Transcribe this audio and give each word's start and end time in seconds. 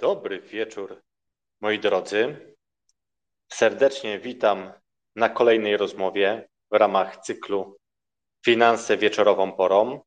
Dobry 0.00 0.40
wieczór, 0.40 1.02
moi 1.60 1.78
drodzy. 1.78 2.36
Serdecznie 3.52 4.18
witam 4.18 4.72
na 5.16 5.28
kolejnej 5.28 5.76
rozmowie 5.76 6.48
w 6.70 6.74
ramach 6.74 7.16
cyklu 7.16 7.76
Finanse 8.44 8.96
wieczorową 8.96 9.52
porą. 9.52 10.00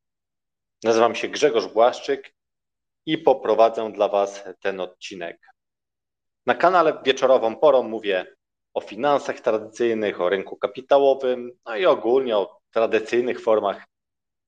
Nazywam 0.84 1.14
się 1.14 1.28
Grzegorz 1.28 1.66
Błaszczyk 1.66 2.34
i 3.06 3.18
poprowadzę 3.18 3.92
dla 3.92 4.08
Was 4.08 4.44
ten 4.60 4.80
odcinek. 4.80 5.38
Na 6.46 6.54
kanale 6.54 7.02
Wieczorową 7.04 7.56
Porą 7.56 7.82
mówię 7.82 8.26
o 8.74 8.80
finansach 8.80 9.40
tradycyjnych, 9.40 10.20
o 10.20 10.28
rynku 10.28 10.56
kapitałowym, 10.56 11.50
no 11.66 11.76
i 11.76 11.86
ogólnie 11.86 12.36
o 12.36 12.60
tradycyjnych 12.70 13.40
formach 13.40 13.84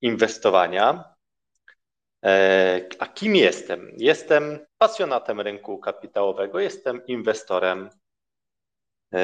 inwestowania. 0.00 1.14
E, 2.24 2.88
a 2.98 3.06
kim 3.06 3.36
jestem? 3.36 3.90
Jestem 3.98 4.66
pasjonatem 4.84 5.40
rynku 5.40 5.78
kapitałowego, 5.78 6.60
jestem 6.60 7.06
inwestorem. 7.06 7.90
E, 9.14 9.18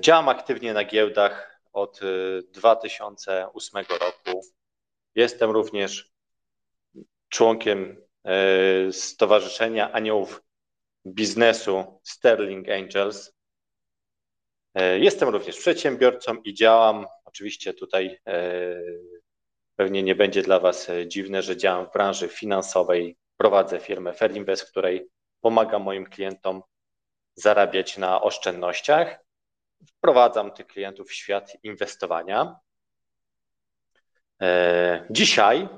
działam 0.00 0.28
aktywnie 0.28 0.72
na 0.72 0.84
giełdach 0.84 1.60
od 1.72 2.00
2008 2.48 3.84
e, 3.90 3.98
roku. 3.98 4.40
Jestem 5.14 5.50
również 5.50 6.12
członkiem 7.28 8.04
Stowarzyszenia 8.90 9.92
Aniołów 9.92 10.42
Biznesu 11.06 12.00
Sterling 12.02 12.68
Angels. 12.68 13.32
Jestem 14.96 15.28
również 15.28 15.58
przedsiębiorcą 15.58 16.36
i 16.36 16.54
działam 16.54 17.06
oczywiście 17.24 17.74
tutaj 17.74 18.20
Pewnie 19.76 20.02
nie 20.02 20.14
będzie 20.14 20.42
dla 20.42 20.60
Was 20.60 20.90
e, 20.90 21.08
dziwne, 21.08 21.42
że 21.42 21.56
działam 21.56 21.86
w 21.86 21.92
branży 21.92 22.28
finansowej, 22.28 23.16
prowadzę 23.44 23.80
firmę 23.80 24.12
Ferinvest, 24.12 24.70
której 24.70 25.08
pomagam 25.40 25.82
moim 25.82 26.06
klientom 26.06 26.62
zarabiać 27.34 27.98
na 27.98 28.22
oszczędnościach. 28.22 29.20
Wprowadzam 29.86 30.50
tych 30.50 30.66
klientów 30.66 31.08
w 31.08 31.12
świat 31.12 31.56
inwestowania. 31.62 32.56
E, 34.42 35.06
dzisiaj 35.10 35.68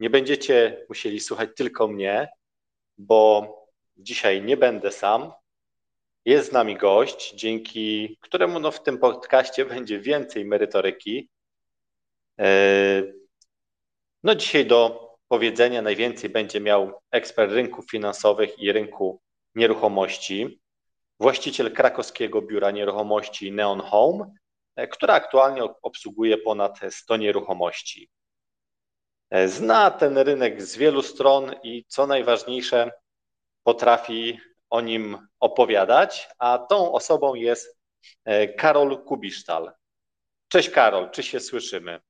nie 0.00 0.10
będziecie 0.10 0.86
musieli 0.88 1.20
słuchać 1.20 1.50
tylko 1.56 1.88
mnie, 1.88 2.28
bo 2.98 3.52
dzisiaj 3.96 4.42
nie 4.42 4.56
będę 4.56 4.92
sam. 4.92 5.32
Jest 6.24 6.48
z 6.50 6.52
nami 6.52 6.76
gość, 6.76 7.34
dzięki 7.34 8.18
któremu 8.20 8.60
no 8.60 8.70
w 8.70 8.82
tym 8.82 8.98
podcaście 8.98 9.64
będzie 9.74 10.00
więcej 10.00 10.44
merytoryki. 10.44 11.28
E, 12.40 13.02
no 14.22 14.34
dzisiaj 14.34 14.66
do 14.66 15.05
powiedzenia 15.28 15.82
najwięcej 15.82 16.30
będzie 16.30 16.60
miał 16.60 17.00
ekspert 17.10 17.52
rynków 17.52 17.90
finansowych 17.90 18.58
i 18.58 18.72
rynku 18.72 19.20
nieruchomości, 19.54 20.60
właściciel 21.20 21.72
krakowskiego 21.72 22.42
biura 22.42 22.70
nieruchomości 22.70 23.52
Neon 23.52 23.80
Home, 23.80 24.34
e, 24.76 24.88
która 24.88 25.14
aktualnie 25.14 25.62
obsługuje 25.82 26.38
ponad 26.38 26.80
100 26.90 27.16
nieruchomości. 27.16 28.10
E, 29.30 29.48
zna 29.48 29.90
ten 29.90 30.18
rynek 30.18 30.62
z 30.62 30.76
wielu 30.76 31.02
stron 31.02 31.54
i 31.62 31.84
co 31.88 32.06
najważniejsze, 32.06 32.90
potrafi 33.62 34.40
o 34.70 34.80
nim 34.80 35.28
opowiadać, 35.40 36.28
a 36.38 36.58
tą 36.58 36.92
osobą 36.92 37.34
jest 37.34 37.78
e, 38.24 38.48
Karol 38.48 39.04
Kubisztal. 39.04 39.72
Cześć 40.48 40.70
Karol, 40.70 41.10
czy 41.10 41.22
się 41.22 41.40
słyszymy? 41.40 42.00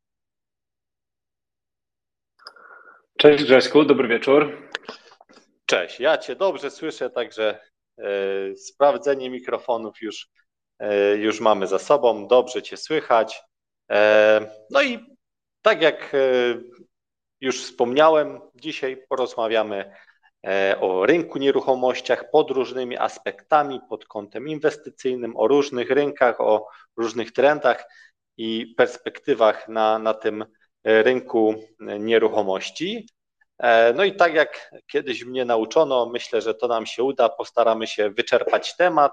Cześć 3.18 3.44
Grześku, 3.44 3.84
dobry 3.84 4.08
wieczór. 4.08 4.68
Cześć, 5.66 6.00
ja 6.00 6.18
Cię 6.18 6.36
dobrze 6.36 6.70
słyszę, 6.70 7.10
także 7.10 7.60
e, 7.98 8.56
sprawdzenie 8.56 9.30
mikrofonów 9.30 10.02
już, 10.02 10.28
e, 10.78 11.16
już 11.16 11.40
mamy 11.40 11.66
za 11.66 11.78
sobą, 11.78 12.28
dobrze 12.28 12.62
Cię 12.62 12.76
słychać. 12.76 13.42
E, 13.90 14.40
no 14.70 14.82
i 14.82 14.98
tak 15.62 15.82
jak 15.82 16.16
już 17.40 17.64
wspomniałem, 17.64 18.40
dzisiaj 18.54 19.04
porozmawiamy 19.08 19.92
o 20.80 21.06
rynku 21.06 21.38
nieruchomościach 21.38 22.30
pod 22.30 22.50
różnymi 22.50 22.96
aspektami, 22.96 23.80
pod 23.88 24.06
kątem 24.06 24.48
inwestycyjnym, 24.48 25.36
o 25.36 25.48
różnych 25.48 25.90
rynkach, 25.90 26.40
o 26.40 26.68
różnych 26.96 27.32
trendach 27.32 27.84
i 28.36 28.74
perspektywach 28.76 29.68
na, 29.68 29.98
na 29.98 30.14
tym 30.14 30.44
rynku 30.86 31.54
nieruchomości. 31.80 33.08
E, 33.58 33.92
no 33.92 34.04
i 34.04 34.16
tak 34.16 34.34
jak 34.34 34.70
kiedyś 34.86 35.24
mnie 35.24 35.44
nauczono, 35.44 36.06
myślę, 36.06 36.40
że 36.40 36.54
to 36.54 36.68
nam 36.68 36.86
się 36.86 37.02
uda, 37.02 37.28
postaramy 37.28 37.86
się 37.86 38.10
wyczerpać 38.10 38.76
temat, 38.76 39.12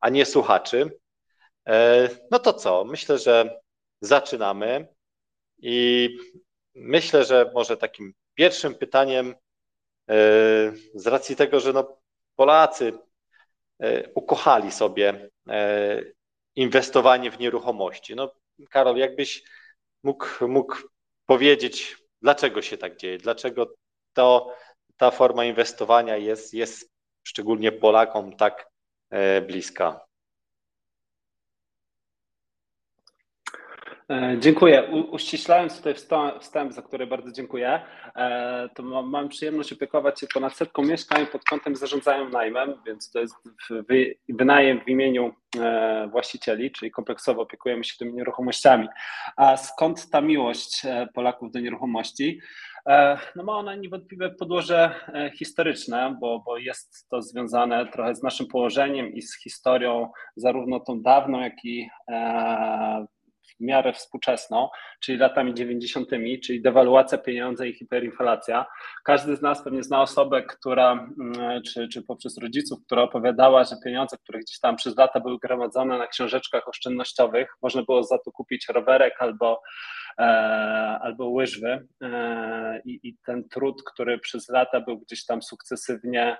a 0.00 0.08
nie 0.08 0.26
słuchaczy. 0.26 0.98
E, 1.68 2.08
no 2.30 2.38
to 2.38 2.52
co? 2.52 2.84
Myślę, 2.84 3.18
że 3.18 3.60
zaczynamy 4.00 4.88
i 5.58 6.08
myślę, 6.74 7.24
że 7.24 7.50
może 7.54 7.76
takim 7.76 8.14
pierwszym 8.34 8.74
pytaniem, 8.74 9.34
e, 10.10 10.14
z 10.94 11.06
racji 11.06 11.36
tego, 11.36 11.60
że 11.60 11.72
no 11.72 12.00
Polacy 12.36 12.92
ukochali 14.14 14.72
sobie 14.72 15.30
inwestowanie 16.56 17.30
w 17.30 17.38
nieruchomości. 17.38 18.14
No 18.14 18.34
Karol, 18.70 18.96
jakbyś 18.96 19.44
mógł, 20.02 20.26
mógł 20.48 20.76
powiedzieć, 21.26 21.96
dlaczego 22.22 22.62
się 22.62 22.78
tak 22.78 22.96
dzieje, 22.96 23.18
dlaczego 23.18 23.74
to, 24.12 24.54
ta 24.96 25.10
forma 25.10 25.44
inwestowania 25.44 26.16
jest, 26.16 26.54
jest 26.54 26.92
szczególnie 27.22 27.72
Polakom 27.72 28.36
tak 28.36 28.68
e, 29.10 29.40
bliska. 29.40 30.00
E, 34.03 34.03
dziękuję. 34.38 34.82
U, 34.92 35.14
uściślając 35.14 35.76
tutaj 35.76 35.94
wstęp, 36.40 36.72
za 36.72 36.82
który 36.82 37.06
bardzo 37.06 37.32
dziękuję, 37.32 37.80
e, 38.16 38.68
to 38.74 38.82
mam, 38.82 39.10
mam, 39.10 39.28
przyjemność 39.28 39.72
opiekować 39.72 40.20
się 40.20 40.26
ponad 40.34 40.56
setką 40.56 40.82
mieszkań 40.82 41.26
pod 41.26 41.44
kątem 41.44 41.76
zarządzają 41.76 42.28
najmem, 42.28 42.74
więc 42.86 43.10
to 43.10 43.20
jest 43.20 43.34
wynajem 44.28 44.80
w 44.80 44.88
imieniu 44.88 45.32
e, 45.58 46.08
właścicieli, 46.12 46.70
czyli 46.70 46.90
kompleksowo 46.90 47.42
opiekujemy 47.42 47.84
się 47.84 47.98
tymi 47.98 48.14
nieruchomościami. 48.14 48.88
A 49.36 49.56
skąd 49.56 50.10
ta 50.10 50.20
miłość 50.20 50.82
Polaków 51.14 51.52
do 51.52 51.60
nieruchomości? 51.60 52.40
No 53.36 53.44
ma 53.44 53.52
ona 53.52 53.74
niewątpliwe 53.74 54.30
podłoże 54.30 54.94
historyczne, 55.38 56.16
bo, 56.20 56.42
bo 56.46 56.58
jest 56.58 57.08
to 57.08 57.22
związane 57.22 57.86
trochę 57.86 58.14
z 58.14 58.22
naszym 58.22 58.46
położeniem 58.46 59.12
i 59.12 59.22
z 59.22 59.42
historią, 59.42 60.10
zarówno 60.36 60.80
tą 60.80 61.02
dawną, 61.02 61.40
jak 61.40 61.64
i 61.64 61.88
w 63.60 63.64
miarę 63.64 63.92
współczesną, 63.92 64.68
czyli 65.00 65.18
latami 65.18 65.54
90., 65.54 66.08
czyli 66.42 66.62
dewaluacja 66.62 67.18
pieniądza 67.18 67.66
i 67.66 67.72
hiperinflacja. 67.72 68.66
Każdy 69.04 69.36
z 69.36 69.42
nas 69.42 69.64
pewnie 69.64 69.82
zna 69.82 70.02
osobę, 70.02 70.42
która, 70.42 70.92
mm, 70.92 71.62
czy, 71.62 71.88
czy 71.88 72.02
poprzez 72.02 72.38
rodziców, 72.38 72.78
która 72.86 73.02
opowiadała, 73.02 73.64
że 73.64 73.76
pieniądze, 73.84 74.16
które 74.16 74.38
gdzieś 74.38 74.60
tam 74.60 74.76
przez 74.76 74.96
lata 74.96 75.20
były 75.20 75.38
gromadzone 75.38 75.98
na 75.98 76.06
książeczkach 76.06 76.68
oszczędnościowych, 76.68 77.48
można 77.62 77.82
było 77.82 78.02
za 78.02 78.18
to 78.18 78.32
kupić 78.32 78.68
rowerek 78.68 79.14
albo 79.18 79.62
e, 80.18 80.24
albo 81.02 81.28
łyżwy 81.28 81.86
e, 82.02 82.80
i, 82.84 83.00
i 83.02 83.16
ten 83.26 83.48
trud, 83.48 83.82
który 83.82 84.18
przez 84.18 84.48
lata 84.48 84.80
był 84.80 84.98
gdzieś 84.98 85.24
tam 85.24 85.42
sukcesywnie 85.42 86.36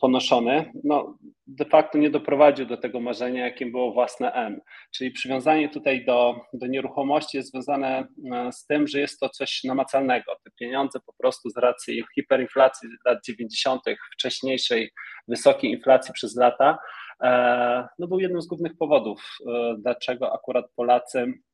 ponoszony, 0.00 0.72
no, 0.84 1.18
de 1.46 1.64
facto 1.64 1.98
nie 1.98 2.10
doprowadził 2.10 2.66
do 2.66 2.76
tego 2.76 3.00
marzenia, 3.00 3.44
jakim 3.44 3.72
było 3.72 3.92
własne 3.92 4.32
M. 4.32 4.60
Czyli 4.94 5.10
przywiązanie 5.10 5.68
tutaj 5.68 6.04
do, 6.04 6.40
do 6.52 6.66
nieruchomości 6.66 7.36
jest 7.36 7.50
związane 7.50 8.06
e, 8.32 8.52
z 8.52 8.66
tym, 8.66 8.86
że 8.86 9.00
jest 9.00 9.20
to 9.20 9.28
coś 9.28 9.64
namacalnego. 9.64 10.32
Te 10.44 10.50
pieniądze 10.60 11.00
po 11.06 11.12
prostu 11.18 11.50
z 11.50 11.56
racji 11.56 12.04
hiperinflacji 12.14 12.88
lat 13.06 13.18
90., 13.26 13.82
wcześniejszej 14.14 14.90
wysokiej 15.28 15.70
inflacji 15.70 16.14
przez 16.14 16.36
lata, 16.36 16.78
e, 17.22 17.88
no 17.98 18.08
był 18.08 18.20
jednym 18.20 18.42
z 18.42 18.46
głównych 18.46 18.76
powodów, 18.78 19.38
dlaczego 19.78 20.32
akurat 20.32 20.64
Polacy 20.76 21.26
E, 21.26 21.51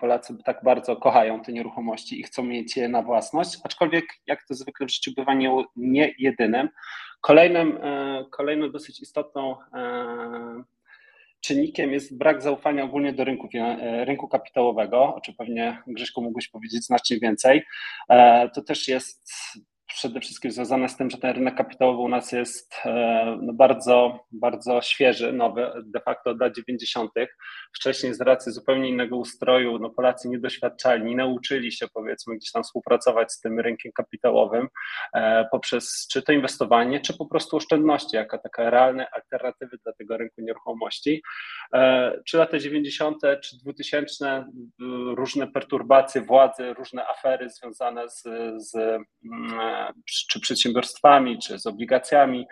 Polacy 0.00 0.36
tak 0.44 0.64
bardzo 0.64 0.96
kochają 0.96 1.42
te 1.42 1.52
nieruchomości 1.52 2.20
i 2.20 2.22
chcą 2.22 2.42
mieć 2.42 2.76
je 2.76 2.88
na 2.88 3.02
własność, 3.02 3.58
aczkolwiek 3.64 4.04
jak 4.26 4.44
to 4.48 4.54
zwykle 4.54 4.86
w 4.86 4.90
życiu 4.90 5.10
bywa 5.16 5.34
nie, 5.34 5.64
nie 5.76 6.14
jedynym. 6.18 6.68
Kolejnym, 7.20 7.78
e, 7.82 8.24
kolejną 8.30 8.70
dosyć 8.70 9.00
istotną 9.00 9.56
e, 9.74 10.62
czynnikiem 11.40 11.92
jest 11.92 12.18
brak 12.18 12.42
zaufania 12.42 12.84
ogólnie 12.84 13.12
do 13.12 13.24
rynku, 13.24 13.48
rynku 14.04 14.28
kapitałowego, 14.28 15.14
o 15.14 15.20
czym 15.20 15.34
pewnie 15.34 15.82
Grześku 15.86 16.22
mógłbyś 16.22 16.48
powiedzieć 16.48 16.84
znacznie 16.84 17.18
więcej. 17.18 17.62
To 18.54 18.62
też 18.62 18.88
jest 18.88 19.30
przede 19.94 20.20
wszystkim 20.20 20.50
związane 20.50 20.88
z 20.88 20.96
tym, 20.96 21.10
że 21.10 21.18
ten 21.18 21.30
rynek 21.30 21.54
kapitałowy 21.54 21.98
u 21.98 22.08
nas 22.08 22.32
jest 22.32 22.74
e, 22.84 23.38
no 23.42 23.52
bardzo, 23.52 24.24
bardzo 24.32 24.80
świeży, 24.82 25.32
nowy, 25.32 25.72
de 25.84 26.00
facto 26.00 26.30
od 26.30 26.40
lat 26.40 26.54
90. 26.56 27.10
Wcześniej 27.76 28.14
z 28.14 28.20
racji 28.20 28.52
zupełnie 28.52 28.88
innego 28.88 29.16
ustroju, 29.16 29.78
no 29.78 29.90
Polacy 29.90 30.28
nie 30.28 30.38
doświadczali, 30.38 31.04
nie 31.04 31.16
nauczyli 31.16 31.72
się 31.72 31.86
powiedzmy 31.94 32.36
gdzieś 32.36 32.52
tam 32.52 32.62
współpracować 32.62 33.32
z 33.32 33.40
tym 33.40 33.60
rynkiem 33.60 33.92
kapitałowym 33.92 34.68
e, 35.14 35.48
poprzez 35.50 36.06
czy 36.12 36.22
to 36.22 36.32
inwestowanie, 36.32 37.00
czy 37.00 37.16
po 37.16 37.26
prostu 37.26 37.56
oszczędności, 37.56 38.16
jako 38.16 38.38
taka 38.38 38.70
realne 38.70 39.06
alternatywy 39.10 39.78
dla 39.84 39.92
tego 39.92 40.16
rynku 40.16 40.40
nieruchomości. 40.40 41.22
E, 41.74 42.12
czy 42.26 42.36
lata 42.36 42.58
90. 42.58 43.16
czy 43.42 43.56
2000 43.58 44.44
różne 45.16 45.46
perturbacje 45.48 46.20
władzy, 46.20 46.74
różne 46.74 47.06
afery 47.08 47.50
związane 47.50 48.08
z, 48.10 48.22
z 48.56 48.98
czy 50.30 50.40
przedsiębiorstwami, 50.40 51.38
czy 51.38 51.58
z 51.58 51.66
obligacjami 51.66 52.46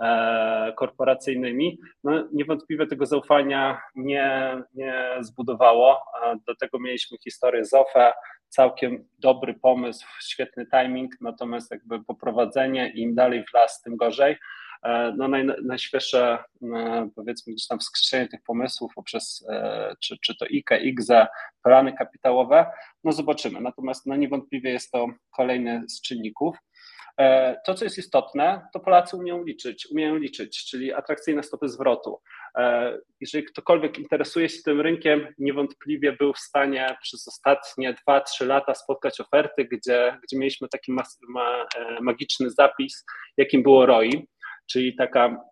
e, 0.00 0.72
korporacyjnymi, 0.76 1.78
no 2.04 2.28
niewątpliwie 2.32 2.86
tego 2.86 3.06
zaufania 3.06 3.80
nie, 3.94 4.56
nie 4.74 5.04
zbudowało. 5.20 6.02
Do 6.46 6.56
tego 6.56 6.78
mieliśmy 6.78 7.18
historię 7.18 7.64
z 7.64 7.74
OFE, 7.74 8.12
całkiem 8.48 9.08
dobry 9.18 9.54
pomysł, 9.54 10.06
świetny 10.22 10.66
timing, 10.66 11.12
natomiast 11.20 11.70
jakby 11.70 12.04
poprowadzenie 12.04 12.92
im 12.94 13.14
dalej 13.14 13.44
w 13.44 13.54
las, 13.54 13.82
tym 13.82 13.96
gorzej. 13.96 14.36
E, 14.84 15.12
no 15.16 15.28
naj, 15.28 15.46
najświeższe 15.64 16.38
e, 16.62 17.08
powiedzmy 17.16 17.52
gdzieś 17.52 17.66
tam 17.66 17.78
wskrzeszenie 17.78 18.28
tych 18.28 18.42
pomysłów 18.42 18.92
poprzez 18.94 19.46
czy, 20.00 20.16
czy 20.18 20.36
to 20.36 20.44
IKE, 20.44 20.80
IGZE, 20.80 21.26
plany 21.62 21.92
kapitałowe, 21.92 22.66
no 23.04 23.12
zobaczymy. 23.12 23.60
Natomiast 23.60 24.06
no 24.06 24.16
niewątpliwie 24.16 24.70
jest 24.70 24.92
to 24.92 25.06
kolejny 25.30 25.84
z 25.88 26.00
czynników. 26.00 26.56
To, 27.66 27.74
co 27.74 27.84
jest 27.84 27.98
istotne, 27.98 28.68
to 28.72 28.80
Polacy 28.80 29.16
umieją 29.16 29.44
liczyć, 29.44 29.86
umieją 29.90 30.16
liczyć, 30.16 30.64
czyli 30.70 30.92
atrakcyjne 30.92 31.42
stopy 31.42 31.68
zwrotu. 31.68 32.20
Jeżeli 33.20 33.44
ktokolwiek 33.44 33.98
interesuje 33.98 34.48
się 34.48 34.62
tym 34.64 34.80
rynkiem, 34.80 35.34
niewątpliwie 35.38 36.12
był 36.12 36.32
w 36.32 36.38
stanie 36.38 36.96
przez 37.02 37.28
ostatnie 37.28 37.94
2-3 38.08 38.46
lata 38.46 38.74
spotkać 38.74 39.20
oferty, 39.20 39.64
gdzie, 39.64 40.18
gdzie 40.22 40.38
mieliśmy 40.38 40.68
taki 40.68 40.92
magiczny 42.00 42.50
zapis, 42.50 43.04
jakim 43.36 43.62
było 43.62 43.86
ROI 43.86 44.26
czyli 44.70 44.96
taka 44.96 45.44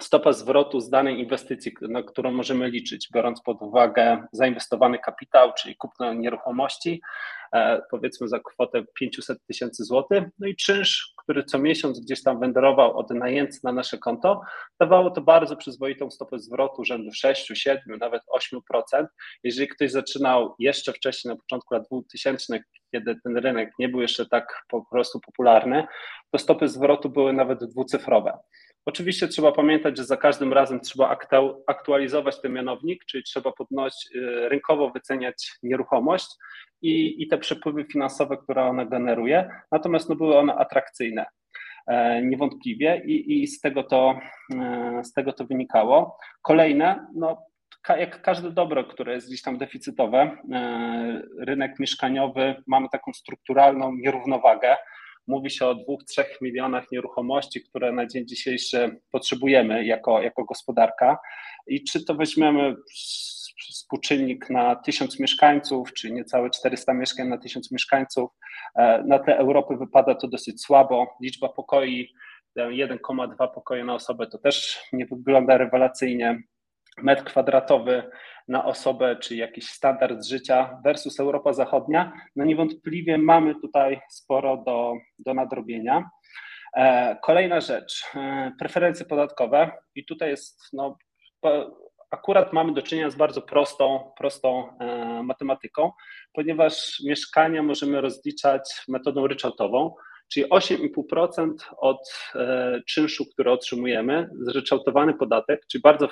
stopa 0.00 0.32
zwrotu 0.32 0.80
z 0.80 0.90
danej 0.90 1.20
inwestycji, 1.20 1.72
na 1.80 2.02
którą 2.02 2.32
możemy 2.32 2.70
liczyć, 2.70 3.08
biorąc 3.14 3.42
pod 3.42 3.62
uwagę 3.62 4.26
zainwestowany 4.32 4.98
kapitał, 4.98 5.52
czyli 5.52 5.76
kupno 5.76 6.14
nieruchomości, 6.14 7.00
e, 7.52 7.82
powiedzmy 7.90 8.28
za 8.28 8.38
kwotę 8.38 8.84
500 8.94 9.38
tysięcy 9.46 9.84
złotych, 9.84 10.24
no 10.38 10.46
i 10.46 10.56
czynsz, 10.56 11.14
który 11.16 11.44
co 11.44 11.58
miesiąc 11.58 12.00
gdzieś 12.00 12.22
tam 12.22 12.40
wędrował 12.40 12.98
od 12.98 13.10
najemcy 13.10 13.60
na 13.64 13.72
nasze 13.72 13.98
konto, 13.98 14.40
dawało 14.80 15.10
to 15.10 15.20
bardzo 15.20 15.56
przyzwoitą 15.56 16.10
stopę 16.10 16.38
zwrotu 16.38 16.84
rzędu 16.84 17.12
6, 17.12 17.50
7, 17.54 17.98
nawet 18.00 18.22
8%. 18.32 19.06
Jeżeli 19.44 19.68
ktoś 19.68 19.90
zaczynał 19.90 20.54
jeszcze 20.58 20.92
wcześniej, 20.92 21.34
na 21.34 21.40
początku 21.40 21.74
lat 21.74 21.82
2000, 21.90 22.60
kiedy 22.92 23.16
ten 23.24 23.36
rynek 23.36 23.70
nie 23.78 23.88
był 23.88 24.00
jeszcze 24.00 24.26
tak 24.26 24.62
po 24.68 24.84
prostu 24.90 25.20
popularny, 25.20 25.86
to 26.30 26.38
stopy 26.38 26.68
zwrotu 26.68 27.10
były 27.10 27.32
nawet 27.32 27.64
dwucyfrowe. 27.64 28.38
Oczywiście 28.88 29.28
trzeba 29.28 29.52
pamiętać, 29.52 29.96
że 29.96 30.04
za 30.04 30.16
każdym 30.16 30.52
razem 30.52 30.80
trzeba 30.80 31.16
aktualizować 31.66 32.40
ten 32.40 32.52
mianownik, 32.52 33.04
czyli 33.04 33.24
trzeba 33.24 33.52
podnosić, 33.52 34.16
y, 34.16 34.48
rynkowo 34.48 34.90
wyceniać 34.90 35.52
nieruchomość 35.62 36.26
i, 36.82 37.22
i 37.22 37.28
te 37.28 37.38
przepływy 37.38 37.84
finansowe, 37.84 38.36
które 38.36 38.64
ona 38.64 38.84
generuje, 38.84 39.50
natomiast 39.72 40.08
no, 40.08 40.16
były 40.16 40.38
one 40.38 40.54
atrakcyjne 40.54 41.26
e, 41.86 42.22
niewątpliwie 42.22 43.02
i, 43.04 43.42
i 43.42 43.46
z, 43.46 43.60
tego 43.60 43.82
to, 43.82 44.18
e, 44.54 45.00
z 45.04 45.12
tego 45.12 45.32
to 45.32 45.44
wynikało. 45.44 46.18
Kolejne, 46.42 47.06
no, 47.14 47.42
jak 47.88 48.22
każde 48.22 48.50
dobro, 48.50 48.84
które 48.84 49.14
jest 49.14 49.28
gdzieś 49.28 49.42
tam 49.42 49.58
deficytowe, 49.58 50.18
e, 50.52 51.22
rynek 51.38 51.78
mieszkaniowy, 51.78 52.62
mamy 52.66 52.88
taką 52.92 53.12
strukturalną 53.12 53.92
nierównowagę. 53.92 54.76
Mówi 55.28 55.50
się 55.50 55.66
o 55.66 55.74
dwóch, 55.74 56.04
trzech 56.04 56.40
milionach 56.40 56.92
nieruchomości, 56.92 57.60
które 57.60 57.92
na 57.92 58.06
dzień 58.06 58.26
dzisiejszy 58.26 59.00
potrzebujemy 59.10 59.84
jako, 59.84 60.22
jako 60.22 60.44
gospodarka. 60.44 61.18
I 61.66 61.84
czy 61.84 62.04
to 62.04 62.14
weźmiemy 62.14 62.76
współczynnik 63.70 64.50
na 64.50 64.76
tysiąc 64.76 65.20
mieszkańców, 65.20 65.92
czy 65.92 66.12
niecałe 66.12 66.50
400 66.50 66.94
mieszkań 66.94 67.28
na 67.28 67.38
tysiąc 67.38 67.72
mieszkańców, 67.72 68.30
e, 68.74 69.02
na 69.02 69.18
te 69.18 69.38
Europy 69.38 69.76
wypada 69.76 70.14
to 70.14 70.28
dosyć 70.28 70.62
słabo. 70.62 71.06
Liczba 71.22 71.48
pokoi 71.48 72.12
1,2 72.56 73.48
pokoje 73.48 73.84
na 73.84 73.94
osobę 73.94 74.26
to 74.26 74.38
też 74.38 74.82
nie 74.92 75.06
wygląda 75.06 75.58
rewelacyjnie 75.58 76.42
metr 77.02 77.24
kwadratowy 77.24 78.02
na 78.48 78.64
osobę, 78.64 79.16
czy 79.16 79.36
jakiś 79.36 79.68
standard 79.68 80.26
życia 80.26 80.80
versus 80.84 81.20
Europa 81.20 81.52
Zachodnia, 81.52 82.12
no 82.36 82.44
niewątpliwie 82.44 83.18
mamy 83.18 83.54
tutaj 83.54 84.00
sporo 84.10 84.56
do, 84.56 84.94
do 85.18 85.34
nadrobienia. 85.34 86.10
E, 86.76 87.16
kolejna 87.22 87.60
rzecz, 87.60 88.04
e, 88.14 88.52
preferencje 88.58 89.06
podatkowe 89.06 89.70
i 89.94 90.04
tutaj 90.04 90.30
jest, 90.30 90.60
no, 90.72 90.98
akurat 92.10 92.52
mamy 92.52 92.72
do 92.72 92.82
czynienia 92.82 93.10
z 93.10 93.16
bardzo 93.16 93.42
prostą, 93.42 94.12
prostą 94.18 94.78
e, 94.80 95.22
matematyką, 95.22 95.92
ponieważ 96.32 97.02
mieszkania 97.06 97.62
możemy 97.62 98.00
rozliczać 98.00 98.82
metodą 98.88 99.26
ryczałtową, 99.26 99.94
czyli 100.32 100.46
8,5% 100.46 101.52
od 101.76 102.32
czynszu, 102.86 103.24
który 103.32 103.50
otrzymujemy, 103.50 104.28
zryczałtowany 104.40 105.14
podatek, 105.14 105.66
czyli 105.70 105.82
bardzo 105.82 106.08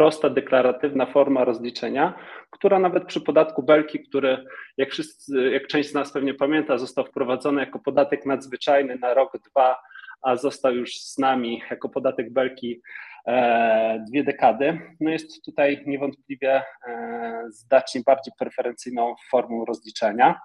prosta, 0.00 0.30
deklaratywna 0.30 1.06
forma 1.06 1.44
rozliczenia, 1.44 2.14
która 2.50 2.78
nawet 2.78 3.04
przy 3.04 3.20
podatku 3.20 3.62
Belki, 3.62 4.00
który 4.00 4.44
jak, 4.76 4.90
wszyscy, 4.90 5.50
jak 5.50 5.66
część 5.66 5.90
z 5.90 5.94
nas 5.94 6.12
pewnie 6.12 6.34
pamięta, 6.34 6.78
został 6.78 7.04
wprowadzony 7.04 7.60
jako 7.60 7.78
podatek 7.78 8.26
nadzwyczajny 8.26 8.98
na 8.98 9.14
rok, 9.14 9.32
dwa, 9.50 9.76
a 10.22 10.36
został 10.36 10.74
już 10.74 10.94
z 10.94 11.18
nami 11.18 11.62
jako 11.70 11.88
podatek 11.88 12.32
Belki 12.32 12.80
dwie 14.08 14.24
dekady. 14.24 14.78
No 15.00 15.10
jest 15.10 15.44
tutaj 15.44 15.84
niewątpliwie 15.86 16.62
e, 16.86 17.42
znacznie 17.48 18.00
bardziej 18.06 18.32
preferencyjną 18.38 19.14
formą 19.30 19.64
rozliczenia. 19.64 20.40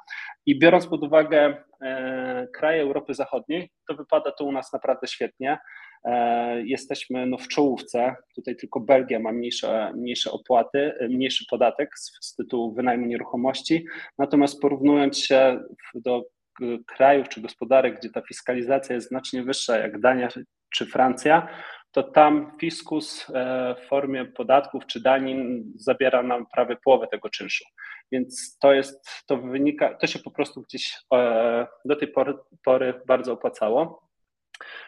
I 0.45 0.59
biorąc 0.59 0.87
pod 0.87 1.03
uwagę 1.03 1.63
e, 1.81 2.47
kraje 2.53 2.81
Europy 2.81 3.13
Zachodniej, 3.13 3.71
to 3.87 3.95
wypada 3.95 4.31
to 4.31 4.45
u 4.45 4.51
nas 4.51 4.73
naprawdę 4.73 5.07
świetnie. 5.07 5.57
E, 6.05 6.61
jesteśmy 6.61 7.25
no, 7.25 7.37
w 7.37 7.47
czołówce. 7.47 8.15
Tutaj 8.35 8.55
tylko 8.55 8.79
Belgia 8.79 9.19
ma 9.19 9.31
mniejsze, 9.31 9.91
mniejsze 9.95 10.31
opłaty, 10.31 10.93
mniejszy 11.09 11.45
podatek 11.49 11.89
z, 11.99 12.17
z 12.21 12.35
tytułu 12.35 12.73
wynajmu 12.73 13.05
nieruchomości. 13.05 13.85
Natomiast 14.17 14.61
porównując 14.61 15.19
się 15.19 15.59
do 15.95 16.23
krajów 16.87 17.29
czy 17.29 17.41
gospodarek, 17.41 17.99
gdzie 17.99 18.09
ta 18.09 18.21
fiskalizacja 18.21 18.95
jest 18.95 19.07
znacznie 19.07 19.43
wyższa, 19.43 19.77
jak 19.77 19.99
Dania 19.99 20.29
czy 20.75 20.85
Francja, 20.85 21.47
to 21.95 22.03
tam 22.03 22.51
fiskus 22.59 23.29
e, 23.29 23.75
w 23.75 23.87
formie 23.87 24.25
podatków 24.25 24.85
czy 24.85 24.99
danin 24.99 25.73
zabiera 25.75 26.23
nam 26.23 26.45
prawie 26.53 26.77
połowę 26.83 27.07
tego 27.07 27.29
czynszu. 27.29 27.65
Więc 28.11 28.57
to 28.57 28.73
jest, 28.73 29.09
to 29.27 29.37
wynika, 29.37 29.93
to 29.93 30.07
się 30.07 30.19
po 30.19 30.31
prostu 30.31 30.61
gdzieś 30.61 30.93
e, 31.13 31.67
do 31.85 31.95
tej 31.95 32.07
pory, 32.07 32.33
pory 32.65 33.01
bardzo 33.07 33.33
opłacało. 33.33 34.09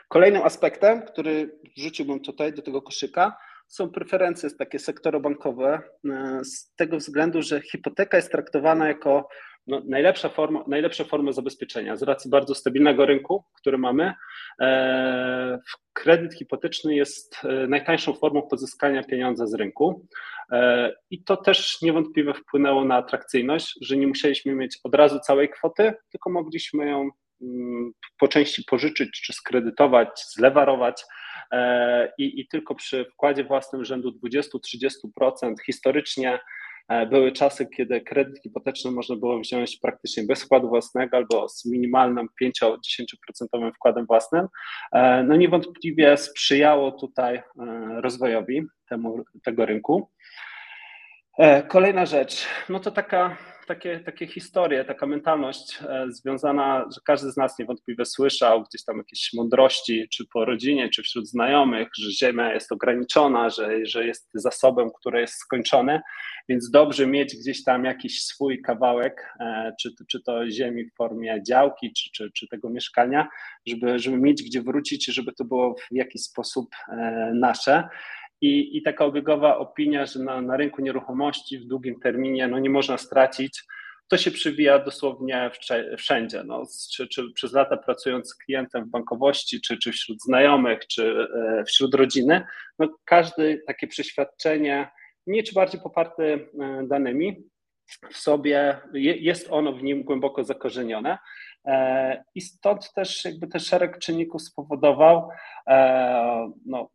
Kolejnym 0.08 0.44
aspektem, 0.44 1.02
który 1.02 1.60
wrzuciłbym 1.78 2.20
tutaj 2.20 2.54
do 2.54 2.62
tego 2.62 2.82
koszyka, 2.82 3.38
są 3.68 3.90
preferencje 3.90 4.50
takie 4.52 4.80
sektorobankowe, 4.80 5.82
e, 6.10 6.40
z 6.46 6.76
tego 6.76 6.98
względu, 6.98 7.42
że 7.42 7.62
hipoteka 7.62 8.18
jest 8.18 8.32
traktowana 8.32 8.88
jako 8.88 9.30
no, 9.68 9.82
najlepsza, 9.86 10.30
forma, 10.30 10.64
najlepsza 10.68 11.04
forma 11.04 11.32
zabezpieczenia 11.32 11.96
z 11.96 12.04
racji 12.04 12.30
bardzo 12.30 12.56
stabilnego 12.56 13.06
rynku, 13.06 13.44
który 13.56 13.78
mamy. 13.78 14.14
E, 14.62 15.60
kredyt 15.94 16.34
hipoteczny 16.34 16.96
jest 16.96 17.38
e, 17.44 17.68
najtańszą 17.68 18.14
formą 18.14 18.42
pozyskania 18.42 19.04
pieniądza 19.04 19.48
z 19.48 19.54
rynku 19.54 20.06
i 21.10 21.24
to 21.24 21.38
też 21.38 21.82
niewątpliwie 21.82 22.34
wpłynęło 22.34 22.86
na 22.86 22.96
atrakcyjność, 22.96 23.76
że 23.82 23.98
nie 23.98 24.08
musieliśmy 24.08 24.56
mieć 24.56 24.80
od 24.84 24.96
razu 24.96 25.20
całej 25.20 25.50
kwoty, 25.50 25.94
tylko 26.12 26.30
mogliśmy 26.30 26.90
ją 26.90 27.10
po 28.20 28.28
części 28.28 28.64
pożyczyć 28.64 29.22
czy 29.22 29.34
skredytować, 29.34 30.26
zlewarować 30.34 31.04
e, 31.52 32.12
i, 32.18 32.40
i 32.42 32.48
tylko 32.48 32.76
przy 32.76 33.06
wkładzie 33.06 33.44
własnym 33.44 33.86
rzędu 33.86 34.12
20-30% 34.12 35.54
historycznie 35.66 36.34
e, 36.34 36.40
były 37.10 37.32
czasy, 37.32 37.68
kiedy 37.78 38.02
kredyt 38.02 38.42
hipoteczny 38.44 38.92
można 38.92 39.16
było 39.16 39.40
wziąć 39.40 39.80
praktycznie 39.82 40.24
bez 40.24 40.44
wkładu 40.44 40.70
własnego 40.70 41.18
albo 41.18 41.50
z 41.50 41.66
minimalnym 41.66 42.28
5-10% 42.44 42.78
wkładem 43.76 44.06
własnym. 44.06 44.48
E, 44.92 45.24
no 45.24 45.36
niewątpliwie 45.36 46.18
sprzyjało 46.18 46.92
tutaj 46.92 47.42
rozwojowi 48.02 48.62
temu, 48.90 49.24
tego 49.44 49.66
rynku. 49.66 50.10
Kolejna 51.68 52.06
rzecz, 52.06 52.46
no 52.70 52.80
to 52.80 52.92
taka 52.92 53.38
takie, 53.68 54.00
takie 54.00 54.28
historie, 54.28 54.86
taka 54.86 55.08
mentalność 55.08 55.80
e, 55.82 56.06
związana, 56.10 56.86
że 56.96 57.02
każdy 57.06 57.32
z 57.32 57.38
nas 57.38 57.60
niewątpliwie 57.60 58.06
słyszał 58.06 58.64
gdzieś 58.64 58.84
tam 58.86 58.98
jakieś 58.98 59.34
mądrości, 59.34 60.08
czy 60.12 60.26
po 60.34 60.46
rodzinie, 60.46 60.90
czy 60.90 61.04
wśród 61.04 61.30
znajomych, 61.30 61.88
że 62.00 62.12
Ziemia 62.12 62.54
jest 62.54 62.72
ograniczona, 62.72 63.50
że, 63.50 63.86
że 63.86 64.08
jest 64.08 64.30
zasobem, 64.34 64.90
który 65.00 65.22
jest 65.22 65.34
skończony, 65.34 66.02
więc 66.50 66.72
dobrze 66.72 67.08
mieć 67.08 67.36
gdzieś 67.36 67.64
tam 67.64 67.86
jakiś 67.86 68.24
swój 68.24 68.62
kawałek, 68.62 69.34
e, 69.40 69.72
czy, 69.82 69.90
czy 70.08 70.24
to 70.24 70.50
ziemi 70.50 70.86
w 70.86 70.96
formie 70.96 71.44
działki, 71.48 71.94
czy, 71.94 72.10
czy, 72.12 72.32
czy 72.32 72.48
tego 72.48 72.70
mieszkania, 72.70 73.28
żeby, 73.68 74.00
żeby 74.00 74.18
mieć 74.18 74.44
gdzie 74.44 74.62
wrócić, 74.62 75.06
żeby 75.06 75.34
to 75.34 75.46
było 75.46 75.76
w 75.92 75.96
jakiś 75.96 76.22
sposób 76.22 76.70
nasze. 77.34 77.90
I, 78.42 78.78
i 78.78 78.82
taka 78.82 79.06
obiegowa 79.06 79.58
opinia, 79.58 80.06
że 80.06 80.20
na, 80.20 80.42
na 80.42 80.58
rynku 80.58 80.82
nieruchomości 80.82 81.60
w 81.60 81.66
długim 81.66 82.00
terminie 82.00 82.48
no 82.48 82.60
nie 82.60 82.70
można 82.70 82.98
stracić, 82.98 83.64
to 84.08 84.18
się 84.18 84.32
przywija 84.32 84.80
dosłownie 84.80 85.52
wszędzie. 85.98 86.44
No, 86.44 86.64
czy, 86.94 87.08
czy 87.08 87.32
przez 87.34 87.54
lata 87.54 87.78
pracując 87.78 88.30
z 88.30 88.36
klientem 88.36 88.86
w 88.86 88.90
bankowości, 88.90 89.62
czy, 89.62 89.78
czy 89.78 89.92
wśród 89.92 90.22
znajomych, 90.22 90.88
czy 90.88 91.28
e, 91.36 91.64
wśród 91.64 91.94
rodziny, 91.94 92.46
no 92.80 92.88
każde 93.06 93.58
takie 93.58 93.88
przeświadczenie, 93.88 94.90
mniej 95.28 95.44
czy 95.44 95.54
bardziej 95.54 95.82
poparte 95.82 96.24
e, 96.24 96.48
danymi, 96.88 97.44
w 98.12 98.18
sobie, 98.18 98.82
jest 98.94 99.48
ono 99.50 99.74
w 99.74 99.84
nim 99.84 100.04
głęboko 100.04 100.44
zakorzenione. 100.44 101.18
E, 101.66 102.24
I 102.36 102.42
stąd 102.42 102.94
też 102.94 103.26
jakby 103.26 103.48
ten 103.48 103.62
szereg 103.62 104.00
czynników 104.00 104.42
spowodował 104.42 105.30
no, 106.66 106.90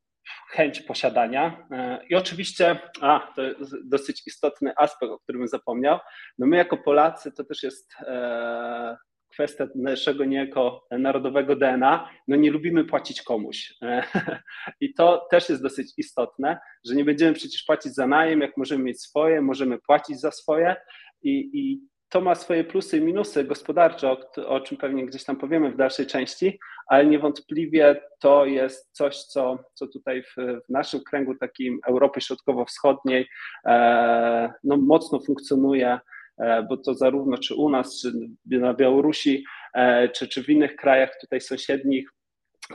chęć 0.50 0.80
posiadania. 0.80 1.66
E, 1.70 2.06
I 2.10 2.14
oczywiście, 2.14 2.78
a 3.00 3.32
to 3.36 3.42
jest 3.42 3.88
dosyć 3.88 4.22
istotny 4.26 4.72
aspekt, 4.76 5.12
o 5.12 5.18
którym 5.18 5.48
zapomniał. 5.48 5.98
No 6.38 6.46
my 6.46 6.56
jako 6.56 6.76
Polacy 6.76 7.32
to 7.32 7.44
też 7.44 7.62
jest 7.62 7.94
e, 8.00 8.96
kwestia 9.32 9.68
naszego 9.74 10.24
niejako 10.24 10.86
narodowego 10.90 11.56
DNA, 11.56 12.10
no 12.28 12.36
nie 12.36 12.50
lubimy 12.50 12.84
płacić 12.84 13.22
komuś. 13.22 13.74
E, 13.82 14.02
I 14.80 14.94
to 14.94 15.26
też 15.30 15.48
jest 15.48 15.62
dosyć 15.62 15.92
istotne, 15.96 16.58
że 16.84 16.94
nie 16.94 17.04
będziemy 17.04 17.32
przecież 17.32 17.62
płacić 17.62 17.94
za 17.94 18.06
najem, 18.06 18.40
jak 18.40 18.56
możemy 18.56 18.84
mieć 18.84 19.00
swoje, 19.00 19.42
możemy 19.42 19.78
płacić 19.78 20.20
za 20.20 20.30
swoje 20.30 20.76
i, 21.22 21.50
i 21.52 21.80
to 22.12 22.20
ma 22.20 22.34
swoje 22.34 22.64
plusy 22.64 22.98
i 22.98 23.00
minusy 23.00 23.44
gospodarcze, 23.44 24.10
o, 24.10 24.46
o, 24.46 24.60
czym 24.60 24.76
pewnie 24.76 25.06
gdzieś 25.06 25.24
tam 25.24 25.36
powiemy 25.36 25.70
w 25.72 25.76
dalszej 25.76 26.06
części, 26.06 26.58
ale 26.86 27.06
niewątpliwie 27.06 28.00
to 28.20 28.46
jest 28.46 28.90
coś, 28.92 29.16
co, 29.16 29.58
co 29.74 29.86
tutaj 29.86 30.22
w, 30.22 30.34
w 30.36 30.68
naszym 30.68 31.00
kręgu 31.00 31.34
takim 31.34 31.80
Europy 31.86 32.20
Środkowo-Wschodniej 32.20 33.28
e, 33.66 34.52
no, 34.64 34.76
mocno 34.76 35.20
funkcjonuje, 35.20 35.98
e, 36.38 36.62
bo 36.62 36.76
to 36.76 36.94
zarówno 36.94 37.38
czy 37.38 37.54
u 37.54 37.70
nas, 37.70 38.00
czy 38.00 38.12
na 38.46 38.74
Białorusi, 38.74 39.44
e, 39.74 40.08
czy, 40.08 40.28
czy 40.28 40.44
w 40.44 40.48
innych 40.48 40.76
krajach 40.76 41.10
tutaj 41.20 41.40
sąsiednich, 41.40 42.08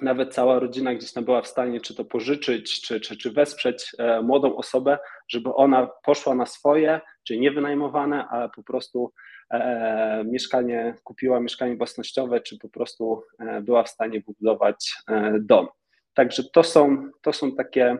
nawet 0.01 0.33
cała 0.33 0.59
rodzina 0.59 0.95
gdzieś 0.95 1.13
tam 1.13 1.25
była 1.25 1.41
w 1.41 1.47
stanie 1.47 1.81
czy 1.81 1.95
to 1.95 2.05
pożyczyć, 2.05 2.81
czy, 2.81 2.99
czy, 2.99 3.17
czy 3.17 3.31
wesprzeć 3.31 3.91
e, 3.97 4.21
młodą 4.21 4.55
osobę, 4.55 4.97
żeby 5.27 5.53
ona 5.53 5.89
poszła 6.03 6.35
na 6.35 6.45
swoje, 6.45 7.01
czyli 7.23 7.39
nie 7.39 7.51
wynajmowane, 7.51 8.27
ale 8.27 8.49
po 8.49 8.63
prostu 8.63 9.13
e, 9.51 10.23
mieszkanie, 10.25 10.95
kupiła 11.03 11.39
mieszkanie 11.39 11.75
własnościowe, 11.75 12.41
czy 12.41 12.57
po 12.57 12.69
prostu 12.69 13.23
e, 13.39 13.61
była 13.61 13.83
w 13.83 13.89
stanie 13.89 14.21
budować 14.21 14.93
dom. 15.39 15.67
Także 16.13 16.43
to 16.53 16.63
są, 16.63 17.09
to 17.21 17.33
są 17.33 17.51
takie, 17.51 17.97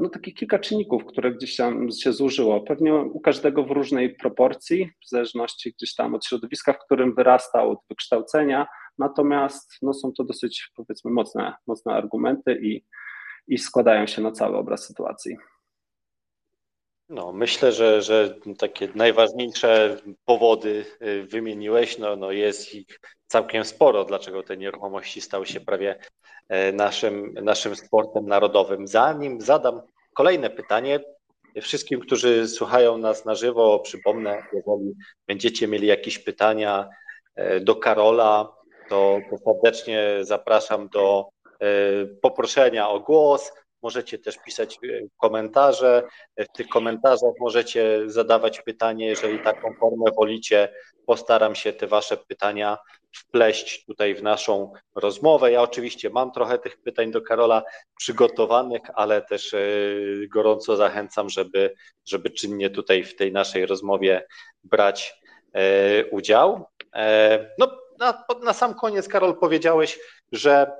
no 0.00 0.08
takie 0.08 0.32
kilka 0.32 0.58
czynników, 0.58 1.04
które 1.04 1.32
gdzieś 1.32 1.56
tam 1.56 1.90
się 1.90 2.12
zużyło. 2.12 2.60
Pewnie 2.60 2.94
u 2.94 3.20
każdego 3.20 3.64
w 3.64 3.70
różnej 3.70 4.14
proporcji, 4.14 4.90
w 5.06 5.08
zależności 5.08 5.72
gdzieś 5.72 5.94
tam 5.94 6.14
od 6.14 6.26
środowiska, 6.26 6.72
w 6.72 6.78
którym 6.78 7.14
wyrastał, 7.14 7.70
od 7.70 7.78
wykształcenia, 7.88 8.66
natomiast 8.98 9.72
no, 9.82 9.94
są 9.94 10.12
to 10.12 10.24
dosyć 10.24 10.70
powiedzmy 10.76 11.10
mocne, 11.10 11.54
mocne 11.66 11.92
argumenty 11.92 12.58
i, 12.62 12.84
i 13.48 13.58
składają 13.58 14.06
się 14.06 14.22
na 14.22 14.32
cały 14.32 14.56
obraz 14.56 14.86
sytuacji. 14.86 15.36
No, 17.08 17.32
myślę, 17.32 17.72
że, 17.72 18.02
że 18.02 18.34
takie 18.58 18.88
najważniejsze 18.94 19.96
powody 20.24 20.84
y, 21.02 21.26
wymieniłeś. 21.26 21.98
No, 21.98 22.16
no 22.16 22.32
jest 22.32 22.74
ich 22.74 23.00
całkiem 23.26 23.64
sporo, 23.64 24.04
dlaczego 24.04 24.42
te 24.42 24.56
nieruchomości 24.56 25.20
stały 25.20 25.46
się 25.46 25.60
prawie 25.60 25.98
e, 26.48 26.72
naszym, 26.72 27.34
naszym 27.42 27.76
sportem 27.76 28.26
narodowym. 28.26 28.86
Zanim 28.86 29.40
zadam 29.40 29.80
kolejne 30.14 30.50
pytanie, 30.50 31.00
wszystkim, 31.62 32.00
którzy 32.00 32.48
słuchają 32.48 32.98
nas 32.98 33.24
na 33.24 33.34
żywo, 33.34 33.78
przypomnę, 33.78 34.42
jeżeli 34.52 34.94
będziecie 35.26 35.68
mieli 35.68 35.86
jakieś 35.86 36.18
pytania 36.18 36.88
e, 37.34 37.60
do 37.60 37.76
Karola, 37.76 38.55
to, 38.88 39.20
to 39.30 39.38
serdecznie 39.38 40.18
zapraszam 40.20 40.88
do 40.88 41.28
e, 41.60 41.66
poproszenia 42.22 42.88
o 42.88 43.00
głos 43.00 43.52
Możecie 43.86 44.18
też 44.18 44.38
pisać 44.38 44.74
e, 44.74 44.88
komentarze. 45.16 46.02
W 46.38 46.56
tych 46.56 46.68
komentarzach 46.68 47.32
możecie 47.40 48.00
zadawać 48.06 48.60
pytanie, 48.60 49.06
jeżeli 49.06 49.38
taką 49.38 49.74
formę 49.80 50.10
wolicie. 50.16 50.68
Postaram 51.06 51.54
się 51.54 51.72
te 51.72 51.86
Wasze 51.86 52.16
pytania 52.16 52.78
wpleść 53.16 53.84
tutaj 53.84 54.14
w 54.14 54.22
naszą 54.22 54.72
rozmowę. 54.94 55.52
Ja 55.52 55.62
oczywiście 55.62 56.10
mam 56.10 56.32
trochę 56.32 56.58
tych 56.58 56.82
pytań 56.82 57.10
do 57.10 57.22
Karola 57.22 57.62
przygotowanych, 57.98 58.82
ale 58.94 59.22
też 59.22 59.54
e, 59.54 59.58
gorąco 60.28 60.76
zachęcam, 60.76 61.28
żeby, 61.28 61.74
żeby 62.04 62.30
czynnie 62.30 62.70
tutaj 62.70 63.04
w 63.04 63.16
tej 63.16 63.32
naszej 63.32 63.66
rozmowie 63.66 64.26
brać 64.64 65.20
udział. 66.10 66.64
No, 67.58 67.68
na, 67.98 68.24
na 68.42 68.52
sam 68.52 68.74
koniec, 68.74 69.08
Karol, 69.08 69.38
powiedziałeś, 69.38 69.98
że 70.32 70.70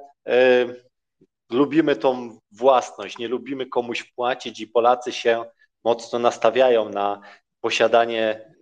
lubimy 1.51 1.97
tą 1.97 2.39
własność, 2.53 3.19
nie 3.19 3.29
lubimy 3.29 3.67
komuś 3.67 4.05
płacić 4.05 4.61
i 4.61 4.67
Polacy 4.67 5.13
się 5.13 5.45
mocno 5.85 6.19
nastawiają 6.19 6.89
na 6.89 7.21
posiadanie 7.61 8.53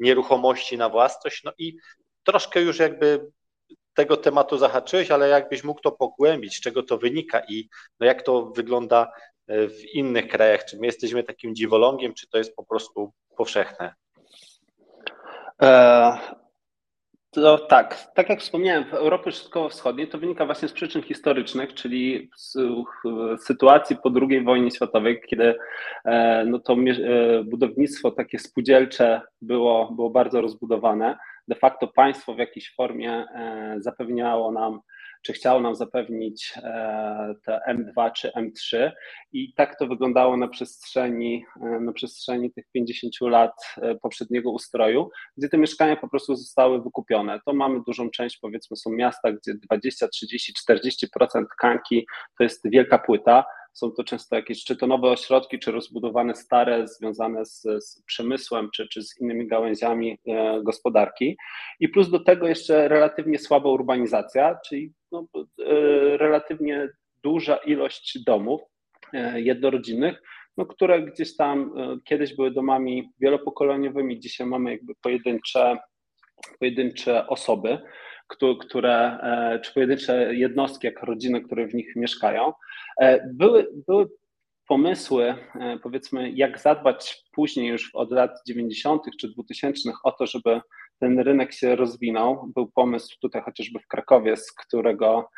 nieruchomości 0.00 0.78
na 0.78 0.88
własność. 0.88 1.44
No 1.44 1.52
i 1.58 1.76
troszkę 2.24 2.60
już 2.60 2.78
jakby 2.78 3.30
tego 3.94 4.16
tematu 4.16 4.58
zahaczyłeś, 4.58 5.10
ale 5.10 5.28
jakbyś 5.28 5.64
mógł 5.64 5.80
to 5.80 5.92
pogłębić, 5.92 6.56
z 6.56 6.60
czego 6.60 6.82
to 6.82 6.98
wynika 6.98 7.40
i 7.48 7.68
no 8.00 8.06
jak 8.06 8.22
to 8.22 8.46
wygląda 8.46 9.12
w 9.48 9.84
innych 9.94 10.28
krajach? 10.28 10.64
Czy 10.64 10.78
my 10.78 10.86
jesteśmy 10.86 11.22
takim 11.22 11.54
dziwolągiem, 11.54 12.14
czy 12.14 12.28
to 12.28 12.38
jest 12.38 12.56
po 12.56 12.64
prostu 12.64 13.12
powszechne? 13.36 13.94
To 17.30 17.58
tak, 17.58 18.12
tak 18.14 18.28
jak 18.28 18.40
wspomniałem, 18.40 18.84
w 18.84 18.94
Europie 18.94 19.32
Środkowo-Wschodniej 19.32 20.08
to 20.08 20.18
wynika 20.18 20.46
właśnie 20.46 20.68
z 20.68 20.72
przyczyn 20.72 21.02
historycznych, 21.02 21.74
czyli 21.74 22.30
z 22.36 22.56
sytuacji 23.38 23.96
po 23.96 24.12
II 24.30 24.44
wojnie 24.44 24.70
światowej, 24.70 25.20
kiedy 25.26 25.54
e, 26.04 26.44
no 26.46 26.58
to 26.58 26.72
e, 26.72 26.76
budownictwo 27.44 28.10
takie 28.10 28.38
spółdzielcze 28.38 29.20
było, 29.42 29.92
było 29.92 30.10
bardzo 30.10 30.40
rozbudowane. 30.40 31.18
De 31.48 31.54
facto 31.54 31.88
państwo 31.88 32.34
w 32.34 32.38
jakiejś 32.38 32.74
formie 32.74 33.12
e, 33.12 33.76
zapewniało 33.78 34.52
nam 34.52 34.80
czy 35.22 35.32
chciało 35.32 35.60
nam 35.60 35.74
zapewnić 35.74 36.52
e, 36.56 37.34
te 37.44 37.60
M2 37.68 38.12
czy 38.12 38.28
M3 38.28 38.90
i 39.32 39.54
tak 39.54 39.78
to 39.78 39.86
wyglądało 39.86 40.36
na 40.36 40.48
przestrzeni, 40.48 41.44
e, 41.62 41.80
na 41.80 41.92
przestrzeni 41.92 42.52
tych 42.52 42.64
50 42.72 43.12
lat 43.20 43.52
e, 43.76 43.94
poprzedniego 43.94 44.50
ustroju, 44.50 45.10
gdzie 45.36 45.48
te 45.48 45.58
mieszkania 45.58 45.96
po 45.96 46.08
prostu 46.08 46.36
zostały 46.36 46.82
wykupione. 46.82 47.40
To 47.46 47.52
mamy 47.52 47.80
dużą 47.86 48.10
część, 48.10 48.38
powiedzmy 48.38 48.76
są 48.76 48.90
miasta, 48.90 49.32
gdzie 49.32 49.54
20, 49.54 50.08
30, 50.08 50.52
40% 50.70 51.44
tkanki 51.56 52.06
to 52.38 52.44
jest 52.44 52.70
wielka 52.70 52.98
płyta, 52.98 53.44
są 53.72 53.90
to 53.90 54.04
często 54.04 54.36
jakieś 54.36 54.64
czy 54.64 54.76
to 54.76 54.86
nowe 54.86 55.08
ośrodki, 55.08 55.58
czy 55.58 55.72
rozbudowane 55.72 56.34
stare, 56.34 56.88
związane 56.88 57.44
z, 57.44 57.62
z 57.62 58.02
przemysłem, 58.02 58.68
czy, 58.74 58.88
czy 58.88 59.02
z 59.02 59.20
innymi 59.20 59.46
gałęziami 59.46 60.18
e, 60.28 60.60
gospodarki. 60.62 61.36
I 61.80 61.88
plus 61.88 62.10
do 62.10 62.24
tego 62.24 62.48
jeszcze 62.48 62.88
relatywnie 62.88 63.38
słaba 63.38 63.70
urbanizacja, 63.70 64.58
czyli 64.68 64.92
no, 65.12 65.26
e, 65.34 65.44
relatywnie 66.16 66.88
duża 67.22 67.56
ilość 67.56 68.18
domów 68.26 68.60
e, 69.12 69.40
jednorodzinnych, 69.40 70.22
no, 70.56 70.66
które 70.66 71.02
gdzieś 71.02 71.36
tam 71.36 71.74
kiedyś 72.04 72.36
były 72.36 72.50
domami 72.50 73.12
wielopokoleniowymi, 73.20 74.20
dzisiaj 74.20 74.46
mamy 74.46 74.70
jakby 74.70 74.94
pojedyncze, 75.02 75.78
pojedyncze 76.58 77.26
osoby 77.26 77.78
które, 78.60 79.18
e, 79.22 79.60
czy 79.64 79.74
pojedyncze 79.74 80.34
jednostki, 80.34 80.86
jak 80.86 81.02
rodziny, 81.02 81.40
które 81.40 81.66
w 81.66 81.74
nich 81.74 81.96
mieszkają. 81.96 82.52
E, 83.00 83.28
były, 83.34 83.68
były 83.86 84.08
pomysły, 84.68 85.24
e, 85.54 85.78
powiedzmy, 85.82 86.30
jak 86.30 86.58
zadbać 86.58 87.24
później 87.32 87.68
już 87.68 87.94
od 87.94 88.12
lat 88.12 88.30
90. 88.46 89.02
czy 89.20 89.28
2000 89.28 89.92
o 90.04 90.12
to, 90.12 90.26
żeby 90.26 90.60
ten 91.00 91.18
rynek 91.18 91.52
się 91.52 91.76
rozwinął. 91.76 92.50
Był 92.54 92.70
pomysł 92.74 93.16
tutaj 93.20 93.42
chociażby 93.42 93.78
w 93.78 93.86
Krakowie, 93.86 94.36
z 94.36 94.52
którego 94.52 95.30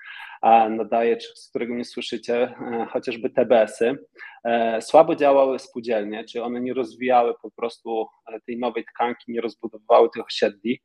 nadaje, 0.71 1.17
czy 1.17 1.29
z 1.35 1.49
którego 1.49 1.75
nie 1.75 1.85
słyszycie, 1.85 2.43
e, 2.43 2.87
chociażby 2.91 3.31
TBS-y. 3.31 3.99
E, 4.45 4.83
słabo 4.83 5.17
działały 5.17 5.59
spółdzielnie, 5.59 6.25
czy 6.25 6.43
one 6.43 6.61
nie 6.61 6.75
rozwijały 6.75 7.35
po 7.43 7.51
prostu 7.51 8.07
e, 8.33 8.41
tej 8.41 8.59
nowej 8.59 8.85
tkanki, 8.85 9.33
nie 9.33 9.41
rozbudowywały 9.41 10.09
tych 10.15 10.25
osiedli. 10.27 10.81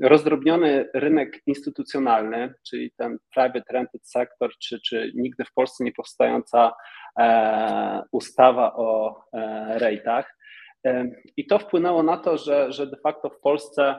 Rozdrobniony 0.00 0.88
rynek 0.94 1.42
instytucjonalny, 1.46 2.54
czyli 2.68 2.90
ten 2.96 3.18
private 3.34 3.72
rented 3.72 4.08
sector, 4.08 4.50
czy, 4.58 4.80
czy 4.80 5.12
nigdy 5.14 5.44
w 5.44 5.52
Polsce 5.52 5.84
nie 5.84 5.92
powstająca 5.92 6.72
ustawa 8.12 8.74
o 8.76 9.20
rejtach. 9.68 10.33
I 11.36 11.46
to 11.46 11.58
wpłynęło 11.58 12.02
na 12.02 12.16
to, 12.16 12.38
że, 12.38 12.72
że 12.72 12.86
de 12.86 12.96
facto 12.96 13.30
w 13.30 13.40
Polsce 13.40 13.94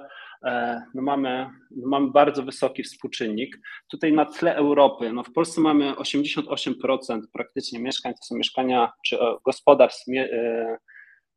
E, 0.46 0.82
no 0.94 1.02
mamy, 1.02 1.50
no 1.72 1.88
mamy 1.88 2.12
bardzo 2.12 2.44
wysoki 2.44 2.84
współczynnik. 2.84 3.60
Tutaj 3.92 4.14
na 4.14 4.26
tle 4.26 4.56
Europy, 4.56 5.14
no 5.14 5.24
w 5.24 5.34
Polsce 5.34 5.62
mamy 5.62 5.94
88% 5.94 7.22
praktycznie 7.34 7.80
mieszkań, 7.80 8.14
to 8.14 8.24
są 8.24 8.36
mieszkania 8.36 8.92
czy 9.06 9.20
e, 9.20 9.36
gospodarstw 9.46 10.06
e, 10.18 10.78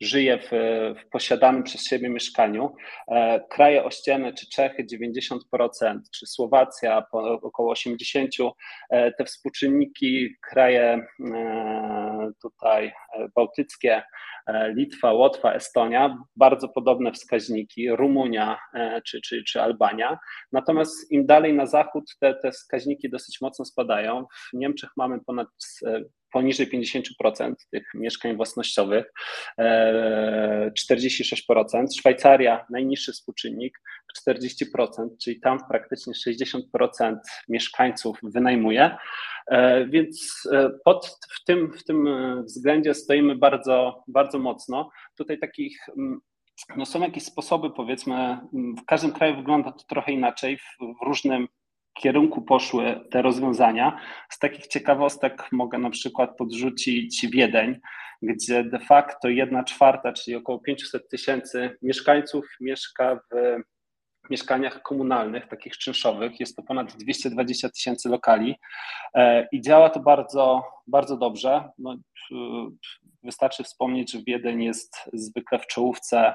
żyje 0.01 0.39
w, 0.39 0.51
w, 1.01 1.09
posiadanym 1.11 1.63
przez 1.63 1.85
siebie 1.85 2.09
mieszkaniu. 2.09 2.75
Kraje 3.51 3.85
ościenne, 3.85 4.33
czy 4.33 4.47
Czechy 4.51 4.87
90%, 5.65 5.99
czy 6.15 6.27
Słowacja 6.27 7.07
około 7.43 7.75
80%. 7.75 8.51
Te 8.91 9.25
współczynniki, 9.25 10.29
kraje 10.41 11.07
tutaj 12.43 12.93
bałtyckie 13.37 14.03
E, 14.49 14.73
Litwa, 14.73 15.13
Łotwa, 15.13 15.53
Estonia, 15.53 16.19
bardzo 16.37 16.69
podobne 16.69 17.13
wskaźniki, 17.13 17.91
Rumunia 17.91 18.59
e, 18.75 19.03
czy, 19.03 19.21
czy, 19.21 19.45
czy 19.45 19.63
Albania. 19.63 20.19
Natomiast 20.53 21.13
im 21.13 21.27
dalej 21.27 21.55
na 21.55 21.67
zachód 21.67 22.05
te, 22.21 22.35
te 22.35 22.51
wskaźniki 22.51 23.11
dosyć 23.11 23.41
mocno 23.41 23.65
spadają. 23.65 24.27
W 24.53 24.57
Niemczech 24.57 24.91
mamy 24.97 25.21
ponad 25.27 25.49
e, 25.87 26.01
poniżej 26.33 26.71
50% 26.71 27.55
tych 27.71 27.91
mieszkań 27.95 28.37
własnościowych, 28.37 29.13
46%. 29.59 31.87
Szwajcaria 31.99 32.67
najniższy 32.71 33.13
współczynnik, 33.13 33.81
40%, 34.29 35.09
czyli 35.23 35.41
tam 35.41 35.59
praktycznie 35.69 36.13
60% 36.13 37.17
mieszkańców 37.49 38.19
wynajmuje. 38.23 38.97
E, 39.51 39.87
więc 39.87 40.43
e, 40.53 40.71
pod, 40.85 41.19
w, 41.31 41.45
tym, 41.45 41.73
w 41.73 41.85
tym 41.85 42.07
e, 42.07 42.43
względzie 42.43 42.95
stoimy 42.95 43.37
bardzo, 43.37 44.05
bardzo 44.09 44.39
mocno. 44.39 44.91
Tutaj 45.17 45.39
takich 45.39 45.79
mm, 45.99 46.21
no 46.77 46.87
są 46.87 47.01
jakieś 47.01 47.25
sposoby, 47.25 47.71
powiedzmy, 47.71 48.15
mm, 48.15 48.77
w 48.77 48.85
każdym 48.85 49.13
kraju 49.13 49.37
wygląda 49.37 49.73
to 49.73 49.85
trochę 49.89 50.13
inaczej, 50.13 50.59
w 50.59 51.07
różnym 51.07 51.49
kierunku 51.99 52.43
poszły 52.43 53.01
te 53.11 53.23
rozwiązania. 53.23 54.01
Z 54.31 54.39
takich 54.39 54.67
ciekawostek 54.67 55.53
mogę 55.53 55.79
na 55.79 55.91
przykład 55.91 56.37
podrzucić 56.37 57.27
Wiedeń, 57.27 57.81
gdzie 58.23 58.65
de 58.65 58.79
facto 58.79 59.29
jedna 59.29 59.65
czwarta, 59.65 60.13
czyli 60.13 60.37
około 60.37 60.59
500 60.59 61.09
tysięcy 61.09 61.77
mieszkańców 61.83 62.47
mieszka 62.61 63.21
w 63.31 63.59
mieszkaniach 64.31 64.83
komunalnych, 64.83 65.47
takich 65.47 65.79
czynszowych. 65.79 66.41
Jest 66.41 66.57
to 66.57 66.63
ponad 66.63 66.97
220 66.97 67.69
tysięcy 67.69 68.09
lokali 68.09 68.57
e, 69.15 69.49
i 69.53 69.61
działa 69.61 69.91
to 69.91 70.01
bardzo, 70.01 70.63
bardzo 70.87 71.17
dobrze. 71.17 71.69
No, 71.79 71.97
wystarczy 73.23 73.65
wspomnieć, 73.65 74.13
że 74.13 74.19
Wiedeń 74.27 74.63
jest 74.63 75.11
zwykle 75.13 75.59
w 75.59 75.67
czołówce 75.67 76.35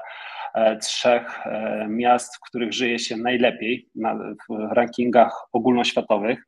e, 0.54 0.76
trzech 0.76 1.46
e, 1.46 1.86
miast, 1.88 2.36
w 2.36 2.40
których 2.40 2.72
żyje 2.72 2.98
się 2.98 3.16
najlepiej 3.16 3.88
na, 3.94 4.14
w 4.14 4.72
rankingach 4.72 5.46
ogólnoświatowych. 5.52 6.44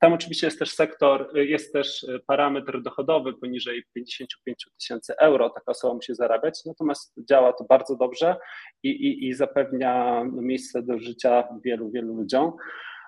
Tam 0.00 0.12
oczywiście 0.12 0.46
jest 0.46 0.58
też 0.58 0.70
sektor, 0.70 1.30
jest 1.34 1.72
też 1.72 2.06
parametr 2.26 2.82
dochodowy 2.82 3.34
poniżej 3.34 3.84
55 3.94 4.66
tysięcy 4.80 5.16
euro, 5.18 5.50
taka 5.50 5.70
osoba 5.70 5.94
musi 5.94 6.14
zarabiać, 6.14 6.64
natomiast 6.66 7.14
działa 7.28 7.52
to 7.52 7.64
bardzo 7.64 7.96
dobrze 7.96 8.36
i, 8.82 8.88
i, 8.88 9.28
i 9.28 9.34
zapewnia 9.34 10.24
miejsce 10.32 10.82
do 10.82 10.98
życia 10.98 11.48
wielu, 11.64 11.90
wielu 11.90 12.14
ludziom. 12.14 12.52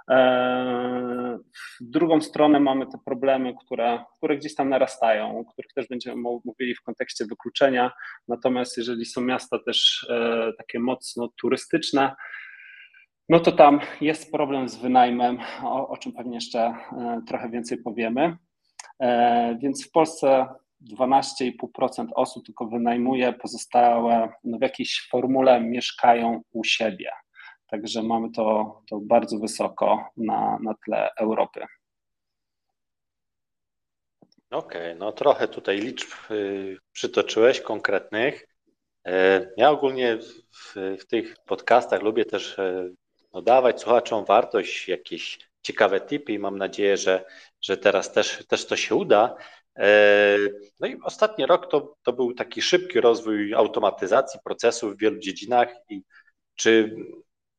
E, 0.08 1.38
w 1.80 1.84
drugą 1.84 2.20
stronę 2.20 2.60
mamy 2.60 2.86
te 2.86 2.98
problemy, 3.04 3.54
które, 3.64 4.04
które 4.16 4.36
gdzieś 4.36 4.54
tam 4.54 4.68
narastają, 4.68 5.38
o 5.38 5.44
których 5.44 5.72
też 5.72 5.88
będziemy 5.88 6.22
mówili 6.44 6.74
w 6.74 6.82
kontekście 6.82 7.24
wykluczenia. 7.24 7.92
Natomiast 8.28 8.76
jeżeli 8.76 9.06
są 9.06 9.20
miasta 9.20 9.58
też 9.66 10.06
e, 10.10 10.52
takie 10.58 10.78
mocno 10.80 11.28
turystyczne, 11.40 12.14
no 13.28 13.40
to 13.40 13.52
tam 13.52 13.80
jest 14.00 14.32
problem 14.32 14.68
z 14.68 14.76
wynajmem, 14.76 15.38
o, 15.62 15.88
o 15.88 15.96
czym 15.96 16.12
pewnie 16.12 16.34
jeszcze 16.34 16.60
e, 16.60 17.20
trochę 17.26 17.50
więcej 17.50 17.82
powiemy. 17.82 18.36
Więc 19.62 19.88
w 19.88 19.90
Polsce 19.90 20.46
12,5% 20.98 22.06
osób 22.14 22.46
tylko 22.46 22.66
wynajmuje, 22.66 23.32
pozostałe 23.32 24.32
no 24.44 24.58
w 24.58 24.62
jakiejś 24.62 25.08
formule 25.10 25.60
mieszkają 25.60 26.40
u 26.52 26.64
siebie. 26.64 27.10
Także 27.68 28.02
mamy 28.02 28.30
to, 28.30 28.80
to 28.90 29.00
bardzo 29.00 29.38
wysoko 29.38 30.10
na, 30.16 30.58
na 30.62 30.74
tle 30.74 31.10
Europy. 31.16 31.60
Okej, 34.50 34.82
okay, 34.82 34.94
no 34.94 35.12
trochę 35.12 35.48
tutaj 35.48 35.78
liczb 35.78 36.08
y, 36.30 36.76
przytoczyłeś 36.92 37.60
konkretnych. 37.60 38.48
E, 39.06 39.46
ja 39.56 39.70
ogólnie 39.70 40.18
w, 40.52 40.74
w 41.00 41.06
tych 41.06 41.36
podcastach 41.46 42.02
lubię 42.02 42.24
też 42.24 42.58
e, 42.58 42.90
no, 43.32 43.42
dawać 43.42 43.80
słuchaczom 43.80 44.24
wartość, 44.24 44.88
jakieś 44.88 45.38
ciekawe 45.62 46.00
tipy 46.00 46.32
i 46.32 46.38
mam 46.38 46.58
nadzieję, 46.58 46.96
że, 46.96 47.24
że 47.60 47.76
teraz 47.76 48.12
też, 48.12 48.46
też 48.46 48.66
to 48.66 48.76
się 48.76 48.94
uda. 48.94 49.36
E, 49.78 50.36
no 50.80 50.86
i 50.86 51.00
ostatni 51.02 51.46
rok 51.46 51.70
to, 51.70 51.96
to 52.02 52.12
był 52.12 52.34
taki 52.34 52.62
szybki 52.62 53.00
rozwój 53.00 53.54
automatyzacji 53.54 54.40
procesów 54.44 54.94
w 54.94 55.00
wielu 55.00 55.18
dziedzinach 55.18 55.68
i 55.88 56.02
czy 56.54 56.96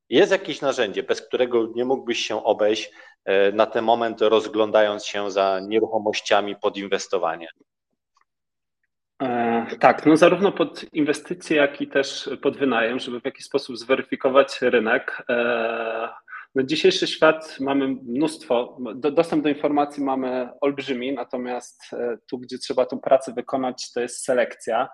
jest 0.09 0.31
jakieś 0.31 0.61
narzędzie, 0.61 1.03
bez 1.03 1.21
którego 1.21 1.67
nie 1.75 1.85
mógłbyś 1.85 2.19
się 2.19 2.43
obejść 2.43 2.91
e, 3.25 3.51
na 3.51 3.65
ten 3.65 3.85
moment, 3.85 4.21
rozglądając 4.21 5.05
się 5.05 5.31
za 5.31 5.59
nieruchomościami 5.67 6.55
pod 6.55 6.77
inwestowanie? 6.77 7.47
E, 9.21 9.65
tak, 9.79 10.05
no 10.05 10.17
zarówno 10.17 10.51
pod 10.51 10.93
inwestycje, 10.93 11.57
jak 11.57 11.81
i 11.81 11.87
też 11.87 12.29
pod 12.41 12.57
wynajem, 12.57 12.99
żeby 12.99 13.21
w 13.21 13.25
jakiś 13.25 13.45
sposób 13.45 13.77
zweryfikować 13.77 14.61
rynek. 14.61 15.23
E, 15.29 16.09
no 16.55 16.63
dzisiejszy 16.63 17.07
świat 17.07 17.59
mamy 17.59 17.87
mnóstwo, 17.87 18.77
dostęp 18.95 19.43
do 19.43 19.49
informacji 19.49 20.03
mamy 20.03 20.49
olbrzymi, 20.61 21.13
natomiast 21.13 21.81
tu, 22.29 22.37
gdzie 22.37 22.57
trzeba 22.57 22.85
tą 22.85 22.99
pracę 22.99 23.33
wykonać, 23.33 23.91
to 23.93 23.99
jest 23.99 24.23
selekcja. 24.23 24.89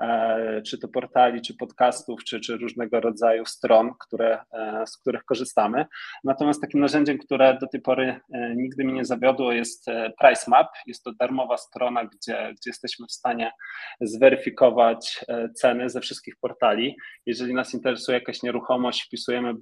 E, 0.00 0.62
czy 0.62 0.78
to 0.78 0.88
portali, 0.88 1.40
czy 1.40 1.56
podcastów, 1.56 2.24
czy, 2.24 2.40
czy 2.40 2.56
różnego 2.56 3.00
rodzaju 3.00 3.46
stron, 3.46 3.90
które, 4.00 4.44
e, 4.52 4.86
z 4.86 4.98
których 4.98 5.24
korzystamy. 5.24 5.86
Natomiast 6.24 6.60
takim 6.60 6.80
narzędziem, 6.80 7.18
które 7.18 7.58
do 7.60 7.66
tej 7.66 7.80
pory 7.80 8.20
e, 8.32 8.54
nigdy 8.56 8.84
mi 8.84 8.92
nie 8.92 9.04
zawiodło, 9.04 9.52
jest 9.52 9.86
Price 10.20 10.50
Map. 10.50 10.68
Jest 10.86 11.04
to 11.04 11.12
darmowa 11.20 11.56
strona, 11.56 12.04
gdzie, 12.04 12.48
gdzie 12.50 12.70
jesteśmy 12.70 13.06
w 13.06 13.12
stanie 13.12 13.52
zweryfikować 14.00 15.24
ceny 15.54 15.90
ze 15.90 16.00
wszystkich 16.00 16.34
portali. 16.40 16.96
Jeżeli 17.26 17.54
nas 17.54 17.74
interesuje 17.74 18.18
jakaś 18.18 18.42
nieruchomość, 18.42 19.06
wpisujemy 19.06 19.54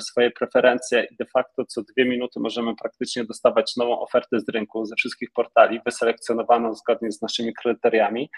swoje 0.00 0.30
preferencje 0.30 1.06
i 1.10 1.16
de 1.16 1.26
facto 1.26 1.64
co 1.64 1.82
dwie 1.82 2.04
minuty 2.04 2.40
możemy 2.40 2.76
praktycznie 2.76 3.24
dostawać 3.24 3.76
nową 3.76 4.00
ofertę 4.00 4.40
z 4.40 4.48
rynku 4.48 4.84
ze 4.84 4.94
wszystkich 4.94 5.28
portali, 5.32 5.80
wyselekcjonowaną 5.84 6.74
zgodnie 6.74 7.12
z 7.12 7.22
naszymi 7.22 7.54
kryteriami. 7.54 8.30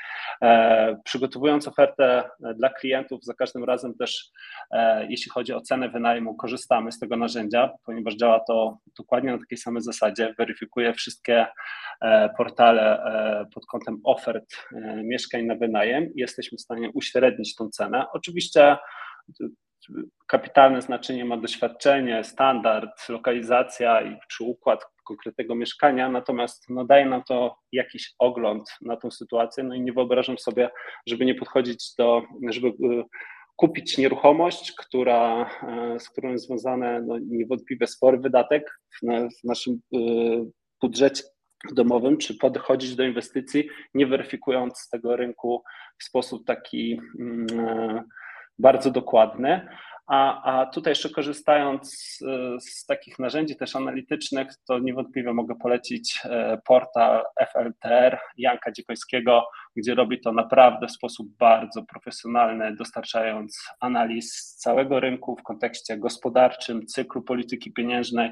Przygotowujemy 1.05 1.42
przygotowując 1.43 1.69
ofertę 1.69 2.31
e, 2.45 2.55
dla 2.55 2.71
klientów, 2.71 3.25
za 3.25 3.35
każdym 3.35 3.65
razem 3.65 3.95
też, 3.95 4.31
e, 4.71 5.07
jeśli 5.07 5.31
chodzi 5.31 5.53
o 5.53 5.61
cenę 5.61 5.89
wynajmu, 5.89 6.35
korzystamy 6.35 6.93
z 6.93 6.99
tego 6.99 7.17
narzędzia, 7.17 7.71
ponieważ 7.85 8.15
działa 8.15 8.41
to 8.41 8.79
dokładnie 8.99 9.33
na 9.33 9.39
takiej 9.39 9.59
samej 9.59 9.83
zasadzie. 9.83 10.35
Weryfikuje 10.39 10.95
wszystkie 10.95 11.47
e, 12.01 12.31
portale 12.37 13.03
pod 13.55 13.67
kątem 13.67 14.01
ofert 14.05 14.45
mieszkań 15.05 15.45
na 15.45 15.55
wynajem 15.55 16.05
i 16.05 16.21
jesteśmy 16.21 16.59
w 16.59 16.61
stanie 16.61 16.91
uśrednić 16.95 17.55
tą 17.57 17.69
cenę. 17.69 18.07
Oczywiście 18.13 18.77
kapitalne 20.27 20.83
znaczenie 20.83 21.25
ma 21.25 21.37
doświadczenie, 21.37 22.25
standard, 22.25 23.09
lokalizacja 23.09 24.03
i 24.03 24.17
czy 24.29 24.45
układ 24.45 24.85
konkretnego 25.05 25.55
mieszkania, 25.55 26.09
natomiast 26.09 26.71
no, 26.71 26.85
daje 26.85 27.07
nam 27.07 27.23
to 27.29 27.57
jakiś 27.73 28.15
ogląd 28.19 28.71
na 28.81 28.97
tą 28.97 29.11
sytuację, 29.11 29.65
no 29.65 29.75
i 29.75 29.81
nie 29.81 29.93
wyobrażam 29.93 30.39
sobie, 30.39 30.71
żeby 31.07 31.25
nie 31.25 31.35
podchodzić 31.35 31.95
do, 31.99 32.23
żeby 32.51 32.69
y, 32.69 33.05
kupić 33.57 33.99
nieruchomość, 33.99 34.73
która, 34.79 35.51
y, 35.97 36.01
z 36.01 36.11
którą 36.11 36.31
jest 36.31 36.47
związane 36.47 37.03
no, 37.07 37.19
niewątpliwie 37.19 37.87
spory 37.87 38.19
wydatek 38.19 38.79
w, 39.03 39.07
naszym 39.45 39.81
y, 39.95 39.99
budżecie 40.83 41.23
domowym, 41.73 42.17
czy 42.17 42.39
podchodzić 42.39 42.97
do 42.97 43.05
inwestycji, 43.05 43.69
nie 43.95 44.07
weryfikując 44.07 44.89
tego 44.93 45.17
rynku 45.17 45.63
w 45.99 46.05
sposób 46.05 46.47
taki 46.47 47.01
mm, 47.21 47.47
bardzo 48.63 48.91
dokładny. 48.91 49.69
A, 50.07 50.43
a 50.53 50.67
tutaj 50.67 50.91
jeszcze 50.91 51.11
korzystając 51.11 51.95
z, 51.95 52.19
z, 52.65 52.87
takich 52.87 53.19
narzędzi 53.19 53.57
też 53.57 53.77
analitycznych, 53.77 54.49
to 54.69 54.79
niewątpliwie 54.79 55.33
mogę 55.33 55.55
polecić 55.55 56.21
e, 56.25 56.59
portal 56.65 57.23
FLTR 57.53 58.19
Janka 58.37 58.73
Dziekońskiego, 58.73 59.45
gdzie 59.77 59.95
robi 59.95 60.21
to 60.21 60.33
naprawdę 60.33 60.87
w 60.87 60.93
sposób 60.93 61.29
bardzo 61.39 61.83
profesjonalny, 61.83 62.77
dostarczając 62.77 63.65
analiz 63.81 64.55
całego 64.59 65.01
rynku 65.01 65.37
w 65.37 65.43
kontekście 65.43 65.99
gospodarczym, 65.99 66.87
cyklu 66.87 67.23
polityki 67.23 67.73
pieniężnej, 67.73 68.31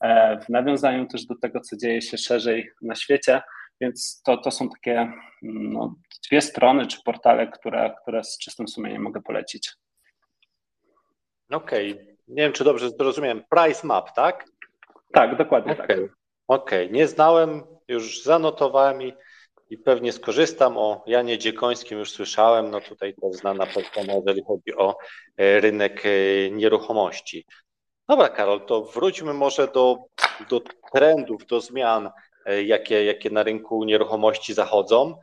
e, 0.00 0.40
w 0.40 0.48
nawiązaniu 0.48 1.06
też 1.06 1.26
do 1.26 1.34
tego, 1.34 1.60
co 1.60 1.76
dzieje 1.76 2.02
się 2.02 2.18
szerzej 2.18 2.70
na 2.82 2.94
świecie. 2.94 3.42
Więc 3.80 4.22
to, 4.22 4.36
to 4.36 4.50
są 4.50 4.68
takie 4.68 5.12
no, 5.42 5.94
dwie 6.28 6.40
strony 6.40 6.86
czy 6.86 6.98
portale, 7.04 7.46
które, 7.48 7.94
które 8.02 8.24
z 8.24 8.38
czystym 8.38 8.68
sumieniem 8.68 9.02
mogę 9.02 9.22
polecić. 9.22 9.72
Okej, 11.50 11.92
okay. 11.92 12.16
nie 12.28 12.42
wiem, 12.42 12.52
czy 12.52 12.64
dobrze 12.64 12.90
zrozumiałem. 12.90 13.44
Price 13.50 13.86
map, 13.86 14.12
tak? 14.12 14.44
Tak, 15.12 15.36
dokładnie 15.36 15.72
okay. 15.72 15.86
tak. 15.86 15.96
Okej, 16.48 16.86
okay. 16.86 16.98
nie 16.98 17.08
znałem, 17.08 17.62
już 17.88 18.22
zanotowałem 18.22 19.02
i, 19.02 19.12
i 19.70 19.78
pewnie 19.78 20.12
skorzystam. 20.12 20.78
O 20.78 21.04
Janie 21.06 21.38
Dziekońskim 21.38 21.98
już 21.98 22.10
słyszałem, 22.10 22.70
no 22.70 22.80
tutaj 22.80 23.14
to 23.20 23.32
znana 23.32 23.66
persona, 23.66 24.12
jeżeli 24.14 24.42
chodzi 24.44 24.76
o 24.76 24.96
e, 25.36 25.60
rynek 25.60 26.02
e, 26.06 26.50
nieruchomości. 26.50 27.46
Dobra, 28.08 28.28
Karol, 28.28 28.66
to 28.66 28.82
wróćmy 28.82 29.34
może 29.34 29.68
do, 29.68 29.96
do 30.50 30.60
trendów, 30.92 31.46
do 31.46 31.60
zmian, 31.60 32.10
jakie, 32.64 33.04
jakie 33.04 33.30
na 33.30 33.42
rynku 33.42 33.84
nieruchomości 33.84 34.54
zachodzą. 34.54 35.16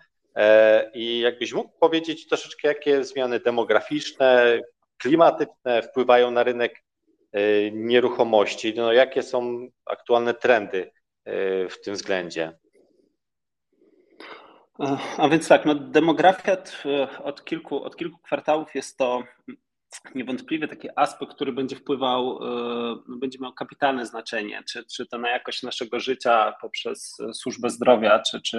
I 0.93 1.19
jakbyś 1.19 1.53
mógł 1.53 1.69
powiedzieć 1.79 2.27
troszeczkę, 2.27 2.67
jakie 2.67 3.03
zmiany 3.03 3.39
demograficzne, 3.39 4.59
klimatyczne 4.97 5.81
wpływają 5.81 6.31
na 6.31 6.43
rynek 6.43 6.83
e, 7.31 7.71
nieruchomości. 7.71 8.73
No, 8.75 8.93
jakie 8.93 9.23
są 9.23 9.67
aktualne 9.85 10.33
trendy 10.33 10.91
e, 11.25 11.69
w 11.69 11.81
tym 11.81 11.93
względzie? 11.93 12.57
A 15.17 15.29
więc 15.29 15.47
tak, 15.47 15.65
no 15.65 15.75
demografia 15.75 16.57
od 17.23 17.43
kilku, 17.43 17.83
od 17.83 17.95
kilku 17.95 18.17
kwartałów 18.17 18.75
jest 18.75 18.97
to 18.97 19.23
niewątpliwie 20.15 20.67
taki 20.67 20.87
aspekt, 20.95 21.33
który 21.33 21.51
będzie 21.51 21.75
wpływał, 21.75 22.39
e, 22.43 23.17
będzie 23.19 23.39
miał 23.39 23.53
kapitalne 23.53 24.05
znaczenie, 24.05 24.63
czy, 24.69 24.85
czy 24.85 25.05
to 25.05 25.17
na 25.17 25.29
jakość 25.29 25.63
naszego 25.63 25.99
życia 25.99 26.53
poprzez 26.61 27.17
służbę 27.33 27.69
zdrowia, 27.69 28.19
czy, 28.19 28.41
czy 28.41 28.57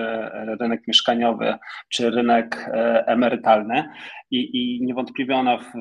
rynek 0.61 0.88
mieszkaniowy, 0.88 1.55
czy 1.88 2.11
rynek 2.11 2.69
e, 2.69 3.07
emerytalny 3.07 3.85
i, 4.31 4.51
i 4.53 4.85
niewątpliwie 4.85 5.37
ona 5.37 5.59
w, 5.59 5.73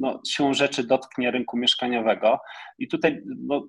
no, 0.00 0.20
siłą 0.28 0.54
rzeczy 0.54 0.86
dotknie 0.86 1.30
rynku 1.30 1.56
mieszkaniowego. 1.56 2.40
I 2.78 2.88
tutaj 2.88 3.22
no, 3.26 3.68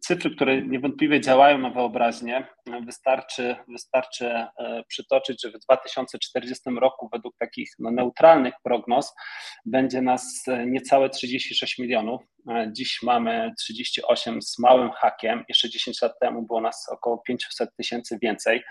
cyfry, 0.00 0.30
które 0.30 0.62
niewątpliwie 0.62 1.20
działają 1.20 1.58
na 1.58 1.70
wyobraźnię, 1.70 2.46
wystarczy, 2.86 3.56
wystarczy 3.68 4.26
e, 4.26 4.82
przytoczyć, 4.88 5.42
że 5.42 5.50
w 5.50 5.58
2040 5.58 6.70
roku 6.80 7.08
według 7.12 7.36
takich 7.38 7.70
no, 7.78 7.90
neutralnych 7.90 8.54
prognoz 8.64 9.14
będzie 9.64 10.02
nas 10.02 10.42
e, 10.48 10.66
niecałe 10.66 11.10
36 11.10 11.78
milionów. 11.78 12.22
E, 12.50 12.70
dziś 12.72 12.98
mamy 13.02 13.52
38 13.58 14.42
z 14.42 14.58
małym 14.58 14.90
hakiem, 14.90 15.44
jeszcze 15.48 15.70
10 15.70 16.02
lat 16.02 16.12
temu 16.20 16.42
było 16.46 16.60
nas 16.60 16.86
około 16.92 17.18
500 17.18 17.70
tysięcy 17.76 18.18
więcej, 18.22 18.62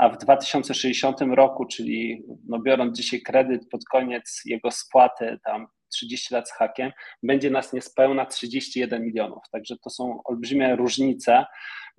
a 0.00 0.08
w 0.08 0.18
2060 0.18 1.20
roku, 1.20 1.66
czyli 1.66 2.22
no 2.48 2.58
biorąc 2.58 2.96
dzisiaj 2.98 3.22
kredyt 3.22 3.68
pod 3.70 3.84
koniec 3.84 4.42
jego 4.44 4.70
spłaty, 4.70 5.38
tam 5.44 5.66
30 5.94 6.34
lat 6.34 6.48
z 6.48 6.52
hakiem, 6.52 6.92
będzie 7.22 7.50
nas 7.50 7.72
niespełna 7.72 8.26
31 8.26 9.04
milionów. 9.04 9.42
Także 9.52 9.76
to 9.84 9.90
są 9.90 10.20
olbrzymie 10.24 10.76
różnice, 10.76 11.44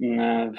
mm, 0.03 0.53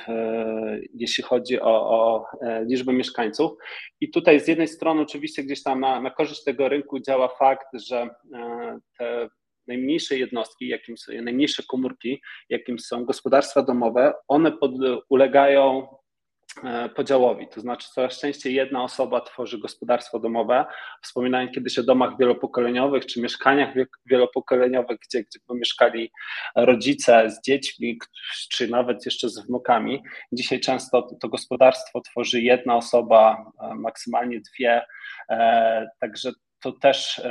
jeśli 0.94 1.24
chodzi 1.24 1.60
o, 1.60 1.90
o, 1.90 2.24
e, 2.42 2.64
liczbę 2.64 2.92
mieszkańców. 2.92 3.52
I 4.00 4.10
tutaj 4.10 4.40
z 4.40 4.48
jednej 4.48 4.68
strony 4.68 5.02
oczywiście 5.02 5.42
gdzieś 5.42 5.62
tam 5.62 5.80
na, 5.80 6.00
na 6.00 6.10
korzyść 6.10 6.44
tego 6.44 6.68
rynku 6.68 7.00
działa 7.00 7.28
fakt, 7.28 7.66
że 7.74 8.08
e, 8.34 8.78
te 8.98 9.28
najmniejsze 9.66 10.18
jednostki, 10.18 10.68
jakim 10.68 10.96
są, 10.98 11.12
najmniejsze 11.22 11.62
komórki, 11.68 12.22
jakim 12.48 12.78
są 12.78 13.04
gospodarstwa 13.04 13.62
domowe, 13.62 14.12
one 14.28 14.52
pod, 14.52 14.72
ulegają 15.08 15.86
podziałowi, 16.94 17.48
to 17.48 17.60
znaczy 17.60 17.88
coraz 17.90 18.20
częściej 18.20 18.54
jedna 18.54 18.82
osoba 18.82 19.20
tworzy 19.20 19.58
gospodarstwo 19.58 20.18
domowe. 20.18 20.64
Wspominałem 21.02 21.50
kiedyś 21.50 21.78
o 21.78 21.82
domach 21.82 22.18
wielopokoleniowych 22.18 23.06
czy 23.06 23.20
mieszkaniach 23.20 23.74
wielopokoleniowych, 24.06 24.98
gdzie, 24.98 25.24
gdzie 25.24 25.40
mieszkali 25.50 26.12
rodzice 26.56 27.30
z 27.30 27.42
dziećmi, 27.42 27.98
czy 28.50 28.68
nawet 28.68 29.06
jeszcze 29.06 29.28
z 29.28 29.46
wnukami. 29.46 30.02
Dzisiaj 30.32 30.60
często 30.60 31.08
to 31.20 31.28
gospodarstwo 31.28 32.00
tworzy 32.00 32.40
jedna 32.40 32.76
osoba, 32.76 33.52
e, 33.60 33.74
maksymalnie 33.74 34.40
dwie, 34.40 34.82
e, 35.30 35.86
także 36.00 36.32
to 36.62 36.72
też 36.72 37.22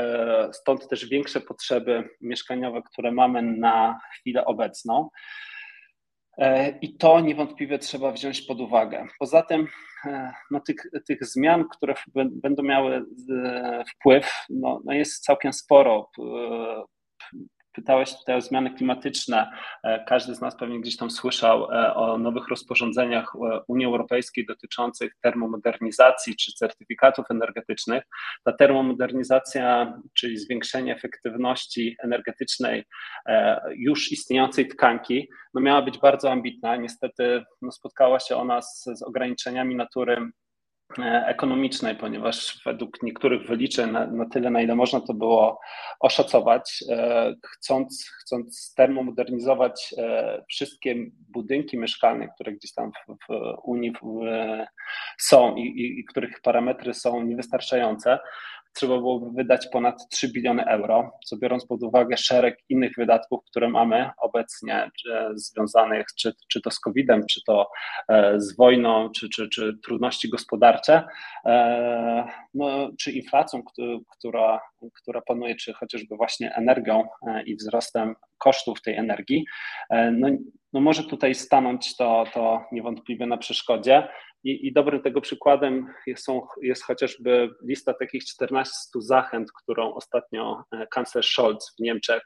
stąd 0.51 0.87
też 0.87 1.05
większe 1.05 1.41
potrzeby 1.41 2.09
mieszkaniowe, 2.21 2.81
które 2.81 3.11
mamy 3.11 3.41
na 3.41 3.99
chwilę 4.13 4.45
obecną. 4.45 5.09
E, 6.37 6.69
I 6.81 6.97
to 6.97 7.19
niewątpliwie 7.19 7.79
trzeba 7.79 8.11
wziąć 8.11 8.41
pod 8.41 8.61
uwagę. 8.61 9.07
Poza 9.19 9.41
tym 9.41 9.67
e, 10.05 10.33
no, 10.51 10.59
tych, 10.59 10.75
tych 11.07 11.25
zmian, 11.25 11.65
które 11.71 11.93
będą 12.31 12.63
miały 12.63 13.05
e, 13.45 13.83
wpływ, 13.95 14.31
no, 14.49 14.81
no 14.85 14.93
jest 14.93 15.23
całkiem 15.23 15.53
sporo. 15.53 16.09
Pytałeś 17.75 18.17
tutaj 18.17 18.35
o 18.35 18.41
zmiany 18.41 18.73
klimatyczne. 18.73 19.51
E, 19.83 20.03
każdy 20.05 20.35
z 20.35 20.41
nas 20.41 20.57
pewnie 20.57 20.81
gdzieś 20.81 20.97
tam 20.97 21.11
słyszał 21.11 21.71
e, 21.71 21.93
o 21.93 22.17
nowych 22.17 22.47
rozporządzeniach 22.47 23.33
e, 23.35 23.61
Unii 23.67 23.85
Europejskiej 23.85 24.45
dotyczących 24.45 25.11
termomodernizacji 25.21 26.35
czy 26.35 26.51
certyfikatów 26.53 27.25
energetycznych. 27.31 28.03
Ta 28.43 28.53
termomodernizacja, 28.53 29.93
czyli 30.13 30.37
zwiększenie 30.37 30.95
efektywności 30.95 31.95
energetycznej 32.03 32.83
już 33.75 34.11
istniejącej 34.11 34.67
tkanki, 34.67 35.29
no 35.53 35.61
miała 35.61 35.81
być 35.81 35.97
bardzo 35.97 36.31
ambitna. 36.31 36.75
Niestety 36.75 37.43
no 37.61 37.71
spotkała 37.71 38.19
się 38.19 38.35
ona 38.35 38.61
z, 38.61 38.83
z 38.83 39.03
ograniczeniami 39.03 39.75
natury 39.75 40.31
ekonomicznej, 41.25 41.95
ponieważ 41.95 42.61
według 42.65 43.03
niektórych 43.03 43.47
wyliczeń 43.47 43.91
na, 43.91 44.07
na, 44.07 44.25
tyle, 44.29 44.49
na 44.49 44.61
ile 44.61 44.75
można 44.75 45.01
to 45.01 45.13
było 45.13 45.59
oszacować, 45.99 46.83
e, 46.89 47.33
chcąc, 47.47 48.11
chcąc 48.21 48.73
termomodernizować 48.77 49.93
e, 49.97 50.43
wszystkie 50.49 50.95
budynki 51.29 51.77
mieszkalne, 51.77 52.27
które 52.35 52.53
gdzieś 52.53 52.73
tam 52.73 52.91
w, 53.07 53.35
Unii 53.63 53.93
są 55.17 55.55
i, 55.55 55.61
i, 55.61 55.99
i 55.99 56.05
których 56.05 56.41
parametry 56.41 56.93
są 56.93 57.23
niewystarczające, 57.23 58.19
trzeba 58.75 58.97
byłoby 58.97 59.31
wydać 59.35 59.67
ponad 59.71 60.09
3 60.09 60.31
biliony 60.33 60.65
euro, 60.65 61.11
co 61.25 61.37
biorąc 61.37 61.65
pod 61.65 61.83
uwagę 61.83 62.17
szereg 62.17 62.57
innych 62.69 62.91
wydatków, 62.97 63.39
które 63.45 63.69
mamy 63.69 64.09
obecnie, 64.17 64.91
związanych 65.33 66.05
czy, 66.17 66.33
czy 66.51 66.61
to 66.61 66.71
z 66.71 66.79
COVID-em, 66.79 67.25
czy 67.29 67.41
to 67.47 67.67
e, 68.09 68.33
z 68.39 68.55
wojną, 68.57 69.09
czy, 69.09 69.29
czy, 69.29 69.49
czy 69.49 69.77
trudności 69.83 70.29
gospodarcze, 70.29 71.03
e, 71.45 72.27
no, 72.53 72.89
czy 72.99 73.11
inflacją, 73.11 73.63
która, 74.17 74.59
która 75.01 75.21
panuje, 75.21 75.55
czy 75.55 75.73
chociażby 75.73 76.15
właśnie 76.15 76.55
energią 76.55 77.03
e, 77.27 77.43
i 77.43 77.55
wzrostem 77.55 78.15
kosztów 78.37 78.81
tej 78.81 78.95
energii, 78.95 79.45
no, 80.11 80.27
no 80.73 80.81
może 80.81 81.03
tutaj 81.03 81.35
stanąć 81.35 81.95
to, 81.95 82.23
to 82.33 82.65
niewątpliwie 82.71 83.25
na 83.25 83.37
przeszkodzie. 83.37 84.07
I, 84.45 84.67
I, 84.67 84.73
dobrym 84.73 85.01
tego 85.01 85.21
przykładem 85.21 85.87
jest, 86.07 86.23
są, 86.23 86.47
jest 86.61 86.83
chociażby 86.83 87.49
lista 87.61 87.93
takich 87.93 88.25
14 88.25 88.77
zachęt, 88.95 89.51
którą 89.51 89.93
ostatnio 89.93 90.63
e, 90.71 90.87
kanclerz 90.87 91.31
Scholz 91.33 91.75
w 91.77 91.81
Niemczech 91.81 92.23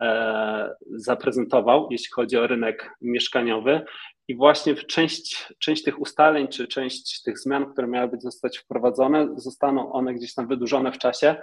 e, 0.00 0.74
zaprezentował, 0.96 1.88
jeśli 1.90 2.08
chodzi 2.12 2.36
o 2.36 2.46
rynek 2.46 2.90
mieszkaniowy. 3.00 3.84
I 4.28 4.36
właśnie 4.36 4.74
część, 4.74 5.52
część 5.58 5.82
tych 5.82 6.00
ustaleń, 6.00 6.48
czy 6.48 6.68
część 6.68 7.22
tych 7.22 7.38
zmian, 7.38 7.72
które 7.72 7.86
miały 7.86 8.08
być 8.08 8.22
zostać 8.22 8.58
wprowadzone, 8.58 9.28
zostaną 9.36 9.92
one 9.92 10.14
gdzieś 10.14 10.34
tam 10.34 10.48
wydłużone 10.48 10.92
w 10.92 10.98
czasie, 10.98 11.36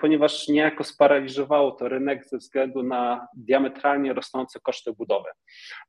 ponieważ 0.00 0.48
niejako 0.48 0.84
sparaliżowało 0.84 1.72
to 1.72 1.88
rynek 1.88 2.24
ze 2.28 2.38
względu 2.38 2.82
na 2.82 3.28
diametralnie 3.36 4.12
rosnące 4.12 4.60
koszty 4.60 4.92
budowy. 4.92 5.28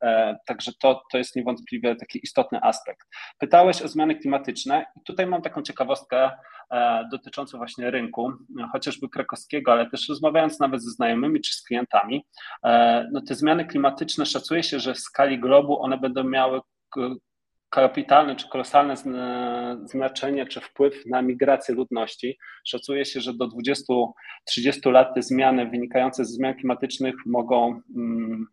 E, 0.03 0.37
także 0.45 0.71
to, 0.81 1.01
to 1.11 1.17
jest 1.17 1.35
niewątpliwie 1.35 1.95
taki 1.95 2.19
istotny 2.23 2.59
aspekt. 2.61 3.07
Pytałeś 3.39 3.81
o 3.81 3.87
zmiany 3.87 4.15
klimatyczne 4.15 4.85
i 4.95 5.03
tutaj 5.05 5.27
mam 5.27 5.41
taką 5.41 5.61
ciekawostkę 5.61 6.31
e, 6.71 7.07
dotyczącą 7.11 7.57
właśnie 7.57 7.91
rynku, 7.91 8.33
chociażby 8.71 9.09
krakowskiego, 9.09 9.71
ale 9.71 9.89
też 9.89 10.09
rozmawiając 10.09 10.59
nawet 10.59 10.83
ze 10.83 10.91
znajomymi 10.91 11.41
czy 11.41 11.53
z 11.53 11.63
klientami, 11.63 12.25
no 13.11 13.21
te 13.27 13.35
zmiany 13.35 13.65
klimatyczne 13.65 14.25
szacuje 14.25 14.63
się, 14.63 14.79
że 14.79 14.93
w 14.93 14.99
skali 14.99 15.39
globu 15.39 15.83
one 15.83 15.97
będą 15.97 16.23
miały 16.23 16.61
kapitalne 17.69 18.35
czy 18.35 18.49
kolosalne 18.49 18.95
znaczenie 19.83 20.45
czy 20.45 20.61
wpływ 20.61 21.05
na 21.05 21.21
migrację 21.21 21.75
ludności. 21.75 22.37
Szacuje 22.65 23.05
się, 23.05 23.21
że 23.21 23.33
do 23.33 23.47
20-30 23.47 24.91
lat 24.91 25.15
te 25.15 25.21
zmiany 25.21 25.69
wynikające 25.69 26.25
ze 26.25 26.33
zmian 26.33 26.55
klimatycznych 26.55 27.15
mogą 27.25 27.81
mm, 27.95 28.47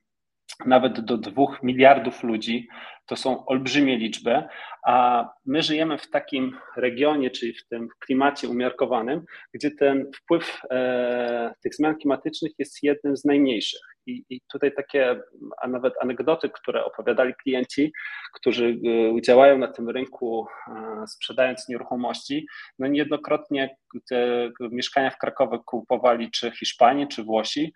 nawet 0.66 1.00
do 1.00 1.18
2 1.18 1.44
miliardów 1.62 2.22
ludzi. 2.22 2.68
To 3.06 3.16
są 3.16 3.46
olbrzymie 3.46 3.96
liczby, 3.96 4.42
a 4.86 5.28
my 5.46 5.62
żyjemy 5.62 5.98
w 5.98 6.10
takim 6.10 6.58
regionie, 6.76 7.30
czyli 7.30 7.54
w 7.54 7.66
tym 7.68 7.88
klimacie 7.98 8.48
umiarkowanym, 8.48 9.24
gdzie 9.54 9.70
ten 9.70 10.10
wpływ 10.16 10.60
e, 10.70 11.54
tych 11.62 11.74
zmian 11.74 11.96
klimatycznych 11.96 12.52
jest 12.58 12.82
jednym 12.82 13.16
z 13.16 13.24
najmniejszych. 13.24 13.80
I, 14.06 14.24
I, 14.30 14.40
tutaj 14.52 14.74
takie, 14.74 15.20
a 15.62 15.68
nawet 15.68 15.94
anegdoty, 16.00 16.50
które 16.50 16.84
opowiadali 16.84 17.34
klienci, 17.34 17.92
którzy 18.34 18.80
e, 19.16 19.22
działają 19.22 19.58
na 19.58 19.68
tym 19.68 19.90
rynku, 19.90 20.46
e, 20.68 21.06
sprzedając 21.06 21.68
nieruchomości, 21.68 22.46
no 22.78 22.86
niejednokrotnie 22.86 23.76
te 24.10 24.50
mieszkania 24.60 25.10
w 25.10 25.18
Krakowie 25.18 25.58
kupowali 25.66 26.30
czy 26.30 26.50
Hiszpanie, 26.50 27.06
czy 27.06 27.22
Włosi, 27.22 27.72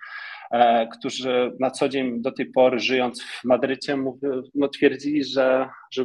e, 0.51 0.88
którzy 0.99 1.53
na 1.61 1.71
co 1.71 1.88
dzień 1.88 2.23
do 2.23 2.33
tej 2.33 2.47
pory 2.47 2.79
żyjąc 2.79 3.23
w 3.23 3.45
Madrycie 3.45 3.97
no 4.55 4.69
twierdzili, 4.69 5.17
że, 5.24 5.68
że 5.92 6.04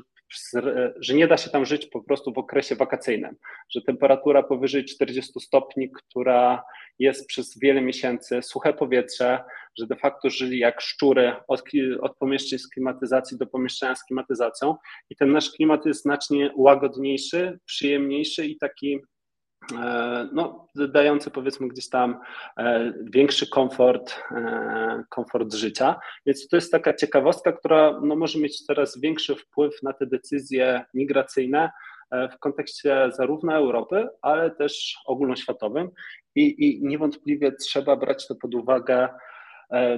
że 0.99 1.13
nie 1.13 1.28
da 1.28 1.38
się 1.38 1.49
tam 1.49 1.65
żyć 1.65 1.86
po 1.86 2.02
prostu 2.02 2.34
w 2.34 2.38
okresie 2.38 2.76
wakacyjnym, 2.76 3.36
że 3.69 3.82
temperatura 3.82 4.43
powyżej 4.43 4.86
40 4.86 5.39
stopni, 5.39 5.91
która 5.91 6.63
jest 6.99 7.28
przez 7.28 7.60
wiele 7.60 7.82
miesięcy, 7.82 8.41
suche 8.41 8.73
powietrze, 8.73 9.43
że 9.80 9.88
de 9.88 9.95
facto 9.95 10.30
żyli 10.30 10.60
jak 10.60 10.82
szczury 10.82 11.36
od, 11.47 11.63
od 12.02 12.17
pomieszczeń 12.17 12.60
z 12.60 12.69
klimatyzacji 12.69 13.38
do 13.38 13.47
pomieszczenia 13.47 13.95
z 13.95 14.04
klimatyzacją 14.04 14.76
i 15.10 15.15
ten 15.15 15.32
nasz 15.32 15.52
klimat 15.52 15.86
jest 15.86 16.02
znacznie 16.02 16.52
łagodniejszy, 16.56 17.60
przyjemniejszy 17.65 18.45
i 18.45 18.58
taki 18.58 18.99
no, 20.34 20.67
dający 20.89 21.32
powiedzmy 21.32 21.67
gdzieś 21.67 21.89
tam 21.89 22.19
e, 22.58 22.93
większy 23.04 23.49
komfort, 23.49 24.19
e, 24.32 25.04
komfort 25.10 25.54
życia. 25.54 25.99
Więc 26.26 26.47
to 26.47 26.56
jest 26.56 26.71
taka 26.71 26.93
ciekawostka, 26.93 27.52
która 27.52 27.99
no, 28.04 28.15
może 28.15 28.39
mieć 28.39 28.65
teraz 28.65 28.99
większy 28.99 29.36
wpływ 29.36 29.84
na 29.84 29.93
te 29.93 30.06
decyzje 30.06 30.86
migracyjne 30.93 31.71
w 32.32 32.39
kontekście 32.39 33.10
zarówno 33.17 33.56
Europy, 33.56 34.08
ale 34.21 34.52
też 34.52 34.97
ogólnoświatowym 35.06 35.89
i, 36.36 36.65
i 36.67 36.84
niewątpliwie 36.84 37.52
trzeba 37.52 37.95
brać 37.95 38.28
to 38.28 38.36
pod 38.36 38.56
uwagę 38.56 39.10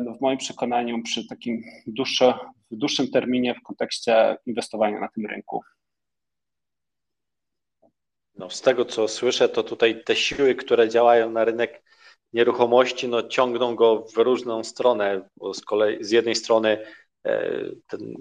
no, 0.02 0.14
w 0.14 0.22
moim 0.22 0.38
przekonaniu 0.38 1.04
przy 1.04 1.28
takim 1.28 1.62
dłuższe, 1.88 2.34
w 2.72 2.76
dłuższym 2.76 3.08
terminie 3.08 3.56
w 3.56 3.64
kontekście 3.64 4.38
inwestowania 4.46 5.00
na 5.00 5.08
tym 5.08 5.26
rynku. 5.26 5.62
No, 8.38 8.50
z 8.50 8.62
tego 8.62 8.86
co 8.86 9.08
słyszę, 9.08 9.50
to 9.50 9.64
tutaj 9.64 10.04
te 10.04 10.16
siły, 10.16 10.56
które 10.56 10.90
działają 10.90 11.30
na 11.30 11.46
rynek 11.46 11.84
nieruchomości, 12.34 13.08
no, 13.08 13.24
ciągną 13.24 13.76
go 13.76 14.06
w 14.16 14.18
różną 14.18 14.64
stronę, 14.64 15.30
bo 15.38 15.54
z, 15.54 15.62
kolei, 15.62 16.04
z 16.04 16.12
jednej 16.12 16.36
strony 16.36 16.86
e, 17.26 17.52
ten 17.88 18.16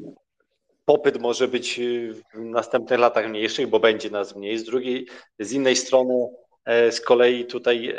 popyt 0.85 1.20
może 1.20 1.48
być 1.48 1.81
w 2.35 2.40
następnych 2.40 3.00
latach 3.00 3.29
mniejszy, 3.29 3.66
bo 3.66 3.81
będzie 3.81 4.11
nas 4.11 4.37
mniej, 4.37 4.59
z 4.59 4.64
drugiej, 4.64 5.07
z 5.38 5.53
innej 5.53 5.77
strony 5.77 6.29
e, 6.64 6.92
z 6.92 7.00
kolei 7.00 7.44
tutaj 7.46 7.88
e, 7.88 7.96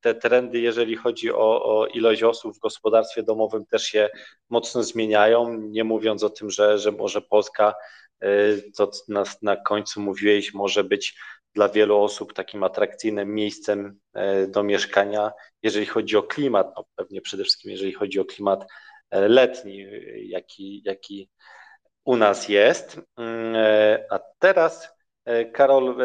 te 0.00 0.14
trendy, 0.14 0.60
jeżeli 0.60 0.96
chodzi 0.96 1.32
o, 1.32 1.64
o, 1.64 1.86
ilość 1.86 2.22
osób 2.22 2.56
w 2.56 2.60
gospodarstwie 2.60 3.22
domowym, 3.22 3.66
też 3.66 3.82
się 3.82 4.10
mocno 4.50 4.82
zmieniają. 4.82 5.58
Nie 5.58 5.84
mówiąc 5.84 6.22
o 6.22 6.30
tym, 6.30 6.50
że, 6.50 6.78
że 6.78 6.92
może 6.92 7.20
Polska 7.20 7.74
to 8.76 8.90
na, 9.08 9.24
na 9.42 9.56
końcu 9.56 10.00
mówiłeś, 10.00 10.54
może 10.54 10.84
być 10.84 11.16
dla 11.54 11.68
wielu 11.68 12.02
osób 12.02 12.32
takim 12.32 12.62
atrakcyjnym 12.62 13.34
miejscem 13.34 13.98
e, 14.14 14.46
do 14.46 14.62
mieszkania, 14.62 15.32
jeżeli 15.62 15.86
chodzi 15.86 16.16
o 16.16 16.22
klimat, 16.22 16.72
no 16.76 16.84
pewnie 16.96 17.20
przede 17.20 17.42
wszystkim 17.42 17.70
jeżeli 17.70 17.92
chodzi 17.92 18.20
o 18.20 18.24
klimat 18.24 18.64
e, 19.10 19.28
letni, 19.28 19.86
jaki, 20.28 20.82
jaki 20.84 21.30
u 22.04 22.16
nas 22.16 22.48
jest. 22.48 23.00
Mm, 23.16 23.56
e, 23.56 24.04
a 24.10 24.18
teraz, 24.38 24.88
Karol, 25.52 25.96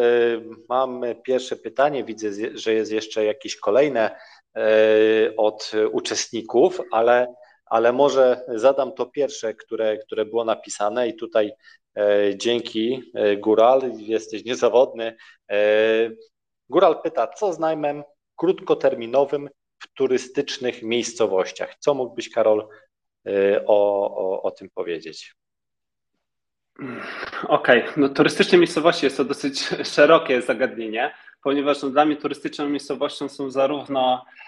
mam 0.69 1.01
pierwsze 1.23 1.55
pytanie. 1.55 2.03
Widzę, 2.03 2.29
że 2.53 2.73
jest 2.73 2.91
jeszcze 2.91 3.25
jakieś 3.25 3.55
kolejne 3.55 4.19
od 5.37 5.71
uczestników, 5.91 6.81
ale, 6.91 7.33
ale 7.65 7.93
może 7.93 8.45
zadam 8.47 8.93
to 8.93 9.05
pierwsze, 9.05 9.53
które, 9.53 9.97
które 9.97 10.25
było 10.25 10.45
napisane 10.45 11.07
i 11.07 11.15
tutaj 11.15 11.51
E, 11.86 11.86
dzięki, 12.35 13.11
e, 13.15 13.37
Góral, 13.37 13.91
jesteś 13.97 14.45
niezawodny. 14.45 15.17
E, 15.51 15.57
Góral 16.69 17.01
pyta, 17.01 17.27
co 17.27 17.53
z 17.53 17.59
najmem 17.59 18.03
krótkoterminowym 18.35 19.49
w 19.79 19.93
turystycznych 19.93 20.83
miejscowościach? 20.83 21.75
Co 21.79 21.93
mógłbyś, 21.93 22.29
Karol, 22.29 22.67
o, 23.65 24.05
o, 24.17 24.41
o 24.41 24.51
tym 24.51 24.69
powiedzieć? 24.69 25.35
Okej, 27.47 27.81
okay. 27.81 27.93
no 27.97 28.09
turystyczne 28.09 28.57
miejscowości 28.57 29.05
jest 29.05 29.17
to 29.17 29.25
dosyć 29.25 29.67
szerokie 29.95 30.41
zagadnienie, 30.41 31.13
ponieważ 31.43 31.83
no, 31.83 31.89
dla 31.89 32.05
mnie 32.05 32.15
turystyczną 32.15 32.69
miejscowością 32.69 33.29
są 33.29 33.51
zarówno 33.51 34.25
E, 34.25 34.46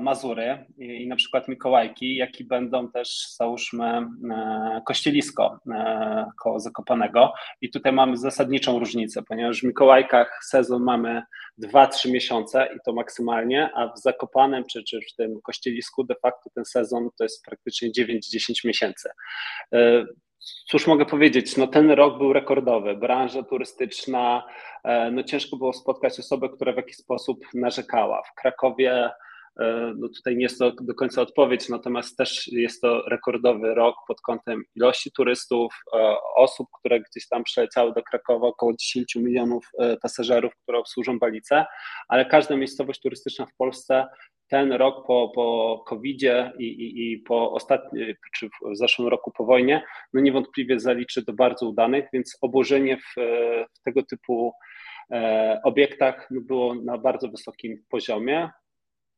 Mazury 0.00 0.66
i 0.78 1.08
na 1.08 1.16
przykład 1.16 1.48
Mikołajki, 1.48 2.16
jak 2.16 2.40
i 2.40 2.44
będą 2.44 2.90
też, 2.90 3.26
załóżmy, 3.36 3.86
e, 3.86 4.82
Kościelisko 4.86 5.60
e, 5.70 6.26
koło 6.42 6.60
Zakopanego. 6.60 7.32
I 7.60 7.70
tutaj 7.70 7.92
mamy 7.92 8.16
zasadniczą 8.16 8.78
różnicę, 8.78 9.22
ponieważ 9.22 9.60
w 9.60 9.64
Mikołajkach 9.64 10.38
sezon 10.44 10.82
mamy 10.82 11.22
2-3 11.62 12.10
miesiące 12.10 12.68
i 12.76 12.78
to 12.84 12.92
maksymalnie, 12.92 13.70
a 13.74 13.92
w 13.92 13.98
Zakopanem 13.98 14.64
czy, 14.64 14.84
czy 14.84 15.00
w 15.12 15.16
tym 15.16 15.40
Kościelisku 15.42 16.04
de 16.04 16.14
facto 16.22 16.50
ten 16.54 16.64
sezon 16.64 17.08
to 17.18 17.24
jest 17.24 17.44
praktycznie 17.44 17.90
9-10 17.90 18.18
miesięcy. 18.64 19.08
Cóż 20.46 20.86
mogę 20.86 21.06
powiedzieć? 21.06 21.56
No 21.56 21.66
ten 21.66 21.90
rok 21.90 22.18
był 22.18 22.32
rekordowy. 22.32 22.96
Branża 22.96 23.42
turystyczna, 23.42 24.46
e, 24.84 25.10
no 25.10 25.22
ciężko 25.22 25.56
było 25.56 25.72
spotkać 25.72 26.20
osobę, 26.20 26.48
która 26.48 26.72
w 26.72 26.76
jakiś 26.76 26.96
sposób 26.96 27.38
narzekała. 27.54 28.22
W 28.22 28.34
Krakowie, 28.34 29.10
e, 29.60 29.92
no 29.96 30.08
tutaj 30.08 30.36
nie 30.36 30.42
jest 30.42 30.58
to 30.58 30.72
do 30.80 30.94
końca 30.94 31.22
odpowiedź, 31.22 31.68
natomiast 31.68 32.16
też 32.16 32.48
jest 32.52 32.80
to 32.80 33.02
rekordowy 33.08 33.74
rok 33.74 33.96
pod 34.08 34.20
kątem 34.20 34.62
ilości 34.74 35.10
turystów, 35.12 35.74
e, 35.94 36.16
osób, 36.36 36.68
które 36.78 37.00
gdzieś 37.00 37.28
tam 37.28 37.44
przyleciały 37.44 37.92
do 37.92 38.02
Krakowa, 38.02 38.46
około 38.46 38.72
10 38.72 39.16
milionów 39.16 39.70
pasażerów, 40.02 40.52
które 40.62 40.78
obsłużą 40.78 41.18
Balice, 41.18 41.66
ale 42.08 42.26
każda 42.26 42.56
miejscowość 42.56 43.00
turystyczna 43.00 43.46
w 43.46 43.56
Polsce 43.56 44.06
ten 44.48 44.72
rok 44.72 45.06
po, 45.06 45.32
po 45.34 45.84
COVID-zie 45.86 46.52
i, 46.58 46.64
i, 46.64 47.12
i 47.12 47.18
po 47.18 47.52
ostatnim, 47.52 48.14
czy 48.34 48.48
w 48.48 48.76
zeszłym 48.76 49.08
roku 49.08 49.32
po 49.36 49.44
wojnie, 49.44 49.82
no 50.16 50.22
niewątpliwie 50.22 50.80
zaliczy 50.80 51.22
do 51.22 51.32
bardzo 51.32 51.68
udanych, 51.68 52.04
więc 52.12 52.38
obłożenie 52.40 52.96
w, 52.96 53.14
w 53.74 53.82
tego 53.84 54.02
typu 54.02 54.52
e, 55.12 55.60
obiektach 55.64 56.28
no 56.30 56.40
było 56.40 56.74
na 56.74 56.98
bardzo 56.98 57.28
wysokim 57.28 57.84
poziomie. 57.88 58.50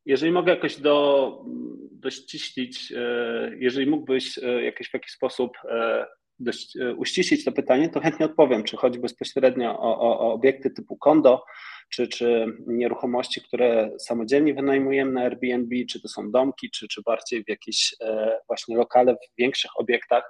Jeżeli 0.06 0.32
mogę 0.32 0.54
jakoś 0.54 0.76
do, 0.76 1.44
dościślić, 1.92 2.92
e, 2.92 3.50
jeżeli 3.58 3.90
mógłbyś 3.90 4.38
e, 4.38 4.62
jakoś 4.62 4.90
w 4.90 4.94
jakiś 4.94 5.12
sposób 5.12 5.52
e, 5.64 6.06
dość 6.38 6.78
uściślić 6.96 7.44
to 7.44 7.52
pytanie, 7.52 7.88
to 7.88 8.00
chętnie 8.00 8.26
odpowiem, 8.26 8.64
czy 8.64 8.76
chodzi 8.76 8.98
bezpośrednio 8.98 9.78
o, 9.80 10.00
o, 10.00 10.20
o 10.20 10.32
obiekty 10.32 10.70
typu 10.70 10.96
kondo, 10.96 11.44
czy, 11.90 12.08
czy 12.08 12.46
nieruchomości, 12.66 13.40
które 13.42 13.90
samodzielnie 13.98 14.54
wynajmujemy 14.54 15.12
na 15.12 15.20
Airbnb, 15.20 15.76
czy 15.90 16.02
to 16.02 16.08
są 16.08 16.30
domki, 16.30 16.70
czy, 16.70 16.88
czy 16.88 17.02
bardziej 17.02 17.44
w 17.44 17.48
jakieś 17.48 17.94
e, 18.00 18.36
właśnie 18.46 18.76
lokale 18.76 19.14
w 19.14 19.38
większych 19.38 19.70
obiektach. 19.76 20.24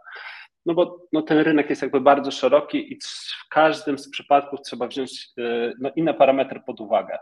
No 0.67 0.75
bo 0.75 1.07
no, 1.13 1.23
ten 1.23 1.39
rynek 1.39 1.71
jest 1.71 1.83
jakby 1.83 2.01
bardzo 2.01 2.31
szeroki 2.31 2.93
i 2.93 2.99
w 3.45 3.49
każdym 3.51 3.99
z 3.99 4.11
przypadków 4.11 4.61
trzeba 4.63 4.87
wziąć 4.87 5.29
e, 5.39 5.73
no, 5.81 5.91
inne 5.97 6.15
parametry 6.15 6.61
pod 6.67 6.81
uwagę. 6.81 7.19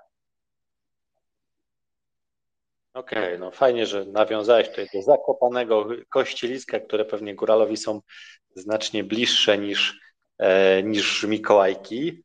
Okej, 2.95 3.25
okay, 3.25 3.39
no 3.39 3.51
fajnie, 3.51 3.87
że 3.87 4.05
nawiązałeś 4.05 4.69
tutaj 4.69 4.89
do 4.95 5.03
zakopanego 5.03 5.89
kościeliska, 6.09 6.81
które 6.81 7.05
pewnie 7.05 7.35
góralowi 7.35 7.77
są 7.77 8.01
znacznie 8.55 9.05
bliższe 9.05 9.59
niż, 9.59 10.01
e, 10.39 10.83
niż 10.83 11.25
Mikołajki. 11.25 12.23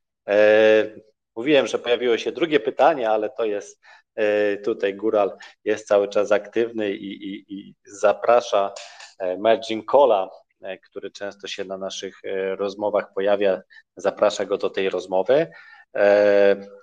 Mówiłem, 1.36 1.68
że 1.68 1.80
pojawiło 1.80 2.18
się 2.18 2.32
drugie 2.32 2.60
pytanie, 2.60 3.10
ale 3.10 3.30
to 3.30 3.46
jest 3.46 3.82
e, 4.16 4.58
tutaj 4.58 4.96
Góral 4.96 5.38
jest 5.66 5.88
cały 5.88 6.08
czas 6.08 6.32
aktywny 6.32 6.92
i, 6.92 7.34
i, 7.34 7.46
i 7.54 7.76
zaprasza 7.86 8.74
e, 9.20 9.38
Margin 9.38 9.86
Cola, 9.86 10.30
e, 10.30 10.41
który 10.84 11.12
często 11.12 11.48
się 11.48 11.64
na 11.64 11.78
naszych 11.78 12.22
rozmowach 12.58 13.14
pojawia, 13.14 13.62
zaprasza 13.98 14.46
go 14.46 14.58
do 14.58 14.70
tej 14.70 14.90
rozmowy. 14.90 15.48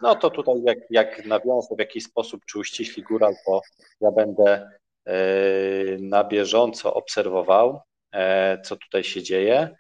No 0.02 0.14
to 0.14 0.30
tutaj 0.30 0.54
jak, 0.64 0.78
jak 0.90 1.26
nawiązę 1.26 1.74
w 1.76 1.78
jakiś 1.78 2.04
sposób, 2.04 2.44
czy 2.44 2.58
uściśli 2.58 3.02
Góral, 3.02 3.34
to 3.46 3.60
ja 4.00 4.10
będę 4.10 4.70
na 5.98 6.24
bieżąco 6.24 6.94
obserwował, 6.94 7.80
co 8.64 8.76
tutaj 8.76 9.04
się 9.04 9.22
dzieje. 9.22 9.76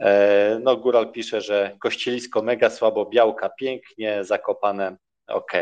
E, 0.00 0.58
no, 0.62 0.76
Góral 0.76 1.12
pisze, 1.12 1.40
że 1.40 1.76
Kościelisko 1.80 2.42
mega 2.42 2.70
słabo, 2.70 3.06
Białka 3.06 3.48
pięknie, 3.48 4.24
Zakopane 4.24 4.96
ok. 5.26 5.52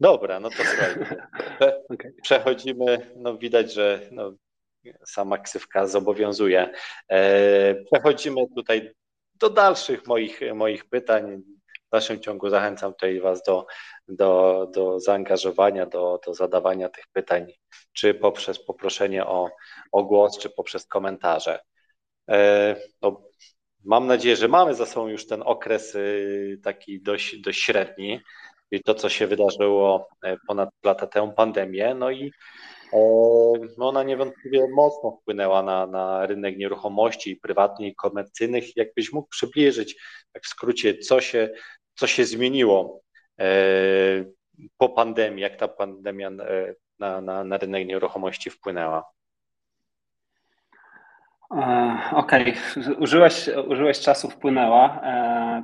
Dobra, 0.00 0.40
no 0.40 0.50
to 0.50 0.56
słuchajcie. 0.56 1.28
Przechodzimy, 2.22 3.14
no 3.16 3.38
widać, 3.38 3.72
że 3.72 4.00
no, 4.10 4.32
sama 5.06 5.38
ksywka 5.38 5.86
zobowiązuje. 5.86 6.70
E, 7.08 7.74
przechodzimy 7.74 8.40
tutaj 8.56 8.92
do 9.34 9.50
dalszych 9.50 10.06
moich, 10.06 10.40
moich 10.54 10.88
pytań. 10.88 11.42
W 11.86 11.90
dalszym 11.92 12.20
ciągu 12.20 12.50
zachęcam 12.50 12.92
tutaj 12.92 13.20
Was 13.20 13.42
do, 13.42 13.66
do, 14.08 14.66
do 14.74 15.00
zaangażowania, 15.00 15.86
do, 15.86 16.20
do 16.26 16.34
zadawania 16.34 16.88
tych 16.88 17.04
pytań, 17.12 17.46
czy 17.92 18.14
poprzez 18.14 18.64
poproszenie 18.64 19.26
o, 19.26 19.50
o 19.92 20.04
głos, 20.04 20.38
czy 20.38 20.50
poprzez 20.50 20.86
komentarze. 20.86 21.60
E, 22.30 22.76
no, 23.02 23.22
mam 23.84 24.06
nadzieję, 24.06 24.36
że 24.36 24.48
mamy 24.48 24.74
za 24.74 24.86
sobą 24.86 25.08
już 25.08 25.26
ten 25.26 25.42
okres 25.44 25.94
y, 25.94 26.60
taki 26.62 27.02
dość, 27.02 27.40
dość 27.40 27.60
średni, 27.62 28.20
czyli 28.68 28.82
to, 28.82 28.94
co 28.94 29.08
się 29.08 29.26
wydarzyło 29.26 30.08
e, 30.24 30.36
ponad 30.46 30.70
lata 30.84 31.06
temu, 31.06 31.32
pandemię, 31.32 31.94
no 31.94 32.10
i 32.10 32.32
ona 33.78 34.02
niewątpliwie 34.02 34.68
mocno 34.68 35.18
wpłynęła 35.22 35.62
na, 35.62 35.86
na 35.86 36.26
rynek 36.26 36.56
nieruchomości 36.56 37.36
prywatnych 37.36 37.92
i 37.92 37.94
komercyjnych. 37.94 38.76
Jakbyś 38.76 39.12
mógł 39.12 39.28
przybliżyć, 39.28 40.02
tak 40.32 40.42
w 40.42 40.48
skrócie, 40.48 40.98
co 40.98 41.20
się, 41.20 41.50
co 41.94 42.06
się 42.06 42.24
zmieniło 42.24 43.00
e, 43.40 43.44
po 44.76 44.88
pandemii, 44.88 45.42
jak 45.42 45.56
ta 45.56 45.68
pandemia 45.68 46.30
na, 46.98 47.20
na, 47.20 47.44
na 47.44 47.56
rynek 47.56 47.88
nieruchomości 47.88 48.50
wpłynęła? 48.50 49.04
E, 51.54 51.98
okej, 52.12 52.54
okay. 52.76 52.96
użyłeś, 52.96 53.50
użyłeś 53.68 54.00
czasu 54.00 54.30
wpłynęła. 54.30 55.00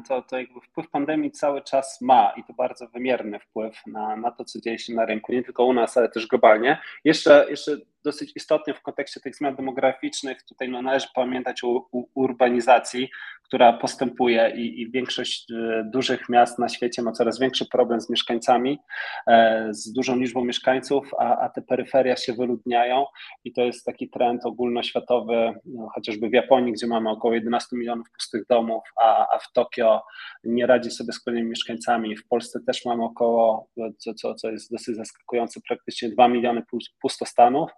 To, 0.09 0.23
to 0.23 0.39
jakby 0.39 0.61
wpływ 0.61 0.91
pandemii 0.91 1.31
cały 1.31 1.63
czas 1.63 2.01
ma 2.01 2.33
i 2.37 2.45
to 2.45 2.53
bardzo 2.53 2.89
wymierny 2.89 3.39
wpływ 3.39 3.87
na, 3.87 4.17
na 4.17 4.31
to, 4.31 4.45
co 4.45 4.61
dzieje 4.61 4.79
się 4.79 4.95
na 4.95 5.07
rynku, 5.07 5.33
nie 5.33 5.43
tylko 5.43 5.65
u 5.65 5.73
nas, 5.73 5.97
ale 5.97 6.09
też 6.09 6.27
globalnie. 6.27 6.79
Jeszcze, 7.05 7.47
jeszcze 7.51 7.77
dosyć 8.07 8.33
istotnie 8.37 8.75
w 8.75 8.83
kontekście 8.83 9.21
tych 9.21 9.37
zmian 9.37 9.57
demograficznych, 9.57 10.43
tutaj 10.43 10.69
no, 10.69 10.83
należy 10.83 11.07
pamiętać 11.15 11.65
o, 11.65 11.69
o 11.69 12.05
urbanizacji, 12.15 13.09
która 13.43 13.73
postępuje 13.73 14.53
i, 14.57 14.81
i, 14.81 14.91
większość 14.91 15.51
e, 15.51 15.85
dużych 15.93 16.29
miast 16.29 16.59
na 16.59 16.69
świecie 16.69 17.03
ma 17.03 17.13
coraz 17.13 17.39
większy 17.39 17.67
problem 17.73 18.01
z 18.01 18.11
mieszkańcami, 18.11 18.79
e, 19.27 19.69
z 19.71 19.93
dużą 19.93 20.17
liczbą 20.17 20.45
mieszkańców, 20.45 21.11
a, 21.19 21.39
a 21.39 21.49
te 21.49 21.63
peryferia 21.63 22.17
się 22.17 22.33
wyludniają. 22.33 23.07
I 23.45 23.53
to 23.53 23.63
jest 23.63 23.85
taki 23.85 24.11
trend 24.11 24.47
ogólnoświatowy, 24.47 25.53
no, 25.65 25.89
chociażby 25.95 26.29
w 26.29 26.33
Japonii, 26.33 26.73
gdzie 26.73 26.87
mamy 26.87 27.11
około 27.11 27.35
11 27.35 27.77
milionów 27.77 28.11
pustych 28.11 28.47
domów, 28.47 28.83
a, 29.03 29.35
a 29.35 29.39
w 29.39 29.53
Tokio 29.53 30.03
nie 30.45 30.67
radzi 30.67 30.91
sobie 30.91 31.13
z 31.13 31.21
kolejnymi 31.21 31.51
mieszkańcami. 31.51 32.17
W 32.17 32.29
Polsce 32.29 32.61
też 32.67 32.85
mamy 32.85 33.05
około, 33.05 33.69
co, 33.99 34.15
co, 34.15 34.35
co 34.35 34.51
jest 34.51 34.73
dosyć 34.73 34.97
zaskakujące, 34.97 35.61
praktycznie 35.69 36.09
2 36.09 36.29
miliony 36.29 36.63
pustostanów, 37.03 37.71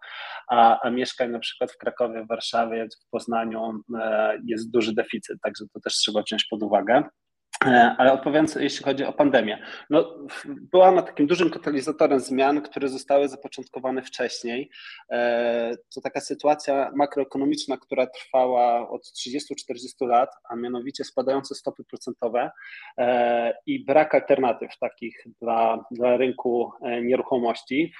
a, 0.49 0.81
a 0.81 0.91
mieszkań 0.91 1.31
na 1.31 1.39
przykład 1.39 1.73
w 1.73 1.79
Krakowie, 1.79 2.25
w 2.25 2.29
Warszawie, 2.29 2.87
w 3.07 3.11
Poznaniu 3.11 3.73
e, 4.01 4.39
jest 4.47 4.71
duży 4.71 4.95
deficyt, 4.95 5.41
także 5.43 5.65
to 5.75 5.81
też 5.81 5.95
trzeba 5.95 6.23
wziąć 6.23 6.45
pod 6.45 6.63
uwagę. 6.63 7.03
E, 7.67 7.95
ale 7.99 8.13
odpowiadając, 8.13 8.55
jeśli 8.55 8.85
chodzi 8.85 9.05
o 9.05 9.13
pandemię, 9.13 9.63
no, 9.91 10.15
była 10.45 10.89
ona 10.89 11.03
takim 11.03 11.27
dużym 11.27 11.51
katalizatorem 11.51 12.21
zmian, 12.21 12.63
które 12.63 12.89
zostały 12.89 13.29
zapoczątkowane 13.29 14.03
wcześniej. 14.03 14.71
E, 15.11 15.77
to 15.95 16.01
taka 16.01 16.21
sytuacja 16.21 16.91
makroekonomiczna, 16.97 17.77
która 17.77 18.07
trwała 18.07 18.91
od 18.91 19.03
30-40 19.03 20.07
lat, 20.09 20.31
a 20.51 20.57
mianowicie 20.57 21.05
spadające 21.05 21.55
stopy 21.55 21.85
procentowe 21.85 22.51
i 23.67 23.85
brak 23.85 24.15
alternatyw 24.15 24.79
takich 24.81 25.25
dla, 25.43 25.85
dla 25.91 26.17
rynku 26.17 26.73
nieruchomości 27.03 27.93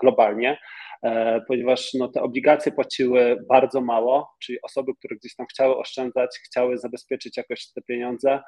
globalnie. 0.00 0.58
E, 1.02 1.40
ponieważ 1.40 1.94
no, 1.94 2.08
te 2.08 2.22
obligacje 2.22 2.72
płaciły 2.72 3.44
bardzo 3.48 3.80
mało, 3.80 4.34
czyli 4.38 4.58
osoby, 4.62 4.92
które 4.98 5.16
gdzieś 5.16 5.36
tam 5.36 5.46
chciały 5.46 5.76
oszczędzać, 5.76 6.30
chciały 6.44 6.78
zabezpieczyć 6.78 7.36
jakoś 7.36 7.72
te 7.72 7.82
pieniądze, 7.82 8.40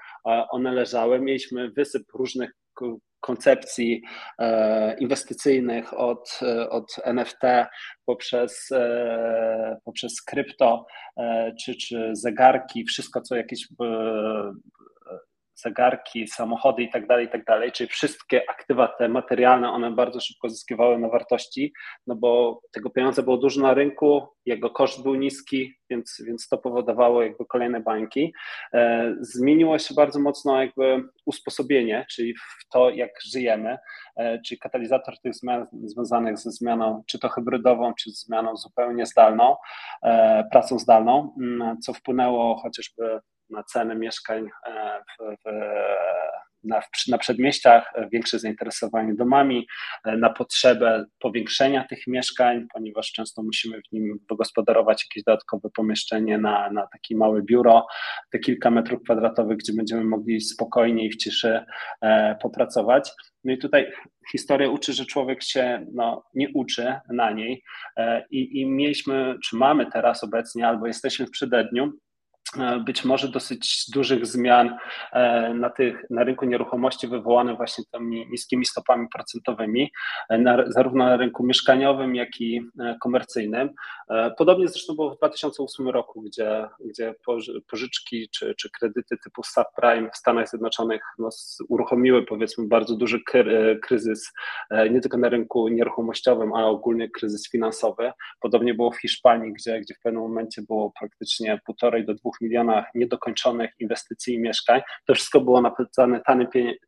one 0.51 0.73
leżały. 0.73 1.21
Mieliśmy 1.21 1.71
wysyp 1.71 2.03
różnych 2.15 2.51
koncepcji 3.21 4.03
e, 4.39 4.99
inwestycyjnych 4.99 5.99
od, 5.99 6.41
od 6.71 6.97
NFT 7.05 7.41
poprzez, 8.07 8.73
e, 8.73 9.77
poprzez 9.85 10.23
krypto 10.23 10.87
czy, 11.65 11.75
czy 11.75 12.11
zegarki, 12.13 12.85
wszystko 12.85 13.21
co 13.21 13.37
jakieś 13.37 13.69
zegarki, 15.61 16.29
samochody 16.29 16.83
i 16.83 16.91
tak 16.91 17.07
dalej, 17.07 17.27
i 17.27 17.29
tak 17.29 17.73
czyli 17.73 17.91
wszystkie 17.91 18.51
aktywa 18.51 18.89
te 18.89 19.09
materialne, 19.09 19.71
one 19.71 19.91
bardzo 19.91 20.21
szybko 20.21 20.49
zyskiwały 20.49 20.99
na 20.99 21.09
wartości, 21.09 21.73
no 22.07 22.17
bo 22.17 22.61
tego 22.73 22.91
pieniądza 22.91 23.23
było 23.23 23.37
dużo 23.37 23.61
na 23.61 23.75
rynku, 23.75 24.29
jego 24.47 24.71
koszt 24.71 25.03
był 25.03 25.15
niski, 25.15 25.75
więc, 25.91 26.23
więc 26.27 26.49
to 26.49 26.59
powodowało 26.59 27.23
jakby 27.23 27.47
kolejne 27.47 27.81
bańki. 27.81 28.33
E, 28.75 29.15
zmieniło 29.21 29.79
się 29.79 29.95
bardzo 29.95 30.21
mocno 30.21 30.63
jakby 30.63 31.05
usposobienie, 31.27 32.07
czyli 32.11 32.35
w 32.35 32.69
to, 32.73 32.91
jak 32.91 33.11
żyjemy, 33.33 33.79
e, 34.17 34.41
czyli 34.47 34.59
katalizator 34.59 35.15
tych 35.21 35.35
zmian 35.35 35.67
związanych 35.85 36.39
ze 36.39 36.51
zmianą, 36.51 37.03
czy 37.07 37.19
to 37.19 37.29
hybrydową, 37.29 37.95
czy 37.95 38.11
zmianą 38.11 38.57
zupełnie 38.57 39.07
zdalną, 39.07 39.57
e, 40.03 40.45
pracą 40.51 40.79
zdalną, 40.79 41.35
co 41.83 41.93
wpłynęło 41.93 42.57
chociażby 42.63 43.21
na 43.51 43.63
ceny 43.63 43.97
mieszkań 43.97 44.49
e, 44.67 45.01
w, 45.19 45.37
w, 45.45 45.51
na, 46.65 46.81
na 47.09 47.19
przedmieściach, 47.19 47.93
większe 48.13 48.39
zainteresowanie 48.39 49.15
domami, 49.15 49.67
e, 50.05 50.17
na 50.17 50.31
potrzebę 50.31 51.05
powiększenia 51.19 51.85
tych 51.85 52.07
mieszkań, 52.07 52.67
ponieważ 52.73 53.13
często 53.13 53.43
musimy 53.43 53.81
w 53.89 53.93
nim 53.93 54.19
wygospodarować 54.31 55.05
jakieś 55.05 55.25
dodatkowe 55.25 55.69
pomieszczenie 55.75 56.39
na, 56.39 56.71
na 56.71 56.87
takie 56.93 57.17
małe 57.17 57.43
biuro, 57.43 57.87
te 58.31 58.39
kilka 58.39 58.71
metrów 58.71 59.03
kwadratowych, 59.03 59.57
gdzie 59.57 59.73
będziemy 59.73 60.05
mogli 60.05 60.41
spokojnie 60.41 61.07
i 61.07 61.11
w 61.11 61.17
ciszy 61.17 61.65
e, 62.01 62.37
popracować. 62.43 63.11
No 63.45 63.53
i 63.53 63.59
tutaj 63.59 63.93
historia 64.33 64.71
uczy, 64.71 64.93
że 64.93 65.05
człowiek 65.07 65.43
się 65.43 65.87
no, 65.93 66.25
nie 66.35 66.49
uczy 66.55 66.95
na 67.13 67.31
niej 67.31 67.63
i, 68.31 68.61
i 68.61 68.67
mieliśmy, 68.67 69.35
czy 69.45 69.57
mamy 69.57 69.87
teraz 69.93 70.25
obecnie, 70.25 70.69
albo 70.69 70.87
jesteśmy 70.87 71.27
w 71.27 71.31
przededniu 71.31 71.93
być 72.85 73.05
może 73.05 73.29
dosyć 73.29 73.85
dużych 73.95 74.27
zmian 74.27 74.77
e, 75.13 75.55
na, 75.55 75.71
tych, 75.71 76.05
na 76.11 76.25
rynku 76.25 76.45
nieruchomości 76.45 77.09
wywołane 77.09 77.55
właśnie 77.55 77.85
tymi 77.93 78.27
niskimi 78.31 78.67
stopami 78.67 79.07
procentowymi, 79.15 79.93
e, 80.29 80.39
na, 80.39 80.65
zarówno 80.67 81.05
na 81.05 81.17
rynku 81.17 81.45
mieszkaniowym, 81.45 82.15
jak 82.15 82.41
i 82.41 82.61
komercyjnym. 83.01 83.71
Podobnie 84.39 84.69
zresztą 84.69 84.95
było 84.95 85.11
w 85.11 85.17
2008 85.19 85.89
roku, 85.89 86.23
gdzie, 86.23 86.69
gdzie 86.85 87.15
pożyczki 87.71 88.29
czy, 88.29 88.55
czy 88.55 88.71
kredyty 88.71 89.17
typu 89.25 89.43
subprime 89.43 90.11
w 90.11 90.17
Stanach 90.17 90.49
Zjednoczonych 90.49 91.03
no, 91.19 91.29
uruchomiły 91.69 92.27
powiedzmy 92.27 92.69
bardzo 92.69 92.97
duży 92.97 93.21
kryzys 93.83 94.33
nie 94.91 95.01
tylko 95.01 95.19
na 95.19 95.29
rynku 95.29 95.69
nieruchomościowym, 95.69 96.53
ale 96.53 96.67
ogólnie 96.67 97.11
kryzys 97.11 97.51
finansowy. 97.51 98.13
Podobnie 98.41 98.75
było 98.75 98.91
w 98.91 99.01
Hiszpanii, 99.01 99.53
gdzie, 99.53 99.81
gdzie 99.81 99.95
w 99.95 100.01
pewnym 100.01 100.23
momencie 100.23 100.63
było 100.63 100.93
praktycznie 100.99 101.61
półtorej 101.67 102.07
do 102.07 102.15
dwóch 102.15 102.40
milionach 102.41 102.85
niedokończonych 102.95 103.71
inwestycji 103.79 104.35
i 104.35 104.41
mieszkań. 104.41 104.81
To 105.07 105.15
wszystko 105.15 105.41
było 105.41 105.61
napędzane 105.61 106.21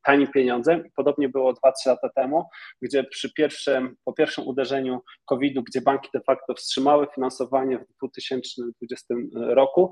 tanim 0.02 0.28
pieniądzem. 0.34 0.84
Podobnie 0.96 1.28
było 1.28 1.52
2-3 1.52 1.58
lata 1.86 2.08
temu, 2.08 2.44
gdzie 2.82 3.04
przy 3.04 3.32
pierwszym, 3.32 3.96
po 4.04 4.12
pierwszym 4.12 4.46
uderzeniu 4.46 5.00
COVID-u, 5.24 5.62
gdzie 5.62 5.80
banki 5.80 6.08
de 6.14 6.20
facto 6.20 6.54
wstrzymały 6.54 7.06
finansowanie 7.14 7.78
w 7.78 7.96
2020 7.98 9.14
roku, 9.34 9.90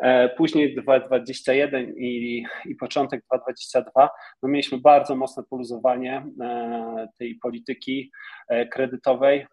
e, 0.00 0.28
później 0.28 0.74
2021 0.74 1.94
i, 1.96 2.44
i 2.64 2.74
początek 2.74 3.24
2022, 3.32 4.08
no 4.42 4.48
mieliśmy 4.48 4.78
bardzo 4.78 5.16
mocne 5.16 5.42
poluzowanie 5.50 6.26
e, 6.40 7.08
tej 7.18 7.34
polityki 7.34 8.10
e, 8.48 8.66
kredytowej. 8.66 9.46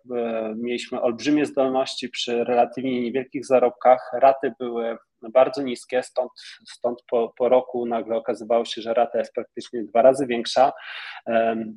Mieliśmy 0.56 1.02
olbrzymie 1.02 1.46
zdolności 1.46 2.10
przy 2.10 2.44
relatywnie 2.44 3.02
niewielkich 3.02 3.46
zarobkach. 3.46 4.12
Raty 4.14 4.54
były 4.60 4.98
bardzo 5.34 5.62
niskie, 5.62 6.04
stąd, 6.04 6.32
stąd 6.68 7.04
po, 7.10 7.34
po 7.38 7.50
roku 7.50 7.86
nagle 7.86 8.16
okazywało 8.16 8.66
się, 8.66 8.82
że 8.82 8.94
rata 8.94 9.18
jest 9.18 9.34
praktycznie 9.34 9.84
dwa 9.84 10.02
razy 10.02 10.28
większa. 10.28 10.72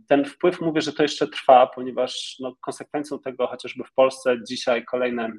Ten 0.08 0.24
wpływ 0.24 0.60
mówię, 0.60 0.80
że 0.80 0.92
to 0.92 1.02
jeszcze 1.02 1.28
trwa, 1.28 1.66
ponieważ 1.66 2.36
no, 2.40 2.54
konsekwencją 2.60 3.18
tego 3.18 3.46
chociażby 3.46 3.84
w 3.84 3.92
Polsce 3.92 4.36
dzisiaj 4.48 4.84
kolejne 4.84 5.32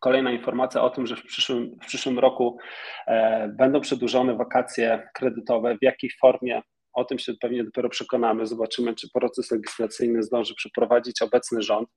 Kolejna 0.00 0.32
informacja 0.32 0.82
o 0.82 0.90
tym, 0.90 1.06
że 1.06 1.16
w 1.16 1.22
przyszłym, 1.22 1.76
w 1.82 1.86
przyszłym 1.86 2.18
roku 2.18 2.58
e, 3.06 3.48
będą 3.48 3.80
przedłużone 3.80 4.36
wakacje 4.36 5.08
kredytowe. 5.14 5.76
W 5.76 5.82
jakiej 5.82 6.10
formie 6.20 6.62
O 6.92 7.04
tym 7.04 7.18
się 7.18 7.32
pewnie 7.40 7.64
dopiero 7.64 7.88
przekonamy. 7.88 8.46
Zobaczymy, 8.46 8.94
czy 8.94 9.08
proces 9.14 9.50
legislacyjny 9.50 10.22
zdąży 10.22 10.54
przeprowadzić 10.54 11.22
obecny 11.22 11.62
rząd. 11.62 11.88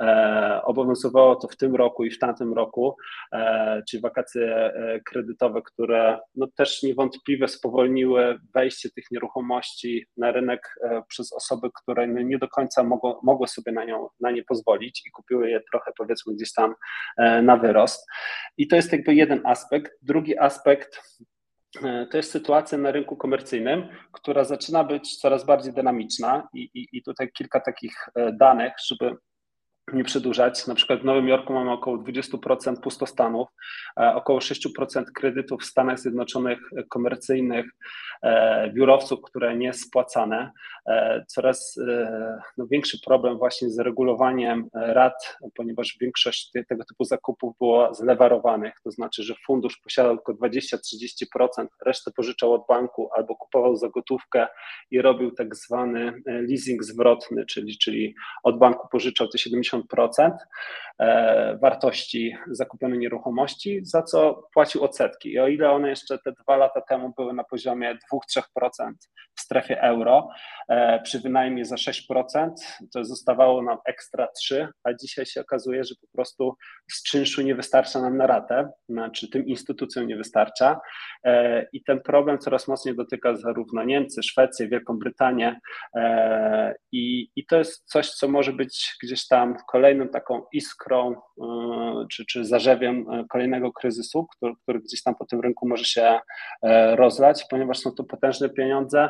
E, 0.00 0.60
obowiązywało 0.64 1.36
to 1.36 1.48
w 1.48 1.56
tym 1.56 1.76
roku 1.76 2.04
i 2.04 2.10
w 2.10 2.18
tamtym 2.18 2.54
roku, 2.54 2.96
e, 3.32 3.82
czyli 3.90 4.00
wakacje 4.00 4.42
e, 4.44 5.00
kredytowe, 5.00 5.62
które 5.62 6.18
no, 6.34 6.46
też 6.56 6.82
niewątpliwie 6.82 7.48
spowolniły 7.48 8.38
wejście 8.54 8.90
tych 8.90 9.04
nieruchomości 9.10 10.06
na 10.16 10.32
rynek 10.32 10.78
e, 10.82 11.02
przez 11.08 11.32
osoby, 11.32 11.68
które 11.74 12.08
nie 12.08 12.38
do 12.38 12.48
końca 12.48 12.82
mogą, 12.82 13.20
mogły 13.22 13.48
sobie 13.48 13.72
na, 13.72 13.84
nią, 13.84 14.08
na 14.20 14.30
nie 14.30 14.44
pozwolić 14.44 15.02
i 15.06 15.10
kupiły 15.10 15.50
je 15.50 15.60
trochę 15.70 15.92
powiedzmy 15.98 16.34
gdzieś 16.34 16.52
tam 16.52 16.74
e, 17.16 17.42
na 17.42 17.56
wyrost. 17.56 18.06
I 18.56 18.68
to 18.68 18.76
jest 18.76 18.92
jakby 18.92 19.14
jeden 19.14 19.40
aspekt. 19.46 19.92
Drugi 20.02 20.38
aspekt 20.38 21.02
to 22.10 22.16
jest 22.16 22.30
sytuacja 22.30 22.78
na 22.78 22.90
rynku 22.90 23.16
komercyjnym, 23.16 23.88
która 24.12 24.44
zaczyna 24.44 24.84
być 24.84 25.16
coraz 25.16 25.44
bardziej 25.44 25.72
dynamiczna 25.72 26.48
i, 26.54 26.70
i, 26.74 26.88
i 26.92 27.02
tutaj 27.02 27.32
kilka 27.32 27.60
takich 27.60 28.08
e, 28.14 28.32
danych, 28.32 28.72
żeby 28.86 29.16
nie 29.92 30.04
przedłużać. 30.04 30.66
Na 30.66 30.74
przykład 30.74 31.00
w 31.00 31.04
Nowym 31.04 31.28
Jorku 31.28 31.52
mamy 31.52 31.72
około 31.72 31.98
20% 31.98 32.80
pustostanów, 32.80 33.48
około 33.96 34.38
6% 34.38 35.04
kredytów 35.14 35.62
w 35.62 35.64
Stanach 35.64 35.98
Zjednoczonych 35.98 36.58
komercyjnych 36.88 37.66
E, 38.22 38.70
biurowców, 38.70 39.20
które 39.22 39.56
nie 39.56 39.72
spłacane. 39.72 40.50
E, 40.86 41.24
coraz 41.28 41.78
e, 41.88 42.40
no, 42.58 42.66
większy 42.66 43.00
problem 43.06 43.38
właśnie 43.38 43.70
z 43.70 43.78
regulowaniem 43.78 44.68
rat, 44.74 45.38
ponieważ 45.54 45.96
większość 46.00 46.50
tego 46.68 46.84
typu 46.84 47.04
zakupów 47.04 47.58
było 47.58 47.94
zlewarowanych, 47.94 48.74
to 48.84 48.90
znaczy, 48.90 49.22
że 49.22 49.34
fundusz 49.46 49.76
posiadał 49.76 50.16
tylko 50.16 50.34
20-30%, 50.34 51.66
resztę 51.86 52.10
pożyczał 52.16 52.52
od 52.52 52.66
banku 52.68 53.10
albo 53.16 53.36
kupował 53.36 53.76
za 53.76 53.88
gotówkę 53.88 54.46
i 54.90 55.02
robił 55.02 55.30
tak 55.30 55.56
zwany 55.56 56.22
leasing 56.26 56.84
zwrotny, 56.84 57.46
czyli, 57.46 57.78
czyli 57.78 58.14
od 58.42 58.58
banku 58.58 58.88
pożyczał 58.92 59.28
te 59.28 59.38
70% 59.38 59.79
wartości 61.62 62.36
zakupionej 62.50 62.98
nieruchomości, 62.98 63.80
za 63.82 64.02
co 64.02 64.48
płacił 64.54 64.84
odsetki. 64.84 65.32
I 65.32 65.38
o 65.38 65.48
ile 65.48 65.70
one 65.70 65.88
jeszcze 65.88 66.18
te 66.18 66.32
dwa 66.32 66.56
lata 66.56 66.80
temu 66.80 67.12
były 67.16 67.32
na 67.32 67.44
poziomie 67.44 67.98
2-3% 68.12 68.92
w 69.36 69.40
strefie 69.40 69.82
euro, 69.82 70.28
e, 70.68 71.00
przy 71.02 71.20
wynajmie 71.20 71.64
za 71.64 71.76
6%, 71.76 72.48
to 72.94 73.04
zostawało 73.04 73.62
nam 73.62 73.78
ekstra 73.86 74.28
3, 74.36 74.68
a 74.84 74.94
dzisiaj 74.94 75.26
się 75.26 75.40
okazuje, 75.40 75.84
że 75.84 75.94
po 76.00 76.06
prostu 76.12 76.56
z 76.90 77.02
czynszu 77.02 77.42
nie 77.42 77.54
wystarcza 77.54 78.00
nam 78.00 78.16
na 78.16 78.26
ratę, 78.26 78.70
znaczy 78.88 79.30
tym 79.30 79.46
instytucjom 79.46 80.06
nie 80.06 80.16
wystarcza 80.16 80.80
e, 81.24 81.66
i 81.72 81.84
ten 81.84 82.00
problem 82.00 82.38
coraz 82.38 82.68
mocniej 82.68 82.96
dotyka 82.96 83.36
zarówno 83.36 83.84
Niemcy, 83.84 84.22
Szwecję, 84.22 84.68
Wielką 84.68 84.98
Brytanię 84.98 85.60
e, 85.96 86.74
i, 86.92 87.30
i 87.36 87.46
to 87.46 87.56
jest 87.56 87.84
coś, 87.84 88.10
co 88.10 88.28
może 88.28 88.52
być 88.52 88.96
gdzieś 89.02 89.26
tam 89.26 89.56
kolejną 89.68 90.08
taką 90.08 90.42
iskrą 90.52 91.14
czy, 92.10 92.26
czy 92.26 92.44
zarzewiem 92.44 93.06
kolejnego 93.28 93.72
kryzysu, 93.72 94.26
który, 94.36 94.54
który 94.62 94.80
gdzieś 94.80 95.02
tam 95.02 95.14
po 95.14 95.26
tym 95.26 95.40
rynku 95.40 95.68
może 95.68 95.84
się 95.84 96.20
rozlać, 96.96 97.44
ponieważ 97.50 97.78
są 97.78 97.92
to 97.92 98.04
potężne 98.04 98.48
pieniądze. 98.48 99.08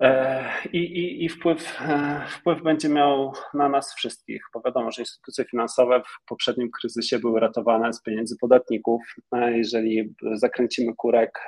E, 0.00 0.44
I, 0.72 0.78
i, 0.78 1.24
i 1.24 1.28
wpływ, 1.28 1.80
e, 1.80 2.20
wpływ 2.28 2.62
będzie 2.62 2.88
miał 2.88 3.32
na 3.54 3.68
nas 3.68 3.94
wszystkich, 3.94 4.42
bo 4.54 4.60
wiadomo, 4.60 4.90
że 4.90 5.02
instytucje 5.02 5.44
finansowe 5.44 6.00
w 6.00 6.24
poprzednim 6.26 6.70
kryzysie 6.70 7.18
były 7.18 7.40
ratowane 7.40 7.92
z 7.92 8.02
pieniędzy 8.02 8.36
podatników. 8.40 9.02
E, 9.32 9.58
jeżeli 9.58 10.14
zakręcimy 10.32 10.94
kurek, 10.96 11.40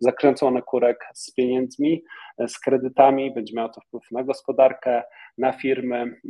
zakręcą 0.00 0.48
one 0.48 0.62
kurek 0.62 1.04
z 1.14 1.34
pieniędzmi, 1.34 2.04
z 2.48 2.58
kredytami, 2.58 3.34
będzie 3.34 3.56
miało 3.56 3.68
to 3.68 3.80
wpływ 3.80 4.02
na 4.10 4.24
gospodarkę, 4.24 5.02
na 5.38 5.52
firmy, 5.52 6.20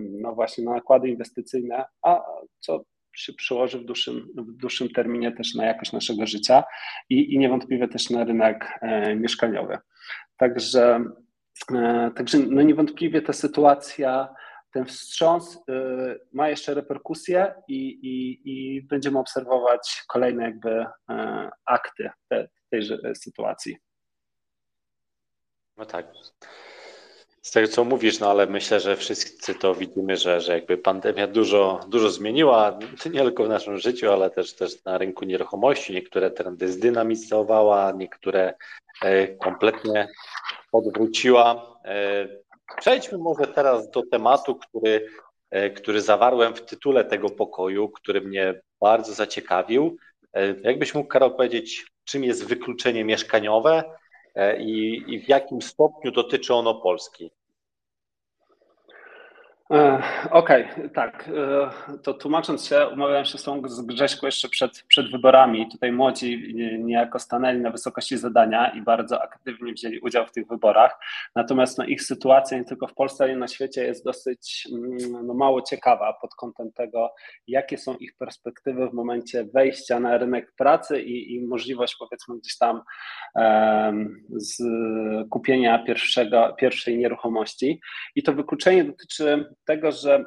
no 0.00 0.34
właśnie 0.34 0.64
na 0.64 0.72
nakłady 0.72 1.08
inwestycyjne, 1.08 1.84
a 2.02 2.22
co 2.60 2.84
się 3.16 3.32
przełoży 3.32 3.78
w 3.78 3.84
dłuższym, 3.84 4.28
w 4.36 4.52
dłuższym 4.52 4.88
terminie 4.88 5.32
też 5.32 5.54
na 5.54 5.66
jakość 5.66 5.92
naszego 5.92 6.26
życia 6.26 6.64
i, 7.10 7.34
i 7.34 7.38
niewątpliwie 7.38 7.88
też 7.88 8.10
na 8.10 8.24
rynek 8.24 8.78
e, 8.82 9.14
mieszkaniowy. 9.14 9.78
Także, 10.36 11.04
e, 11.74 12.10
także 12.16 12.38
no 12.38 12.62
niewątpliwie 12.62 13.22
ta 13.22 13.32
sytuacja, 13.32 14.34
ten 14.72 14.84
wstrząs 14.84 15.56
e, 15.56 15.72
ma 16.32 16.48
jeszcze 16.48 16.74
reperkusje 16.74 17.54
i, 17.68 17.88
i, 17.88 18.40
i 18.44 18.82
będziemy 18.82 19.18
obserwować 19.18 20.04
kolejne 20.08 20.44
jakby 20.44 20.86
e, 21.10 21.50
akty 21.64 22.10
te, 22.28 22.48
tejże 22.70 22.98
sytuacji. 23.14 23.76
No 25.76 25.86
tak 25.86 26.06
z 27.46 27.50
tego, 27.50 27.68
co 27.68 27.84
mówisz, 27.84 28.20
no 28.20 28.30
ale 28.30 28.46
myślę, 28.46 28.80
że 28.80 28.96
wszyscy 28.96 29.54
to 29.54 29.74
widzimy, 29.74 30.16
że, 30.16 30.40
że 30.40 30.52
jakby 30.52 30.78
pandemia 30.78 31.26
dużo, 31.26 31.80
dużo 31.88 32.10
zmieniła, 32.10 32.78
nie 33.12 33.20
tylko 33.20 33.44
w 33.44 33.48
naszym 33.48 33.78
życiu, 33.78 34.12
ale 34.12 34.30
też, 34.30 34.54
też 34.54 34.84
na 34.84 34.98
rynku 34.98 35.24
nieruchomości. 35.24 35.92
Niektóre 35.92 36.30
trendy 36.30 36.72
zdynamizowała, 36.72 37.92
niektóre 37.92 38.54
e, 39.02 39.26
kompletnie 39.28 40.08
odwróciła. 40.72 41.78
E, 41.84 42.28
przejdźmy 42.78 43.18
może 43.18 43.46
teraz 43.46 43.90
do 43.90 44.02
tematu, 44.10 44.54
który, 44.54 45.08
e, 45.50 45.70
który 45.70 46.00
zawarłem 46.00 46.54
w 46.54 46.64
tytule 46.64 47.04
tego 47.04 47.30
pokoju, 47.30 47.88
który 47.88 48.20
mnie 48.20 48.60
bardzo 48.80 49.12
zaciekawił. 49.12 49.96
Jakbyś 50.62 50.94
mógł, 50.94 51.08
Karol, 51.08 51.36
powiedzieć, 51.36 51.86
czym 52.04 52.24
jest 52.24 52.46
wykluczenie 52.46 53.04
mieszkaniowe 53.04 53.84
i, 54.58 55.02
i 55.08 55.20
w 55.20 55.28
jakim 55.28 55.62
stopniu 55.62 56.10
dotyczy 56.12 56.54
ono 56.54 56.74
Polski? 56.74 57.30
E, 59.70 60.02
okej, 60.30 60.70
okay, 60.72 60.90
tak. 60.90 61.28
E, 61.28 61.98
to 62.02 62.14
tłumacząc 62.14 62.66
się, 62.66 62.86
umawiałem 62.92 63.24
się 63.24 63.38
z 63.38 63.42
tą 63.42 63.68
z 63.68 63.80
Grześką 63.80 64.26
jeszcze 64.26 64.48
przed, 64.48 64.84
przed 64.88 65.10
wyborami. 65.10 65.68
Tutaj 65.70 65.92
młodzi 65.92 66.54
niejako 66.78 67.18
stanęli 67.18 67.60
na 67.60 67.70
wysokości 67.70 68.18
zadania 68.18 68.68
i 68.68 68.82
bardzo 68.82 69.22
aktywnie 69.22 69.72
wzięli 69.72 70.00
udział 70.00 70.26
w 70.26 70.32
tych 70.32 70.48
wyborach. 70.48 70.98
Natomiast 71.34 71.78
no, 71.78 71.84
ich 71.84 72.02
sytuacja 72.02 72.58
nie 72.58 72.64
tylko 72.64 72.86
w 72.86 72.94
Polsce, 72.94 73.24
ale 73.24 73.32
i 73.32 73.36
na 73.36 73.48
świecie 73.48 73.84
jest 73.84 74.04
dosyć 74.04 74.68
mm, 74.72 75.26
no, 75.26 75.34
mało 75.34 75.62
ciekawa 75.62 76.12
pod 76.12 76.34
kątem 76.34 76.72
tego, 76.72 77.14
jakie 77.46 77.78
są 77.78 77.94
ich 77.94 78.16
perspektywy 78.16 78.90
w 78.90 78.94
momencie 78.94 79.44
wejścia 79.54 80.00
na 80.00 80.18
rynek 80.18 80.52
pracy 80.56 81.02
i, 81.02 81.34
i 81.34 81.46
możliwość 81.46 81.96
powiedzmy 81.98 82.38
gdzieś 82.38 82.58
tam 82.58 82.82
um, 83.34 84.24
z 84.30 84.62
kupienia 85.30 85.78
pierwszego, 85.78 86.54
pierwszej 86.58 86.98
nieruchomości. 86.98 87.80
I 88.14 88.22
to 88.22 88.32
wykluczenie 88.32 88.84
dotyczy 88.84 89.56
tego, 89.66 89.92
że 89.92 90.24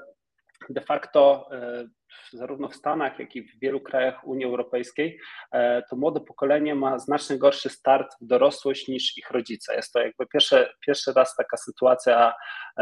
de 0.70 0.82
facto 0.82 1.50
e, 1.52 1.88
zarówno 2.34 2.68
w 2.68 2.76
Stanach, 2.76 3.20
jak 3.20 3.36
i 3.36 3.44
w 3.44 3.60
wielu 3.60 3.80
krajach 3.82 4.28
Unii 4.28 4.46
Europejskiej, 4.46 5.20
e, 5.52 5.84
to 5.90 5.96
młode 5.96 6.20
pokolenie 6.20 6.76
ma 6.76 7.00
znacznie 7.00 7.38
gorszy 7.38 7.70
start 7.70 8.16
w 8.22 8.26
dorosłość 8.26 8.88
niż 8.88 9.18
ich 9.18 9.32
rodzice. 9.32 9.76
Jest 9.76 9.94
to 9.94 10.00
jakby 10.00 10.28
pierwszy, 10.28 10.70
pierwszy 10.86 11.14
raz 11.14 11.36
taka 11.36 11.58
sytuacja 11.58 12.34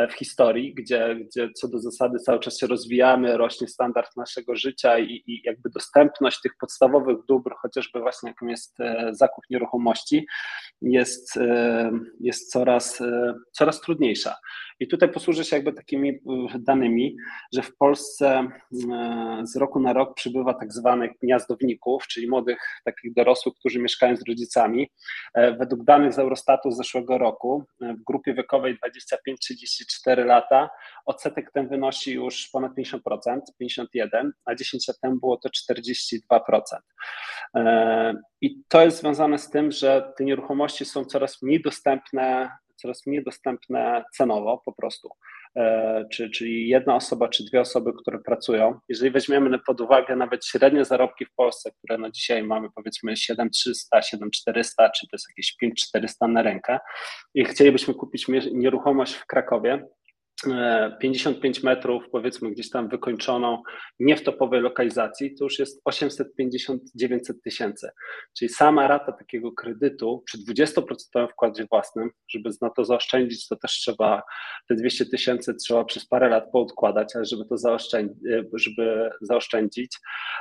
w 0.10 0.14
historii, 0.14 0.74
gdzie, 0.74 1.16
gdzie 1.16 1.50
co 1.54 1.68
do 1.68 1.80
zasady 1.80 2.20
cały 2.20 2.39
czas 2.39 2.60
się 2.60 2.68
rozwijamy, 2.68 3.38
rośnie 3.38 3.68
standard 3.68 4.16
naszego 4.18 4.56
życia 4.56 5.00
i, 5.00 5.24
i 5.28 5.41
jakby 5.45 5.70
dostępność 5.70 6.41
tych 6.41 6.52
podstawowych 6.60 7.18
dóbr, 7.28 7.56
chociażby 7.62 8.00
właśnie 8.00 8.30
jakim 8.30 8.50
jest 8.50 8.78
zakup 9.12 9.43
nieruchomości, 9.50 10.26
jest, 10.82 11.39
jest 12.20 12.52
coraz, 12.52 13.00
coraz 13.52 13.82
trudniejsza. 13.82 14.36
I 14.80 14.88
tutaj 14.88 15.12
posłużę 15.12 15.45
się 15.45 15.56
jakby 15.56 15.74
takimi 15.74 16.20
danymi, 16.60 17.16
że 17.54 17.62
w 17.62 17.78
Polsce 17.78 18.48
z 19.43 19.56
roku 19.56 19.80
na 19.80 19.93
rok 19.93 20.16
przybywa 20.16 20.54
tak 20.54 20.74
zwanych 20.74 21.12
gniazdowników, 21.22 22.08
czyli 22.08 22.30
młodych 22.30 22.60
takich 22.86 23.14
dorosłych, 23.14 23.56
którzy 23.60 23.80
mieszkają 23.80 24.18
z 24.18 24.28
rodzicami. 24.28 24.89
E, 25.34 25.58
według 25.58 25.84
danych 25.84 26.14
z 26.14 26.20
Eurostatu 26.20 26.72
z 26.72 26.78
zeszłego 26.78 27.18
roku 27.18 27.64
e, 27.82 27.93
w 27.93 28.04
grupie 28.04 28.34
wiekowej 28.34 28.74
25-34 28.74 29.87
lata 30.26 30.70
odsetek 31.06 31.52
ten 31.52 31.68
wynosi 31.68 32.14
już 32.14 32.50
ponad 32.50 32.72
50%, 32.74 33.00
51%, 33.62 34.32
a 34.46 34.56
10 34.56 34.88
lat 34.88 35.00
temu 35.00 35.20
było 35.20 35.38
to 35.38 35.50
42%. 35.50 36.60
E, 37.56 38.14
I 38.42 38.64
to 38.68 38.82
jest 38.82 39.00
związane 39.00 39.38
z 39.38 39.50
tym, 39.50 39.72
że 39.72 40.14
te 40.18 40.24
nieruchomości 40.24 40.86
są 40.86 41.06
coraz 41.06 41.42
mniej 41.42 41.62
dostępne 41.62 42.50
coraz 42.78 43.06
mniej 43.08 43.24
dostępne 43.24 44.04
cenowo 44.14 44.62
po 44.66 44.74
prostu. 44.74 45.10
E, 45.58 46.05
czy, 46.12 46.30
czyli 46.30 46.68
jedna 46.68 46.95
osoba, 46.95 47.30
czy 47.30 47.45
dwie 47.45 47.62
osoby, 47.62 47.93
które 48.01 48.20
pracują. 48.20 48.80
Jeżeli 48.89 49.12
weźmiemy 49.12 49.60
pod 49.60 49.82
uwagę 49.82 50.16
nawet 50.16 50.45
średnie 50.45 50.86
zarobki 50.86 51.26
w 51.26 51.34
Polsce, 51.36 51.72
które 51.72 51.97
no 51.97 52.12
dzisiaj 52.12 52.43
mamy 52.43 52.68
powiedzmy 52.76 53.18
7300, 53.18 54.01
7400, 54.01 54.89
czy 54.89 55.08
to 55.08 55.16
jest 55.16 55.26
jakieś 55.30 55.55
5400 55.55 56.28
na 56.28 56.41
rękę 56.41 56.80
i 57.34 57.45
chcielibyśmy 57.45 57.93
kupić 57.93 58.28
nieruchomość 58.53 59.14
w 59.14 59.26
Krakowie, 59.26 59.88
55 61.00 61.64
metrów, 61.64 62.04
powiedzmy 62.12 62.52
gdzieś 62.52 62.70
tam 62.70 62.90
wykończoną, 62.90 63.64
nie 64.00 64.18
w 64.18 64.24
topowej 64.24 64.62
lokalizacji, 64.62 65.36
to 65.36 65.44
już 65.44 65.60
jest 65.60 65.82
850-900 65.90 66.78
tysięcy. 67.44 67.90
Czyli 68.38 68.50
sama 68.50 68.88
rata 68.88 69.12
takiego 69.12 69.52
kredytu 69.52 70.24
przy 70.26 70.38
20% 70.38 71.28
wkładzie 71.32 71.66
własnym, 71.70 72.10
żeby 72.30 72.50
na 72.62 72.70
to 72.70 72.86
zaoszczędzić, 72.86 73.48
to 73.48 73.56
też 73.56 73.72
trzeba 73.72 74.24
te 74.68 74.76
200 74.76 75.06
tysięcy 75.06 75.56
trzeba 75.56 75.86
przez 75.86 76.08
parę 76.08 76.30
lat 76.30 76.52
poodkładać, 76.52 77.16
ale 77.16 77.26
żeby 77.26 77.46
to 77.46 77.58
zaoszczędzić, 77.58 78.18
żeby 78.54 79.10
zaoszczędzić 79.22 79.98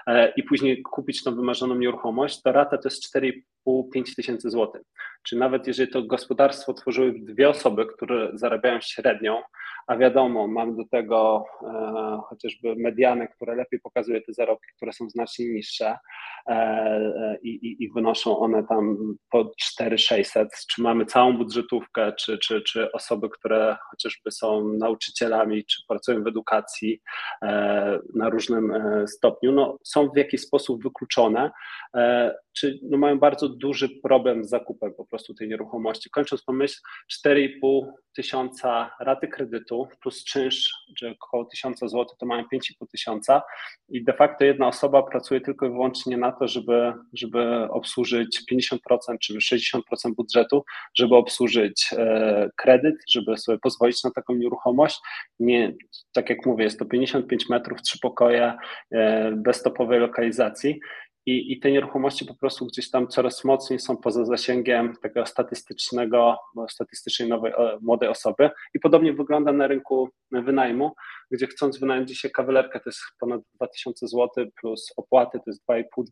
e, 0.07 0.33
i 0.37 0.43
później 0.43 0.83
kupić 0.83 1.23
tą 1.23 1.37
wymarzoną 1.37 1.75
nieruchomość, 1.75 2.43
to 2.43 2.53
rata 2.53 2.79
to 2.79 2.89
jest 2.89 3.17
4,5-5 3.17 4.15
tysięcy 4.17 4.51
złotych. 4.51 4.83
Czy 5.23 5.37
nawet 5.37 5.67
jeżeli 5.67 5.93
to 5.93 6.03
gospodarstwo 6.03 6.75
tworzyły 6.75 7.15
dwie 7.19 7.49
osoby, 7.49 7.87
które 7.87 8.31
zarabiają 8.35 8.81
średnią, 8.81 9.43
a 9.87 9.97
wiadomo, 9.97 10.47
mam 10.47 10.77
do 10.77 10.85
tego 10.85 11.45
e, 11.63 12.21
chociażby 12.29 12.77
mediany, 12.77 13.29
które 13.29 13.55
lepiej 13.55 13.81
pokazuje 13.81 14.21
te 14.23 14.33
zarobki, 14.33 14.73
które 14.77 14.93
są 14.93 15.11
znacznie 15.11 15.49
niższe 15.49 15.99
e, 16.47 16.53
e 16.53 17.39
i, 17.43 17.85
i, 17.85 17.91
wynoszą 17.93 18.39
one 18.39 18.65
tam 18.65 18.97
po 19.31 19.51
4600, 19.59 20.49
czy 20.71 20.83
mamy 20.83 21.07
całą 21.07 21.37
budżetówkę, 21.37 22.13
czy, 22.13 22.39
czy, 22.39 22.63
czy 22.63 22.93
osoby, 22.93 23.29
które 23.29 23.77
chociażby 23.91 24.31
są 24.31 24.69
nauczycielami, 24.69 25.65
czy 25.65 25.83
pracują 25.89 26.23
w 26.23 26.27
edukacji 26.27 27.01
e, 27.43 27.99
na 28.15 28.29
różnym 28.29 28.71
e, 28.71 29.09
stopniu, 29.09 29.53
no, 29.53 29.79
są 29.85 30.09
w 30.09 30.17
jakiś 30.17 30.41
sposób 30.41 30.83
wykluczone, 30.83 31.51
e, 31.95 32.35
czy 32.59 32.79
no, 32.83 32.99
mają 32.99 33.19
bardzo 33.19 33.49
duży 33.49 33.89
problem 34.03 34.45
z 34.45 34.49
zakupem 34.49 34.95
po 34.95 35.07
prostu 35.07 35.35
tej 35.35 35.49
nieruchomości. 35.49 36.11
Kończąc 36.11 36.45
tą 36.45 36.53
myśl, 36.53 36.81
4,5 37.27 37.87
tysiąca 38.17 38.91
raty 39.01 39.29
kredytu 39.29 39.89
plus 40.03 40.25
czynsz, 40.25 40.71
czy 40.99 41.15
około 41.21 41.45
1000 41.45 41.81
zł, 41.81 42.07
to 42.19 42.27
mają 42.27 42.43
5,5 42.43 42.87
tysiąca 42.93 43.43
i 43.89 44.05
de 44.05 44.13
facto 44.13 44.45
jedna 44.45 44.69
osoba 44.69 45.03
pracuje 45.03 45.41
tylko 45.41 45.67
i 45.67 45.71
wyłącznie 45.71 46.17
na 46.17 46.33
to, 46.33 46.49
żeby, 46.49 46.93
żeby 47.13 47.69
obsłużyć 47.71 48.43
50% 48.53 48.79
czy 49.21 49.35
60% 49.35 49.81
budżetu, 50.17 50.65
żeby 50.95 51.17
obsłużyć 51.17 51.91
e, 51.93 52.51
kredyt, 52.57 52.95
żeby 53.09 53.37
sobie 53.37 53.59
pozwolić 53.59 54.05
na 54.05 54.11
taką 54.11 54.35
nieruchomość. 54.35 55.01
Nie, 55.41 55.75
tak 56.13 56.31
jak 56.31 56.47
mówię, 56.47 56.65
jest 56.65 56.79
to 56.79 56.85
55 56.85 57.49
metrów, 57.49 57.83
trzy 57.83 57.99
pokoje, 58.03 58.55
e, 58.93 59.33
bez 59.33 59.63
topowej 59.63 60.01
lokalizacji 60.01 60.81
i, 61.27 61.53
i 61.53 61.61
te 61.61 61.71
nieruchomości 61.71 62.25
po 62.25 62.35
prostu 62.35 62.67
gdzieś 62.67 62.91
tam 62.91 63.09
coraz 63.09 63.45
mocniej 63.45 63.79
są 63.79 63.97
poza 63.97 64.25
zasięgiem 64.25 64.97
tego 65.03 65.27
statystycznego, 65.27 66.39
statystycznej 66.71 67.29
nowej, 67.29 67.53
młodej 67.81 68.09
osoby. 68.09 68.51
I 68.75 68.81
podobnie 68.81 69.13
wygląda 69.13 69.53
na 69.53 69.67
rynku 69.67 70.11
wynajmu, 70.33 70.93
gdzie 71.31 71.47
chcąc 71.47 71.79
wynająć 71.79 72.09
dzisiaj 72.09 72.31
kawalerkę 72.31 72.81
to 72.81 72.91
jest 72.91 73.01
ponad 73.21 73.41
2000 73.55 74.07
zł 74.07 74.47
plus 74.61 74.93
opłaty 74.97 75.39
to 75.39 75.45
jest 75.47 75.63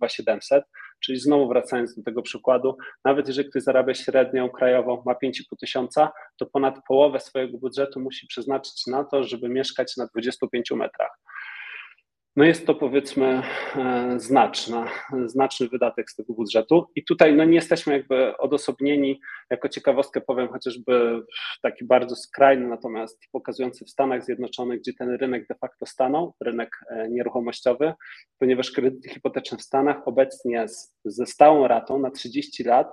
2,5-2700, 0.03 0.63
czyli 1.01 1.19
znowu 1.19 1.49
wracając 1.49 1.97
do 1.97 2.03
tego 2.03 2.23
przykładu, 2.23 2.77
nawet 3.05 3.29
jeżeli 3.29 3.51
ktoś 3.51 3.63
zarabia 3.63 3.95
średnią 3.95 4.51
krajową, 4.51 5.03
ma 5.07 5.13
5,5 5.13 5.43
tysiąca, 5.61 6.13
to 6.37 6.47
ponad 6.47 6.75
połowę 6.89 7.21
swojego 7.21 7.59
budżetu 7.59 8.01
musi 8.01 8.27
przeznaczyć 8.27 8.87
na 8.87 9.05
to, 9.05 9.25
żeby 9.25 9.49
mieszkać 9.49 9.97
na 9.97 10.07
25 10.07 10.71
metrach. 10.71 11.19
No 12.37 12.45
jest 12.45 12.67
to 12.67 12.75
powiedzmy 12.75 13.43
e, 13.77 14.15
znaczna, 14.21 14.89
znaczny 15.27 15.69
wydatek 15.69 16.11
z 16.11 16.17
tego 16.17 16.33
budżetu. 16.33 16.87
I 16.95 17.05
tutaj 17.05 17.35
no 17.37 17.45
nie 17.45 17.55
jesteśmy 17.55 17.93
jakby 17.93 18.37
odosobnieni, 18.37 19.21
jako 19.51 19.69
ciekawostkę 19.69 20.21
powiem 20.21 20.49
chociażby 20.49 21.23
taki 21.63 21.85
bardzo 21.85 22.17
skrajny, 22.17 22.69
natomiast 22.69 23.21
pokazujący 23.33 23.85
w 23.85 23.91
Stanach 23.91 24.25
Zjednoczonych, 24.25 24.81
gdzie 24.81 24.93
ten 24.95 25.11
rynek 25.11 25.47
de 25.47 25.55
facto 25.55 25.87
stanął, 25.87 26.35
rynek 26.41 26.71
e, 26.91 27.09
nieruchomościowy, 27.09 27.93
ponieważ 28.39 28.71
kredyty 28.71 29.09
hipoteczne 29.09 29.59
w 29.59 29.63
Stanach 29.63 30.09
obecnie 30.09 30.69
z, 30.69 30.97
ze 31.05 31.27
stałą 31.27 31.69
ratą 31.69 31.99
na 31.99 32.11
30 32.11 32.65
lat 32.65 32.89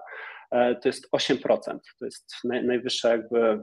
to 0.51 0.89
jest 0.89 1.09
8%. 1.15 1.79
To 1.99 2.05
jest 2.05 2.33
najwyższa 2.43 3.09
jakby 3.09 3.39
e, 3.39 3.61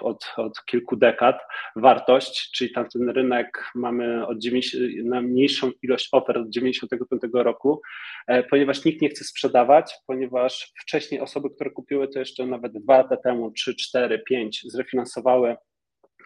od, 0.00 0.32
od 0.36 0.64
kilku 0.64 0.96
dekad 0.96 1.38
wartość, 1.76 2.50
czyli 2.50 2.72
tam 2.72 2.88
ten 2.88 3.08
rynek 3.08 3.64
mamy 3.74 4.26
od 4.26 4.38
90, 4.38 4.84
na 5.04 5.20
mniejszą 5.20 5.70
ilość 5.82 6.08
ofert 6.12 6.38
od 6.38 6.50
95 6.50 7.22
roku, 7.34 7.80
e, 8.26 8.42
ponieważ 8.42 8.84
nikt 8.84 9.02
nie 9.02 9.08
chce 9.08 9.24
sprzedawać, 9.24 9.94
ponieważ 10.06 10.72
wcześniej 10.80 11.20
osoby, 11.20 11.50
które 11.50 11.70
kupiły 11.70 12.08
to 12.08 12.18
jeszcze 12.18 12.46
nawet 12.46 12.72
dwa 12.72 12.98
lata 12.98 13.16
temu, 13.16 13.50
3, 13.50 13.74
4, 13.76 14.22
5 14.28 14.62
zrefinansowały 14.64 15.56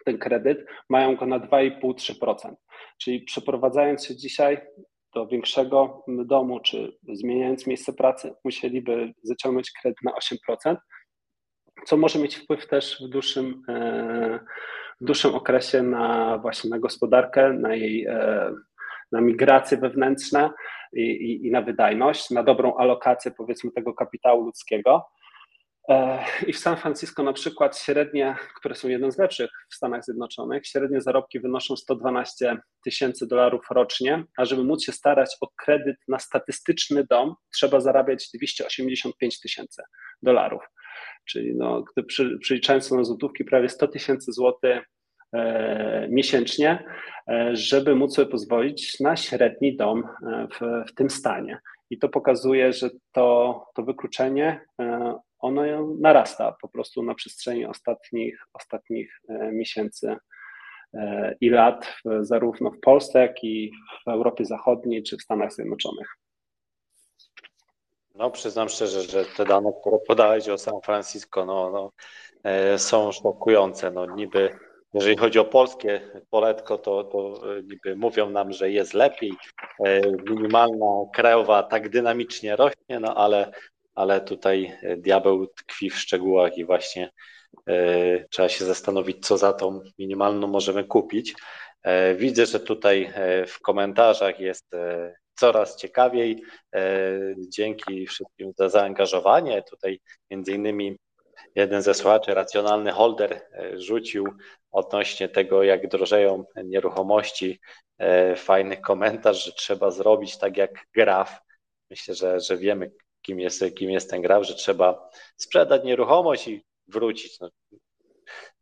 ten 0.05 0.17
kredyt, 0.17 0.65
mają 0.89 1.15
go 1.15 1.25
na 1.25 1.39
2,5-3%. 1.39 2.53
Czyli 3.01 3.21
przeprowadzając 3.21 4.05
się 4.05 4.15
dzisiaj, 4.15 4.57
do 5.17 5.27
większego 5.27 6.03
domu, 6.07 6.59
czy 6.59 6.97
zmieniając 7.13 7.67
miejsce 7.67 7.93
pracy, 7.93 8.33
musieliby 8.45 9.13
zaciągnąć 9.23 9.71
kredyt 9.71 9.97
na 10.03 10.11
8%, 10.11 10.75
co 11.85 11.97
może 11.97 12.19
mieć 12.19 12.35
wpływ 12.35 12.67
też 12.67 13.01
w 13.05 13.09
dłuższym, 13.09 13.63
e, 13.69 14.39
w 15.01 15.05
dłuższym 15.05 15.35
okresie 15.35 15.83
na 15.83 16.37
właśnie 16.37 16.69
na 16.69 16.79
gospodarkę, 16.79 17.53
na 17.53 17.75
jej 17.75 18.05
e, 18.05 18.51
na 19.11 19.21
migracje 19.21 19.77
wewnętrzne 19.77 20.49
i, 20.93 21.01
i, 21.01 21.47
i 21.47 21.51
na 21.51 21.61
wydajność, 21.61 22.29
na 22.29 22.43
dobrą 22.43 22.75
alokację 22.75 23.31
powiedzmy 23.31 23.71
tego 23.71 23.93
kapitału 23.93 24.43
ludzkiego. 24.43 25.05
E, 25.89 26.23
I 26.47 26.53
w 26.53 26.59
San 26.59 26.77
Francisco 26.77 27.23
na 27.23 27.33
przykład 27.33 27.77
średnie, 27.77 28.35
które 28.55 28.75
są 28.75 28.87
jednym 28.87 29.11
z 29.11 29.17
lepszych 29.17 29.49
w 29.69 29.75
Stanach 29.75 30.03
Zjednoczonych, 30.03 30.67
średnie 30.67 31.01
zarobki 31.01 31.39
wynoszą 31.39 31.75
112 31.75 32.57
tysięcy 32.83 33.27
dolarów 33.27 33.65
rocznie, 33.71 34.23
a 34.37 34.45
żeby 34.45 34.63
móc 34.63 34.83
się 34.83 34.91
starać 34.91 35.37
o 35.41 35.47
kredyt 35.55 35.97
na 36.07 36.19
statystyczny 36.19 37.05
dom, 37.09 37.35
trzeba 37.53 37.79
zarabiać 37.79 38.29
285 38.33 39.39
tysięcy 39.39 39.81
dolarów. 40.21 40.63
Czyli 41.25 41.55
no, 41.55 41.83
gdy 41.83 42.03
przy, 42.03 42.37
przeliczając 42.41 42.91
na 42.91 43.03
złotówki 43.03 43.45
prawie 43.45 43.69
100 43.69 43.87
tysięcy 43.87 44.31
złotych 44.31 44.89
e, 45.33 46.07
miesięcznie, 46.09 46.83
e, 47.29 47.55
żeby 47.55 47.95
móc 47.95 48.15
sobie 48.15 48.31
pozwolić 48.31 48.99
na 48.99 49.15
średni 49.15 49.77
dom 49.77 50.03
w, 50.53 50.83
w 50.89 50.93
tym 50.95 51.09
stanie. 51.09 51.59
I 51.89 51.99
to 51.99 52.09
pokazuje, 52.09 52.73
że 52.73 52.89
to, 53.11 53.65
to 53.75 53.83
wykluczenie 53.83 54.61
ono 55.39 55.61
narasta 55.99 56.55
po 56.61 56.67
prostu 56.67 57.03
na 57.03 57.15
przestrzeni 57.15 57.65
ostatnich, 57.65 58.39
ostatnich 58.53 59.21
e, 59.29 59.51
miesięcy 59.51 60.15
e, 60.93 61.35
i 61.41 61.49
lat, 61.49 61.95
zarówno 62.21 62.71
w 62.71 62.79
Polsce, 62.79 63.19
jak 63.19 63.43
i 63.43 63.71
w 64.05 64.09
Europie 64.09 64.45
Zachodniej 64.45 65.03
czy 65.03 65.17
w 65.17 65.21
Stanach 65.21 65.53
Zjednoczonych. 65.53 66.07
No, 68.15 68.31
przyznam 68.31 68.69
szczerze, 68.69 69.01
że 69.01 69.25
te 69.25 69.45
dane, 69.45 69.71
które 69.81 69.97
podałeś 70.07 70.49
o 70.49 70.57
San 70.57 70.81
Francisco, 70.83 71.45
no, 71.45 71.69
no, 71.71 71.91
e, 72.43 72.79
są 72.79 73.11
szokujące. 73.11 73.91
No, 73.91 74.05
niby, 74.05 74.59
jeżeli 74.93 75.17
chodzi 75.17 75.39
o 75.39 75.45
polskie 75.45 76.01
poletko, 76.29 76.77
to, 76.77 77.03
to 77.03 77.41
niby 77.63 77.95
mówią 77.95 78.29
nam, 78.29 78.51
że 78.51 78.71
jest 78.71 78.93
lepiej. 78.93 79.33
Minimalna 80.29 81.05
krajowa 81.13 81.63
tak 81.63 81.89
dynamicznie 81.89 82.55
rośnie, 82.55 82.99
no 82.99 83.15
ale 83.15 83.51
ale 83.97 84.21
tutaj 84.21 84.77
e, 84.81 84.97
diabeł 84.97 85.47
tkwi 85.47 85.89
w 85.89 85.99
szczegółach 85.99 86.57
i 86.57 86.65
właśnie 86.65 87.09
e, 87.67 88.25
trzeba 88.29 88.49
się 88.49 88.65
zastanowić, 88.65 89.27
co 89.27 89.37
za 89.37 89.53
tą 89.53 89.81
minimalną 89.99 90.47
możemy 90.47 90.83
kupić. 90.83 91.35
E, 91.83 92.15
widzę, 92.15 92.45
że 92.45 92.59
tutaj 92.59 93.13
w 93.47 93.59
komentarzach 93.59 94.39
jest 94.39 94.71
coraz 95.35 95.77
ciekawiej. 95.77 96.43
Dzięki 97.37 98.07
wszystkim 98.07 98.51
za 98.57 98.69
zaangażowanie. 98.69 99.63
Tutaj 99.69 99.99
między 100.31 100.51
innymi 100.51 100.97
jeden 101.55 101.81
ze 101.81 101.93
słuchaczy, 101.93 102.33
racjonalny 102.33 102.91
holder, 102.91 103.41
rzucił 103.75 104.25
odnośnie 104.71 105.29
tego, 105.29 105.63
jak 105.63 105.87
drożeją 105.87 106.43
nieruchomości, 106.63 107.59
fajny 108.35 108.77
komentarz, 108.77 109.45
że 109.45 109.51
trzeba 109.51 109.91
zrobić 109.91 110.37
tak 110.37 110.57
jak 110.57 110.71
graf. 110.93 111.39
Myślę, 111.89 112.15
że, 112.15 112.39
że 112.39 112.57
wiemy, 112.57 112.91
kim 113.27 113.39
jest, 113.39 113.63
kim 113.75 113.91
jest 113.91 114.09
ten 114.09 114.21
graf, 114.21 114.43
że 114.43 114.55
trzeba 114.55 115.09
sprzedać 115.37 115.83
nieruchomość 115.83 116.47
i 116.47 116.65
wrócić. 116.87 117.39
No, 117.39 117.49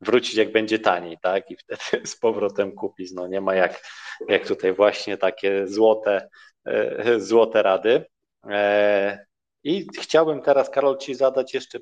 wrócić 0.01 0.35
jak 0.35 0.51
będzie 0.51 0.79
taniej, 0.79 1.17
tak? 1.21 1.51
I 1.51 1.57
wtedy 1.57 1.81
z 2.07 2.15
powrotem 2.17 2.71
kupić. 2.71 3.11
No 3.11 3.27
nie 3.27 3.41
ma 3.41 3.55
jak, 3.55 3.81
jak 4.27 4.47
tutaj 4.47 4.73
właśnie 4.73 5.17
takie 5.17 5.67
złote, 5.67 6.29
e, 6.65 7.19
złote 7.19 7.63
rady. 7.63 8.05
E, 8.49 9.25
I 9.63 9.87
chciałbym 9.99 10.41
teraz, 10.41 10.69
Karol, 10.69 10.97
Ci 10.97 11.15
zadać 11.15 11.53
jeszcze 11.53 11.79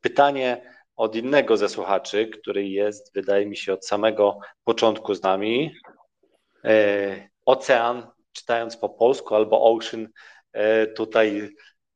pytanie 0.00 0.72
od 0.96 1.16
innego 1.16 1.56
ze 1.56 1.68
słuchaczy, 1.68 2.26
który 2.26 2.68
jest, 2.68 3.14
wydaje 3.14 3.46
mi 3.46 3.56
się, 3.56 3.72
od 3.72 3.86
samego 3.86 4.38
początku 4.64 5.14
z 5.14 5.22
nami. 5.22 5.74
E, 6.64 7.28
Ocean, 7.46 8.06
czytając 8.32 8.76
po 8.76 8.88
polsku, 8.88 9.34
albo 9.34 9.74
Ocean, 9.74 10.08
tutaj 10.96 11.48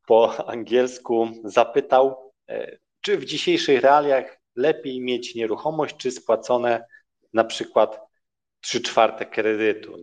po 0.07 0.49
angielsku 0.49 1.29
zapytał, 1.45 2.33
e, 2.49 2.79
czy 3.01 3.17
w 3.17 3.25
dzisiejszych 3.25 3.81
realiach 3.81 4.39
lepiej 4.57 5.01
mieć 5.01 5.35
nieruchomość, 5.35 5.97
czy 5.97 6.11
spłacone 6.11 6.85
na 7.33 7.45
przykład 7.45 8.01
3 8.61 8.81
czwarte 8.81 9.27
kredytu. 9.27 9.97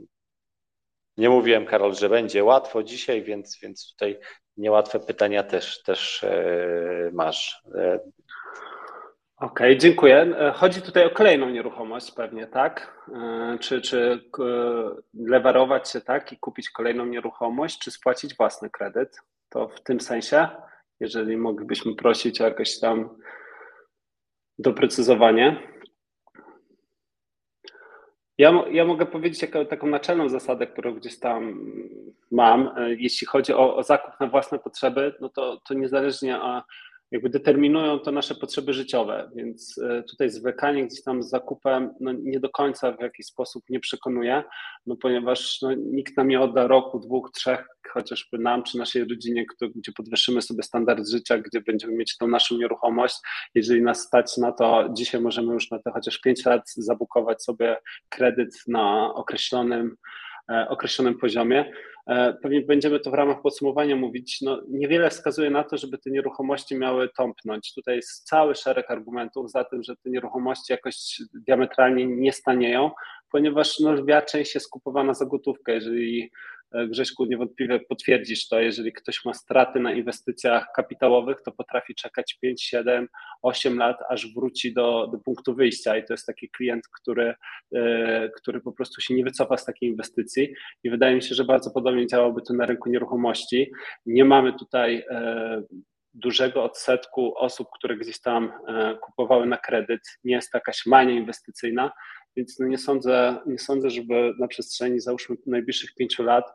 Nie 1.17 1.29
mówiłem, 1.29 1.65
Karol, 1.65 1.95
że 1.95 2.09
będzie 2.09 2.43
łatwo 2.43 2.83
dzisiaj, 2.83 3.23
więc, 3.23 3.59
więc 3.61 3.91
tutaj 3.91 4.19
niełatwe 4.57 4.99
pytania 4.99 5.43
też, 5.43 5.83
też 5.83 6.23
e, 6.23 7.09
masz. 7.13 7.63
E, 7.75 7.99
Okej, 9.37 9.67
okay, 9.67 9.77
dziękuję. 9.77 10.35
Chodzi 10.53 10.81
tutaj 10.81 11.05
o 11.05 11.09
kolejną 11.09 11.49
nieruchomość 11.49 12.11
pewnie, 12.11 12.47
tak? 12.47 12.97
Czy, 13.59 13.81
czy 13.81 14.29
lewarować 15.13 15.89
się 15.89 16.01
tak 16.01 16.31
i 16.33 16.37
kupić 16.37 16.69
kolejną 16.69 17.05
nieruchomość, 17.05 17.79
czy 17.79 17.91
spłacić 17.91 18.37
własny 18.37 18.69
kredyt? 18.69 19.17
To 19.53 19.67
w 19.67 19.81
tym 19.83 20.01
sensie, 20.01 20.47
jeżeli 20.99 21.37
moglibyśmy 21.37 21.95
prosić 21.95 22.41
o 22.41 22.43
jakieś 22.43 22.79
tam 22.79 23.17
doprecyzowanie. 24.59 25.67
Ja, 28.37 28.63
ja 28.71 28.85
mogę 28.85 29.05
powiedzieć 29.05 29.41
jako, 29.41 29.65
taką 29.65 29.87
naczelną 29.87 30.29
zasadę, 30.29 30.67
którą 30.67 30.95
gdzieś 30.95 31.19
tam 31.19 31.59
mam. 32.31 32.77
E, 32.77 32.95
jeśli 32.95 33.27
chodzi 33.27 33.53
o, 33.53 33.75
o 33.75 33.83
zakup 33.83 34.19
na 34.19 34.27
własne 34.27 34.59
potrzeby, 34.59 35.13
no 35.21 35.29
to, 35.29 35.61
to 35.67 35.73
niezależnie 35.73 36.41
jakby 37.13 37.29
determinują 37.29 37.99
to 37.99 38.11
nasze 38.11 38.35
potrzeby 38.35 38.73
życiowe, 38.73 39.31
więc 39.35 39.77
e, 39.77 40.03
tutaj 40.03 40.29
zwlekanie 40.29 40.87
gdzieś 40.87 41.03
tam 41.03 41.23
z 41.23 41.29
zakupem 41.29 41.89
no 41.99 42.11
nie 42.11 42.39
do 42.39 42.49
końca 42.49 42.91
w 42.91 43.01
jakiś 43.01 43.25
sposób 43.25 43.63
nie 43.69 43.79
przekonuje, 43.79 44.43
no 44.85 44.95
ponieważ 44.95 45.61
no, 45.61 45.73
nikt 45.73 46.17
nam 46.17 46.27
nie 46.27 46.41
odda 46.41 46.67
roku, 46.67 46.99
dwóch, 46.99 47.31
trzech, 47.31 47.67
chociażby 47.89 48.37
nam 48.37 48.63
czy 48.63 48.77
naszej 48.77 49.03
rodzinie, 49.03 49.45
gdzie 49.75 49.91
podwyższymy 49.91 50.41
sobie 50.41 50.63
standard 50.63 51.09
życia, 51.09 51.37
gdzie 51.37 51.61
będziemy 51.61 51.93
mieć 51.93 52.17
tą 52.17 52.27
naszą 52.27 52.57
nieruchomość. 52.57 53.15
Jeżeli 53.55 53.81
nas 53.81 54.01
stać 54.01 54.37
na 54.37 54.51
to, 54.51 54.89
dzisiaj 54.93 55.21
możemy 55.21 55.53
już 55.53 55.71
na 55.71 55.79
to 55.79 55.91
chociaż 55.91 56.19
pięć 56.19 56.45
lat 56.45 56.61
zabukować 56.77 57.43
sobie 57.43 57.77
kredyt 58.09 58.63
na 58.67 59.13
określonym, 59.13 59.95
e, 60.51 60.67
określonym 60.69 61.17
poziomie. 61.17 61.71
E, 62.07 62.33
pewnie 62.33 62.61
będziemy 62.61 62.99
to 62.99 63.11
w 63.11 63.13
ramach 63.13 63.41
podsumowania 63.41 63.95
mówić. 63.95 64.41
No, 64.41 64.61
niewiele 64.69 65.09
wskazuje 65.09 65.49
na 65.49 65.63
to, 65.63 65.77
żeby 65.77 65.97
te 65.97 66.09
nieruchomości 66.09 66.75
miały 66.75 67.09
tąpnąć. 67.17 67.73
Tutaj 67.73 67.95
jest 67.95 68.27
cały 68.27 68.55
szereg 68.55 68.91
argumentów 68.91 69.51
za 69.51 69.63
tym, 69.63 69.83
że 69.83 69.95
te 69.95 70.09
nieruchomości 70.09 70.73
jakoś 70.73 71.21
diametralnie 71.33 72.05
nie 72.05 72.33
stanieją, 72.33 72.91
ponieważ 73.31 73.79
no, 73.79 73.91
lwia 73.91 74.21
część 74.21 74.55
jest 74.55 74.69
kupowana 74.69 75.13
za 75.13 75.25
gotówkę. 75.25 75.73
Jeżeli 75.73 76.31
Grześku, 76.87 77.25
niewątpliwie 77.25 77.79
potwierdzisz 77.79 78.47
to, 78.47 78.59
jeżeli 78.59 78.93
ktoś 78.93 79.25
ma 79.25 79.33
straty 79.33 79.79
na 79.79 79.93
inwestycjach 79.93 80.67
kapitałowych, 80.75 81.41
to 81.45 81.51
potrafi 81.51 81.95
czekać 81.95 82.37
5, 82.41 82.63
7, 82.63 83.07
8 83.41 83.77
lat, 83.77 83.97
aż 84.09 84.33
wróci 84.33 84.73
do, 84.73 85.07
do 85.11 85.17
punktu 85.17 85.55
wyjścia. 85.55 85.97
I 85.97 86.05
to 86.05 86.13
jest 86.13 86.25
taki 86.25 86.49
klient, 86.49 86.83
który, 87.01 87.33
e, 87.75 88.29
który 88.29 88.61
po 88.61 88.71
prostu 88.71 89.01
się 89.01 89.13
nie 89.13 89.23
wycofa 89.23 89.57
z 89.57 89.65
takiej 89.65 89.89
inwestycji. 89.89 90.53
I 90.83 90.89
wydaje 90.89 91.15
mi 91.15 91.23
się, 91.23 91.35
że 91.35 91.43
bardzo 91.43 91.71
podobnie 91.71 92.07
działałoby 92.07 92.41
to 92.47 92.53
na 92.53 92.65
rynku 92.65 92.89
nieruchomości. 92.89 93.71
Nie 94.05 94.25
mamy 94.25 94.53
tutaj 94.53 95.05
e, 95.09 95.61
dużego 96.13 96.63
odsetku 96.63 97.37
osób, 97.37 97.67
które 97.75 97.97
gdzieś 97.97 98.21
tam 98.21 98.51
kupowały 99.01 99.45
na 99.45 99.57
kredyt, 99.57 100.01
nie 100.23 100.35
jest 100.35 100.51
to 100.51 100.57
jakaś 100.57 100.85
mania 100.85 101.13
inwestycyjna, 101.13 101.91
więc 102.35 102.59
no 102.59 102.67
nie, 102.67 102.77
sądzę, 102.77 103.37
nie 103.45 103.59
sądzę, 103.59 103.89
żeby 103.89 104.33
na 104.39 104.47
przestrzeni 104.47 104.99
załóżmy 104.99 105.35
najbliższych 105.45 105.95
pięciu 105.95 106.23
lat 106.23 106.45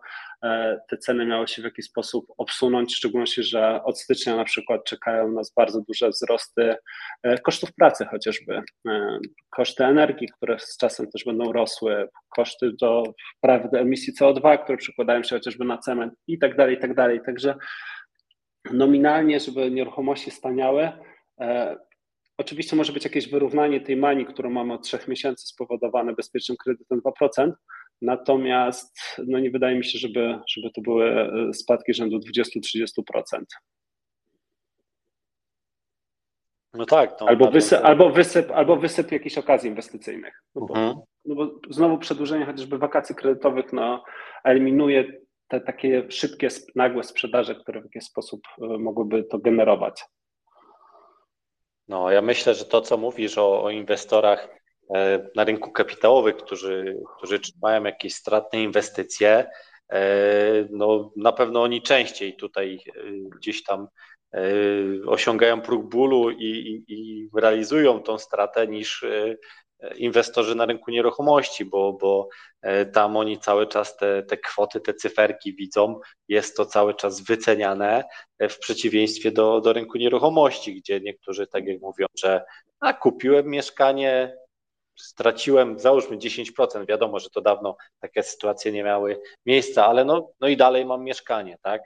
e, 0.44 0.80
te 0.90 0.98
ceny 0.98 1.26
miały 1.26 1.48
się 1.48 1.62
w 1.62 1.64
jakiś 1.64 1.84
sposób 1.84 2.26
obsunąć, 2.38 2.92
w 2.92 2.96
szczególności, 2.96 3.42
że 3.42 3.84
od 3.84 4.00
stycznia 4.00 4.36
na 4.36 4.44
przykład 4.44 4.84
czekają 4.84 5.32
nas 5.32 5.52
bardzo 5.56 5.80
duże 5.80 6.08
wzrosty 6.10 6.76
e, 7.22 7.38
kosztów 7.38 7.72
pracy 7.72 8.04
chociażby, 8.04 8.62
e, 8.88 9.18
koszty 9.50 9.84
energii, 9.84 10.28
które 10.36 10.58
z 10.58 10.76
czasem 10.76 11.10
też 11.10 11.24
będą 11.24 11.52
rosły, 11.52 12.08
koszty 12.36 12.72
do 12.80 13.02
wprawy 13.38 13.78
emisji 13.78 14.12
CO2, 14.20 14.62
które 14.62 14.78
przekładają 14.78 15.22
się 15.22 15.36
chociażby 15.36 15.64
na 15.64 15.78
cement 15.78 16.14
i 16.26 16.38
tak 16.38 16.56
dalej, 16.56 16.76
i 16.76 16.80
tak 16.80 16.94
dalej. 16.94 17.20
Także 17.26 17.54
nominalnie, 18.72 19.40
żeby 19.40 19.70
nieruchomości 19.70 20.30
staniały, 20.30 20.92
Oczywiście 22.38 22.76
może 22.76 22.92
być 22.92 23.04
jakieś 23.04 23.30
wyrównanie 23.30 23.80
tej 23.80 23.96
manii, 23.96 24.26
którą 24.26 24.50
mamy 24.50 24.74
od 24.74 24.82
trzech 24.82 25.08
miesięcy 25.08 25.46
spowodowane 25.46 26.12
bezpiecznym 26.14 26.56
kredytem 26.56 27.00
2%, 27.00 27.52
natomiast 28.02 28.98
no 29.26 29.38
nie 29.38 29.50
wydaje 29.50 29.76
mi 29.76 29.84
się, 29.84 29.98
żeby, 29.98 30.38
żeby 30.48 30.70
to 30.74 30.80
były 30.80 31.10
e, 31.10 31.54
spadki 31.54 31.94
rzędu 31.94 32.18
20-30%. 32.18 33.42
No 36.74 36.86
tak. 36.86 37.16
No, 37.20 37.28
albo, 37.28 37.50
wysyp, 37.50 37.78
albo, 37.82 38.10
wysyp, 38.10 38.50
albo 38.50 38.76
wysyp 38.76 39.12
jakichś 39.12 39.38
okazji 39.38 39.70
inwestycyjnych. 39.70 40.42
No 40.54 40.66
bo, 40.66 40.74
mhm. 40.74 40.96
no 41.24 41.34
bo 41.34 41.60
znowu 41.70 41.98
przedłużenie 41.98 42.46
chociażby 42.46 42.78
wakacji 42.78 43.14
kredytowych 43.14 43.72
no, 43.72 44.04
eliminuje 44.44 45.04
te 45.48 45.60
takie 45.60 46.06
szybkie, 46.10 46.48
nagłe 46.74 47.04
sprzedaże, 47.04 47.54
które 47.54 47.80
w 47.80 47.84
jakiś 47.84 48.04
sposób 48.04 48.40
e, 48.62 48.78
mogłyby 48.78 49.24
to 49.24 49.38
generować. 49.38 50.04
No, 51.88 52.10
ja 52.10 52.22
myślę, 52.22 52.54
że 52.54 52.64
to, 52.64 52.80
co 52.80 52.96
mówisz 52.96 53.38
o, 53.38 53.62
o 53.62 53.70
inwestorach 53.70 54.48
e, 54.94 55.28
na 55.36 55.44
rynku 55.44 55.72
kapitałowym, 55.72 56.36
którzy, 56.36 56.96
którzy 57.16 57.40
mają 57.62 57.84
jakieś 57.84 58.14
stratne 58.14 58.62
inwestycje, 58.62 59.50
e, 59.92 60.02
no 60.70 61.12
na 61.16 61.32
pewno 61.32 61.62
oni 61.62 61.82
częściej 61.82 62.36
tutaj 62.36 62.78
e, 62.86 63.00
gdzieś 63.38 63.62
tam 63.62 63.88
osiągają 65.06 65.60
próg 65.60 65.88
bólu 65.88 66.30
i, 66.30 66.44
i, 66.44 66.84
i 66.88 67.28
realizują 67.34 68.02
tą 68.02 68.18
stratę 68.18 68.66
niż 68.66 69.04
inwestorzy 69.96 70.54
na 70.54 70.66
rynku 70.66 70.90
nieruchomości, 70.90 71.64
bo, 71.64 71.92
bo 71.92 72.28
e, 72.62 72.86
tam 72.86 73.16
oni 73.16 73.38
cały 73.38 73.66
czas 73.66 73.96
te, 73.96 74.22
te 74.22 74.36
kwoty, 74.36 74.80
te 74.80 74.94
cyferki 74.94 75.54
widzą, 75.54 76.00
jest 76.28 76.56
to 76.56 76.66
cały 76.66 76.94
czas 76.94 77.20
wyceniane 77.20 78.04
e, 78.38 78.48
w 78.48 78.58
przeciwieństwie 78.58 79.30
do, 79.30 79.60
do 79.60 79.72
rynku 79.72 79.98
nieruchomości, 79.98 80.74
gdzie 80.74 81.00
niektórzy, 81.00 81.46
tak 81.46 81.66
jak 81.66 81.80
mówią, 81.80 82.06
że 82.18 82.44
a 82.80 82.92
kupiłem 82.92 83.46
mieszkanie, 83.46 84.36
straciłem, 84.96 85.78
załóżmy 85.78 86.16
10%, 86.16 86.86
wiadomo, 86.86 87.18
że 87.18 87.30
to 87.30 87.40
dawno 87.40 87.76
takie 88.00 88.22
sytuacje 88.22 88.72
nie 88.72 88.84
miały 88.84 89.20
miejsca, 89.46 89.86
ale 89.86 90.04
no, 90.04 90.30
no 90.40 90.48
i 90.48 90.56
dalej 90.56 90.86
mam 90.86 91.04
mieszkanie, 91.04 91.56
tak? 91.62 91.82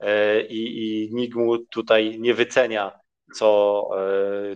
E, 0.00 0.42
I, 0.42 0.84
i 0.84 1.14
nikt 1.14 1.34
mu 1.34 1.58
tutaj 1.58 2.20
nie 2.20 2.34
wycenia 2.34 3.00
co 3.34 3.88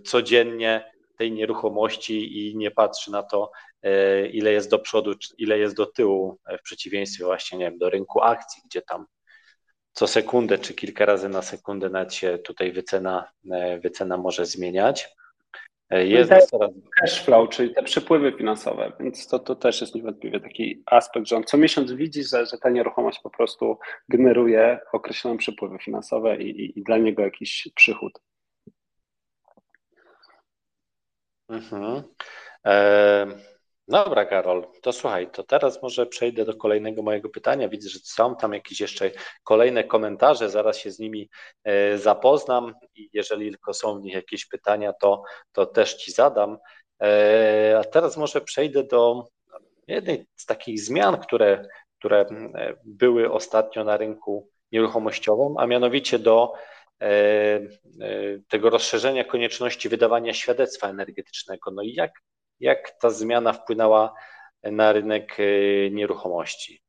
codziennie 0.05 0.96
tej 1.17 1.33
nieruchomości 1.33 2.49
i 2.49 2.57
nie 2.57 2.71
patrzy 2.71 3.11
na 3.11 3.23
to, 3.23 3.51
e, 3.83 4.27
ile 4.27 4.53
jest 4.53 4.71
do 4.71 4.79
przodu, 4.79 5.13
ile 5.39 5.59
jest 5.59 5.77
do 5.77 5.87
tyłu, 5.87 6.39
e, 6.47 6.59
w 6.59 6.63
przeciwieństwie 6.63 7.25
właśnie, 7.25 7.59
nie 7.59 7.65
wiem, 7.65 7.79
do 7.79 7.91
rynku 7.91 8.23
akcji, 8.23 8.63
gdzie 8.67 8.83
tam 8.83 9.07
co 9.93 10.07
sekundę 10.07 10.59
czy 10.59 10.75
kilka 10.75 11.07
razy 11.07 11.29
na 11.29 11.43
sekundę 11.43 11.91
nawet 11.91 12.15
się 12.15 12.39
tutaj 12.39 12.73
wycena, 12.73 13.33
e, 13.51 13.79
wycena 13.79 14.17
może 14.17 14.47
zmieniać. 14.47 15.17
Jest 15.91 16.31
no 16.31 16.41
coraz... 16.41 16.71
cash 17.01 17.25
flow, 17.25 17.49
czyli 17.49 17.75
te 17.75 17.83
przepływy 17.83 18.33
finansowe, 18.33 18.93
więc 19.01 19.29
to, 19.29 19.39
to 19.39 19.55
też 19.55 19.81
jest 19.81 19.95
niewątpliwie 19.95 20.41
taki 20.41 20.83
aspekt, 20.87 21.27
że 21.27 21.37
on 21.37 21.45
co 21.45 21.57
miesiąc 21.57 21.93
widzi, 21.93 22.25
że, 22.25 22.47
że 22.47 22.59
ta 22.59 22.71
nieruchomość 22.71 23.21
po 23.21 23.31
prostu 23.31 23.79
generuje 24.09 24.79
określone 24.93 25.39
przepływy 25.39 25.79
finansowe 25.79 26.43
i, 26.43 26.51
i, 26.51 26.79
i 26.79 26.83
dla 26.83 26.99
niego 26.99 27.23
jakiś 27.23 27.69
przychód. 27.75 28.13
Mhm. 31.49 32.03
E, 32.67 33.27
dobra, 33.89 34.25
Karol, 34.27 34.67
to 34.83 34.93
słuchaj, 34.93 35.31
to 35.31 35.43
teraz 35.43 35.83
może 35.83 36.07
przejdę 36.07 36.45
do 36.45 36.57
kolejnego 36.57 37.03
mojego 37.03 37.29
pytania. 37.29 37.69
Widzę, 37.69 37.89
że 37.89 37.99
są 37.99 38.37
tam 38.37 38.53
jakieś 38.53 38.81
jeszcze 38.81 39.11
kolejne 39.45 39.85
komentarze, 39.85 40.51
zaraz 40.51 40.79
się 40.79 40.91
z 40.91 40.99
nimi 40.99 41.31
e, 41.65 41.99
zapoznam 41.99 42.75
i 42.95 43.11
jeżeli 43.13 43.51
tylko 43.51 43.75
są 43.75 44.01
w 44.01 44.03
nich 44.03 44.15
jakieś 44.15 44.47
pytania, 44.47 44.93
to, 44.93 45.23
to 45.53 45.67
też 45.67 45.95
Ci 45.95 46.13
zadam. 46.13 46.59
E, 47.03 47.79
a 47.81 47.85
teraz 47.85 48.17
może 48.17 48.41
przejdę 48.41 48.85
do 48.85 49.25
jednej 49.89 50.27
z 50.37 50.47
takich 50.47 50.81
zmian, 50.81 51.17
które, 51.17 51.69
które 51.99 52.21
e, 52.21 52.75
były 52.85 53.33
ostatnio 53.33 53.85
na 53.85 53.97
rynku 53.97 54.49
nieruchomościowym, 54.73 55.59
a 55.59 55.67
mianowicie 55.67 56.19
do 56.19 56.53
tego 58.49 58.71
rozszerzenia 58.71 59.25
konieczności 59.25 59.89
wydawania 59.89 60.35
świadectwa 60.35 60.89
energetycznego. 60.89 61.71
No 61.71 61.83
i 61.83 61.95
jak, 61.95 62.13
jak 62.61 62.99
ta 63.01 63.11
zmiana 63.11 63.53
wpłynęła 63.53 64.15
na 64.63 64.93
rynek 64.93 65.37
e, 65.41 65.91
nieruchomości? 65.91 66.86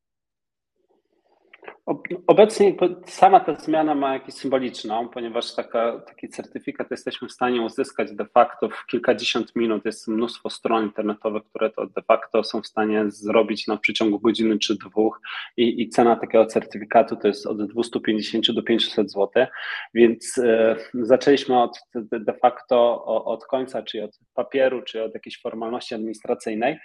Obecnie 2.28 2.76
sama 3.06 3.40
ta 3.40 3.56
zmiana 3.56 3.96
ma 3.96 4.14
jakąś 4.14 4.34
symboliczną, 4.34 5.10
ponieważ 5.10 5.56
taka, 5.56 6.00
taki 6.00 6.30
certyfikat 6.30 6.92
jesteśmy 6.92 7.28
w 7.28 7.32
stanie 7.32 7.62
uzyskać 7.62 8.16
de 8.16 8.26
facto 8.26 8.70
w 8.70 8.86
kilkadziesiąt 8.86 9.56
minut. 9.56 9.86
Jest 9.86 10.08
mnóstwo 10.08 10.50
stron 10.50 10.84
internetowych, 10.84 11.44
które 11.44 11.70
to 11.70 11.86
de 11.86 12.02
facto 12.02 12.44
są 12.44 12.62
w 12.62 12.68
stanie 12.68 13.04
zrobić 13.08 13.68
na 13.68 13.78
przeciągu 13.78 14.20
godziny 14.20 14.60
czy 14.60 14.76
dwóch 14.76 15.22
i, 15.58 15.82
i 15.82 15.90
cena 15.90 16.16
takiego 16.16 16.46
certyfikatu 16.46 17.16
to 17.16 17.28
jest 17.28 17.48
od 17.48 17.72
250 17.72 18.52
do 18.52 18.64
500 18.64 19.12
zł, 19.12 19.46
więc 19.94 20.38
e, 20.38 20.76
zaczęliśmy 20.94 21.62
od 21.62 21.80
de 22.12 22.34
facto 22.34 23.06
od 23.06 23.46
końca, 23.46 23.84
czyli 23.84 24.04
od 24.04 24.20
papieru, 24.34 24.82
czy 24.82 25.04
od 25.04 25.14
jakiejś 25.14 25.42
formalności 25.42 25.96
administracyjnej. 25.96 26.78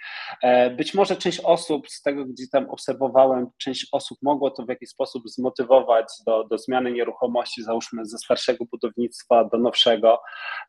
E, 0.43 0.69
być 0.69 0.93
może 0.93 1.15
część 1.15 1.39
osób 1.39 1.89
z 1.89 2.01
tego, 2.01 2.25
gdzie 2.25 2.43
tam 2.51 2.69
obserwowałem, 2.69 3.47
część 3.57 3.87
osób 3.91 4.17
mogło 4.21 4.51
to 4.51 4.65
w 4.65 4.69
jakiś 4.69 4.92
sposób 4.93 5.29
zmotywować 5.29 6.05
do, 6.25 6.43
do 6.43 6.57
zmiany 6.57 6.91
nieruchomości, 6.91 7.63
załóżmy 7.63 8.05
ze 8.05 8.17
starszego 8.17 8.65
budownictwa 8.65 9.45
do 9.45 9.57
nowszego, 9.57 10.19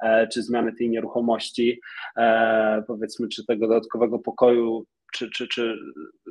e, 0.01 0.29
czy 0.29 0.43
zmiany 0.43 0.73
tej 0.73 0.91
nieruchomości, 0.91 1.81
e, 2.17 2.83
powiedzmy, 2.87 3.29
czy 3.29 3.47
tego 3.47 3.69
dodatkowego 3.69 4.19
pokoju 4.19 4.87
czy, 5.15 5.31
czy, 5.31 5.49
czy 5.49 5.79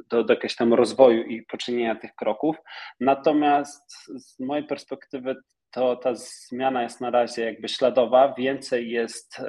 do, 0.10 0.24
do 0.24 0.34
jakiegoś 0.34 0.56
tam 0.56 0.74
rozwoju 0.74 1.24
i 1.24 1.46
poczynienia 1.46 1.96
tych 1.96 2.16
kroków. 2.16 2.56
Natomiast 3.00 3.84
z 4.18 4.40
mojej 4.40 4.68
perspektywy 4.68 5.36
to 5.74 5.96
ta 5.96 6.16
zmiana 6.16 6.84
jest 6.84 7.02
na 7.02 7.10
razie 7.10 7.46
jakby 7.46 7.70
śladowa. 7.70 8.34
Więcej 8.38 8.90
jest 8.90 9.42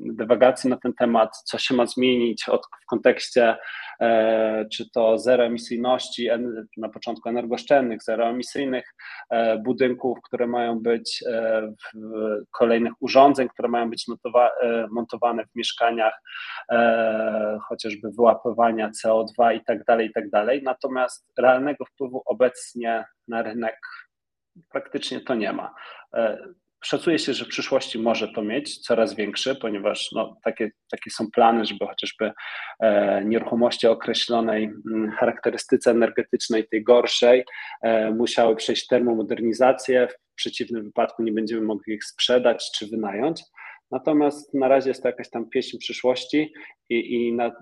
dywagacji 0.00 0.70
na 0.70 0.76
ten 0.76 0.94
temat, 0.94 1.36
co 1.44 1.58
się 1.58 1.74
ma 1.74 1.86
zmienić 1.86 2.48
od, 2.48 2.66
w 2.82 2.86
kontekście 2.86 3.56
e, 4.00 4.66
czy 4.72 4.90
to 4.90 5.18
zeroemisyjności, 5.18 6.28
na 6.76 6.88
początku 6.88 7.28
energooszczędnych, 7.28 8.02
zeroemisyjnych 8.02 8.94
e, 9.30 9.58
budynków, 9.58 10.18
które 10.24 10.46
mają 10.46 10.78
być 10.78 11.24
e, 11.26 11.72
kolejnych 12.50 12.92
urządzeń, 13.00 13.48
które 13.48 13.68
mają 13.68 13.90
być 13.90 14.06
montowane 14.90 15.44
w 15.44 15.56
mieszkaniach, 15.56 16.22
chociażby 17.68 18.10
wyłapywania 18.10 18.90
CO2 19.04 19.56
i 19.56 19.64
tak 19.64 19.84
dalej, 19.84 20.06
i 20.06 20.12
tak 20.12 20.30
dalej. 20.30 20.62
Natomiast 20.62 21.26
realnego 21.38 21.84
wpływu 21.84 22.22
obecnie 22.26 23.04
na 23.28 23.42
rynek 23.42 23.78
praktycznie 24.70 25.20
to 25.20 25.34
nie 25.34 25.52
ma. 25.52 25.74
E, 26.14 26.38
szacuje 26.84 27.18
się, 27.18 27.34
że 27.34 27.44
w 27.44 27.48
przyszłości 27.48 27.98
może 27.98 28.28
to 28.28 28.42
mieć 28.42 28.78
coraz 28.78 29.14
większy, 29.14 29.54
ponieważ 29.54 30.12
no, 30.12 30.36
takie, 30.44 30.70
takie 30.90 31.10
są 31.10 31.30
plany, 31.30 31.64
żeby 31.64 31.86
chociażby 31.86 32.32
e, 32.80 33.24
nieruchomości 33.24 33.86
o 33.86 33.92
określonej 33.92 34.64
mm, 34.64 35.10
charakterystyce 35.10 35.90
energetycznej, 35.90 36.68
tej 36.68 36.84
gorszej, 36.84 37.44
e, 37.82 38.10
musiały 38.10 38.56
przejść 38.56 38.86
termomodernizację. 38.86 40.08
W 40.08 40.34
przeciwnym 40.34 40.84
wypadku 40.84 41.22
nie 41.22 41.32
będziemy 41.32 41.62
mogli 41.62 41.94
ich 41.94 42.04
sprzedać 42.04 42.70
czy 42.74 42.86
wynająć. 42.86 43.42
Natomiast 43.90 44.54
na 44.54 44.68
razie 44.68 44.90
jest 44.90 45.02
to 45.02 45.08
jakaś 45.08 45.30
tam 45.30 45.50
pieśń 45.50 45.78
przyszłości 45.78 46.52
i, 46.88 47.14
i 47.14 47.32
na 47.32 47.52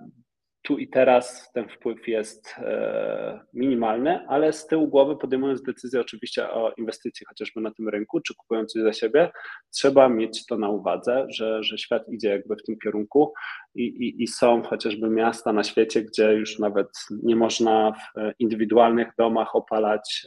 tu 0.67 0.79
i 0.79 0.89
teraz 0.89 1.51
ten 1.53 1.69
wpływ 1.69 2.09
jest 2.09 2.55
e, 2.59 3.41
minimalny, 3.55 4.27
ale 4.29 4.53
z 4.53 4.67
tyłu 4.67 4.89
głowy 4.89 5.17
podejmując 5.17 5.63
decyzję 5.63 6.01
oczywiście 6.01 6.51
o 6.51 6.73
inwestycji 6.79 7.27
chociażby 7.27 7.61
na 7.61 7.71
tym 7.71 7.89
rynku, 7.89 8.21
czy 8.21 8.35
kupując 8.35 8.73
coś 8.73 8.83
za 8.83 8.93
siebie, 8.93 9.31
trzeba 9.75 10.09
mieć 10.09 10.47
to 10.47 10.59
na 10.59 10.69
uwadze, 10.69 11.27
że, 11.29 11.63
że 11.63 11.79
świat 11.79 12.09
idzie 12.09 12.29
jakby 12.29 12.57
w 12.57 12.63
tym 12.63 12.77
kierunku 12.85 13.33
i, 13.75 13.83
i, 13.83 14.23
i 14.23 14.27
są 14.27 14.63
chociażby 14.63 15.11
miasta 15.11 15.53
na 15.53 15.65
świecie, 15.65 16.03
gdzie 16.03 16.33
już 16.33 16.59
nawet 16.59 16.89
nie 17.23 17.37
można 17.37 17.93
w 17.93 18.33
indywidualnych 18.39 19.09
domach 19.19 19.57
opalać 19.57 20.27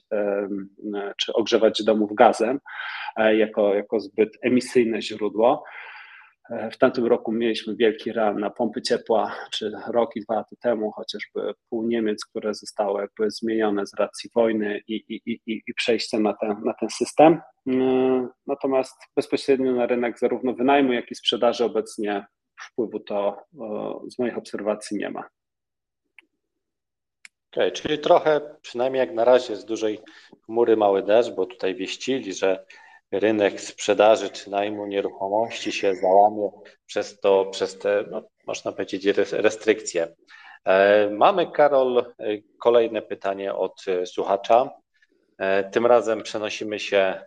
czy 1.17 1.33
ogrzewać 1.33 1.83
domów 1.83 2.15
gazem 2.15 2.59
e, 3.15 3.35
jako, 3.35 3.73
jako 3.73 3.99
zbyt 3.99 4.37
emisyjne 4.41 5.01
źródło. 5.01 5.63
W 6.71 6.77
tamtym 6.77 7.05
roku 7.05 7.31
mieliśmy 7.31 7.75
wielki 7.75 8.11
ran 8.11 8.39
na 8.39 8.49
pompy 8.49 8.81
ciepła, 8.81 9.35
czy 9.51 9.71
rok 9.87 10.15
i 10.15 10.21
dwa 10.21 10.35
lata 10.35 10.55
temu 10.61 10.91
chociażby 10.91 11.53
pół 11.69 11.87
Niemiec, 11.87 12.25
które 12.25 12.53
zostały 12.53 13.01
jakby 13.01 13.31
zmienione 13.31 13.87
z 13.87 13.93
racji 13.93 14.29
wojny 14.35 14.81
i, 14.87 14.95
i, 14.95 15.21
i, 15.25 15.61
i 15.67 15.73
przejścia 15.73 16.19
na 16.19 16.33
ten, 16.33 16.55
na 16.65 16.73
ten 16.73 16.89
system. 16.89 17.41
Mm, 17.67 18.29
natomiast 18.47 18.95
bezpośrednio 19.15 19.71
na 19.71 19.85
rynek 19.85 20.19
zarówno 20.19 20.53
wynajmu, 20.53 20.93
jak 20.93 21.11
i 21.11 21.15
sprzedaży 21.15 21.65
obecnie 21.65 22.25
wpływu 22.61 22.99
to 22.99 23.37
z 24.09 24.19
moich 24.19 24.37
obserwacji 24.37 24.97
nie 24.97 25.09
ma. 25.09 25.23
Okay, 27.51 27.71
czyli 27.71 27.99
trochę, 27.99 28.41
przynajmniej 28.61 28.99
jak 28.99 29.13
na 29.13 29.23
razie, 29.25 29.55
z 29.55 29.65
dużej 29.65 29.99
chmury 30.45 30.77
mały 30.77 31.03
deszcz, 31.03 31.31
bo 31.31 31.45
tutaj 31.45 31.75
wieścili, 31.75 32.33
że 32.33 32.65
rynek 33.11 33.61
sprzedaży 33.61 34.29
czy 34.29 34.49
najmu 34.49 34.85
nieruchomości 34.85 35.71
się 35.71 35.95
załamie 35.95 36.49
przez 36.85 37.19
to, 37.19 37.45
przez 37.45 37.79
te, 37.79 38.05
no, 38.11 38.23
można 38.47 38.71
powiedzieć, 38.71 39.05
restrykcje. 39.31 40.15
E, 40.65 41.09
mamy, 41.09 41.51
Karol, 41.51 41.97
e, 41.97 42.03
kolejne 42.59 43.01
pytanie 43.01 43.53
od 43.53 43.85
e, 43.87 44.05
słuchacza. 44.05 44.69
Tym 45.71 45.85
razem 45.85 46.23
przenosimy 46.23 46.79
się, 46.79 47.21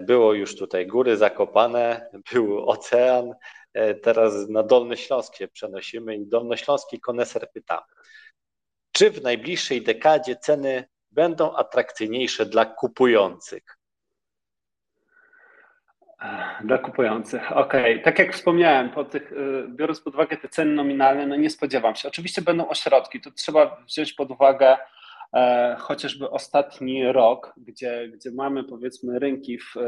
było 0.00 0.32
już 0.34 0.56
tutaj 0.56 0.86
góry 0.86 1.16
zakopane, 1.16 2.10
był 2.32 2.70
ocean, 2.70 3.34
teraz 4.02 4.48
na 4.48 4.62
Dolny 4.62 4.96
Śląsk 4.96 5.36
się 5.36 5.48
przenosimy 5.48 6.16
i 6.16 6.26
Dolnośląski 6.26 7.00
koneser 7.00 7.50
pyta, 7.54 7.84
czy 8.92 9.10
w 9.10 9.22
najbliższej 9.22 9.82
dekadzie 9.82 10.36
ceny 10.36 10.84
będą 11.10 11.54
atrakcyjniejsze 11.54 12.46
dla 12.46 12.64
kupujących? 12.64 13.78
Dla 16.64 16.78
kupujących. 16.78 17.52
Okej, 17.52 17.92
okay. 17.92 18.04
tak 18.04 18.18
jak 18.18 18.32
wspomniałem, 18.32 18.90
po 18.90 19.04
tych, 19.04 19.32
y, 19.32 19.64
biorąc 19.68 20.00
pod 20.00 20.14
uwagę 20.14 20.36
te 20.36 20.48
ceny 20.48 20.74
nominalne, 20.74 21.26
no 21.26 21.36
nie 21.36 21.50
spodziewam 21.50 21.94
się. 21.94 22.08
Oczywiście 22.08 22.42
będą 22.42 22.68
ośrodki, 22.68 23.20
to 23.20 23.30
trzeba 23.30 23.76
wziąć 23.86 24.12
pod 24.12 24.30
uwagę 24.30 24.76
e, 25.34 25.76
chociażby 25.78 26.30
ostatni 26.30 27.12
rok, 27.12 27.54
gdzie, 27.56 28.08
gdzie 28.08 28.30
mamy 28.30 28.64
powiedzmy 28.64 29.18
rynki 29.18 29.58
w 29.58 29.76
e, 29.76 29.80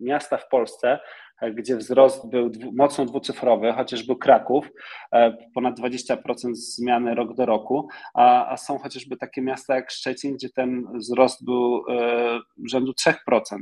miasta 0.00 0.36
w 0.36 0.48
Polsce, 0.48 0.98
gdzie 1.42 1.76
wzrost 1.76 2.30
był 2.30 2.50
mocno 2.72 3.04
dwucyfrowy, 3.04 3.72
chociażby 3.72 4.16
Kraków, 4.16 4.68
e, 5.12 5.36
ponad 5.54 5.78
20% 5.80 6.54
zmiany 6.54 7.14
rok 7.14 7.34
do 7.34 7.46
roku, 7.46 7.88
a, 8.14 8.52
a 8.52 8.56
są 8.56 8.78
chociażby 8.78 9.16
takie 9.16 9.42
miasta 9.42 9.74
jak 9.74 9.90
Szczecin, 9.90 10.34
gdzie 10.34 10.48
ten 10.50 10.84
wzrost 10.94 11.44
był 11.44 11.84
e, 11.90 12.40
rzędu 12.70 12.92
3%, 12.92 13.12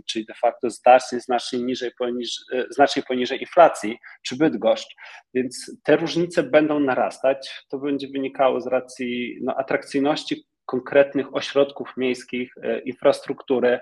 czyli 0.07 0.27
de 0.27 0.35
facto 0.35 0.71
znacznie, 0.71 1.21
znacznie, 1.21 1.59
niżej, 1.59 1.91
poniż, 1.99 2.37
e, 2.53 2.65
znacznie 2.71 3.03
poniżej 3.03 3.41
inflacji, 3.41 3.99
czy 4.23 4.37
Bydgoszcz, 4.37 4.97
więc 5.35 5.81
te 5.85 5.97
różnice 5.97 6.43
będą 6.43 6.81
narastać, 6.81 7.65
to 7.69 7.79
będzie 7.79 8.09
wynikało 8.09 8.61
z 8.61 8.67
racji 8.67 9.39
no, 9.43 9.55
atrakcyjności 9.57 10.47
konkretnych 10.67 11.35
ośrodków 11.35 11.97
miejskich, 11.97 12.55
e, 12.63 12.79
infrastruktury, 12.79 13.81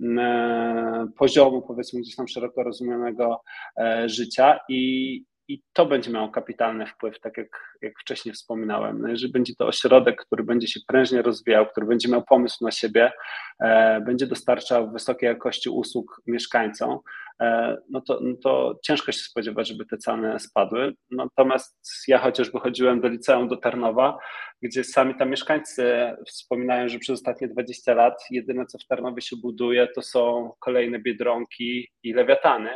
e, 0.00 1.08
poziomu 1.16 1.62
powiedzmy 1.62 2.00
gdzieś 2.00 2.16
tam 2.16 2.28
szeroko 2.28 2.62
rozumianego 2.62 3.42
e, 3.76 4.08
życia 4.08 4.60
i, 4.68 5.24
i 5.48 5.62
to 5.72 5.86
będzie 5.86 6.10
miało 6.10 6.28
kapitalny 6.28 6.86
wpływ, 6.86 7.20
tak 7.20 7.36
jak, 7.36 7.78
jak 7.82 7.92
wcześniej 8.00 8.34
wspominałem. 8.34 9.02
No 9.02 9.08
jeżeli 9.08 9.32
będzie 9.32 9.54
to 9.54 9.66
ośrodek, 9.66 10.24
który 10.26 10.44
będzie 10.44 10.68
się 10.68 10.80
prężnie 10.86 11.22
rozwijał, 11.22 11.66
który 11.66 11.86
będzie 11.86 12.08
miał 12.08 12.22
pomysł 12.24 12.64
na 12.64 12.70
siebie, 12.70 13.12
e, 13.60 14.00
będzie 14.00 14.26
dostarczał 14.26 14.90
wysokiej 14.90 15.26
jakości 15.26 15.70
usług 15.70 16.22
mieszkańcom, 16.26 16.98
e, 17.40 17.76
no, 17.90 18.00
to, 18.00 18.18
no 18.22 18.34
to 18.42 18.78
ciężko 18.82 19.12
się 19.12 19.18
spodziewać, 19.18 19.68
żeby 19.68 19.86
te 19.86 19.98
ceny 19.98 20.40
spadły. 20.40 20.94
Natomiast 21.10 21.78
ja 22.08 22.18
chociażby 22.18 22.60
chodziłem 22.60 23.00
do 23.00 23.08
liceum 23.08 23.48
do 23.48 23.56
Tarnowa, 23.56 24.18
gdzie 24.62 24.84
sami 24.84 25.14
tam 25.14 25.30
mieszkańcy 25.30 26.12
wspominają, 26.26 26.88
że 26.88 26.98
przez 26.98 27.20
ostatnie 27.20 27.48
20 27.48 27.94
lat 27.94 28.24
jedyne 28.30 28.66
co 28.66 28.78
w 28.78 28.86
Tarnowie 28.86 29.22
się 29.22 29.36
buduje 29.36 29.88
to 29.94 30.02
są 30.02 30.52
kolejne 30.60 30.98
biedronki 30.98 31.88
i 32.02 32.12
lewiatany 32.12 32.70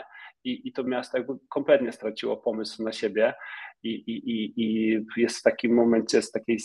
i, 0.46 0.68
i 0.68 0.72
to 0.72 0.84
miasto 0.84 1.18
jakby 1.18 1.32
kompletnie 1.48 1.92
straciło 1.92 2.36
pomysł 2.36 2.84
na 2.84 2.92
siebie 2.92 3.34
i, 3.82 3.90
i, 3.90 4.52
i 4.56 5.00
jest 5.16 5.38
w 5.38 5.42
takim 5.42 5.74
momencie 5.74 6.22
z 6.22 6.30
takiej 6.30 6.58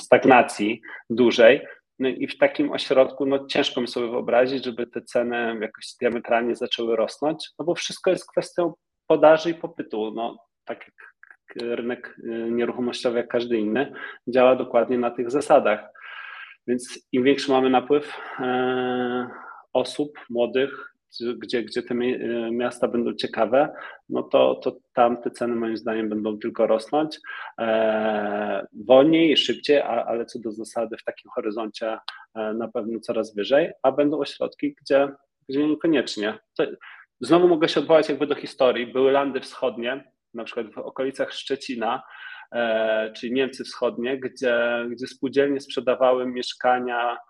stagnacji 0.00 0.80
dużej. 1.10 1.66
No 1.98 2.08
i 2.08 2.26
w 2.26 2.38
takim 2.38 2.72
ośrodku 2.72 3.26
no, 3.26 3.46
ciężko 3.46 3.80
mi 3.80 3.88
sobie 3.88 4.08
wyobrazić, 4.10 4.64
żeby 4.64 4.86
te 4.86 5.02
ceny 5.02 5.58
jakoś 5.60 5.94
diametralnie 6.00 6.56
zaczęły 6.56 6.96
rosnąć, 6.96 7.50
no 7.58 7.64
bo 7.64 7.74
wszystko 7.74 8.10
jest 8.10 8.30
kwestią 8.30 8.72
podaży 9.06 9.50
i 9.50 9.54
popytu. 9.54 10.12
No, 10.14 10.38
tak 10.64 10.78
jak 10.78 10.94
rynek 11.62 12.16
y, 12.18 12.50
nieruchomościowy, 12.50 13.18
jak 13.18 13.28
każdy 13.28 13.58
inny, 13.58 13.92
działa 14.28 14.56
dokładnie 14.56 14.98
na 14.98 15.10
tych 15.10 15.30
zasadach. 15.30 15.80
Więc 16.66 17.08
im 17.12 17.24
większy 17.24 17.50
mamy 17.50 17.70
napływ 17.70 18.18
e, 18.38 19.30
osób 19.72 20.18
młodych, 20.30 20.89
gdzie, 21.38 21.62
gdzie 21.62 21.82
te 21.82 21.94
miasta 22.50 22.88
będą 22.88 23.14
ciekawe, 23.14 23.68
no 24.08 24.22
to, 24.22 24.54
to 24.54 24.76
tam 24.92 25.22
te 25.22 25.30
ceny 25.30 25.54
moim 25.54 25.76
zdaniem 25.76 26.08
będą 26.08 26.38
tylko 26.38 26.66
rosnąć 26.66 27.18
e, 27.58 28.66
wolniej, 28.86 29.36
szybciej, 29.36 29.78
a, 29.80 30.04
ale 30.04 30.26
co 30.26 30.38
do 30.38 30.52
zasady 30.52 30.96
w 30.96 31.04
takim 31.04 31.30
horyzoncie 31.30 31.98
e, 32.34 32.54
na 32.54 32.68
pewno 32.68 33.00
coraz 33.00 33.34
wyżej, 33.34 33.70
a 33.82 33.92
będą 33.92 34.18
ośrodki, 34.18 34.74
gdzie, 34.82 35.08
gdzie 35.48 35.66
niekoniecznie. 35.66 36.38
To, 36.56 36.64
znowu 37.20 37.48
mogę 37.48 37.68
się 37.68 37.80
odwołać 37.80 38.08
jakby 38.08 38.26
do 38.26 38.34
historii. 38.34 38.86
Były 38.86 39.12
landy 39.12 39.40
wschodnie, 39.40 40.12
na 40.34 40.44
przykład 40.44 40.66
w 40.74 40.78
okolicach 40.78 41.32
Szczecina, 41.32 42.02
e, 42.52 43.12
czyli 43.16 43.32
Niemcy 43.32 43.64
Wschodnie, 43.64 44.20
gdzie, 44.20 44.86
gdzie 44.90 45.06
spółdzielnie 45.06 45.60
sprzedawały 45.60 46.26
mieszkania 46.26 47.16
E, 47.16 47.20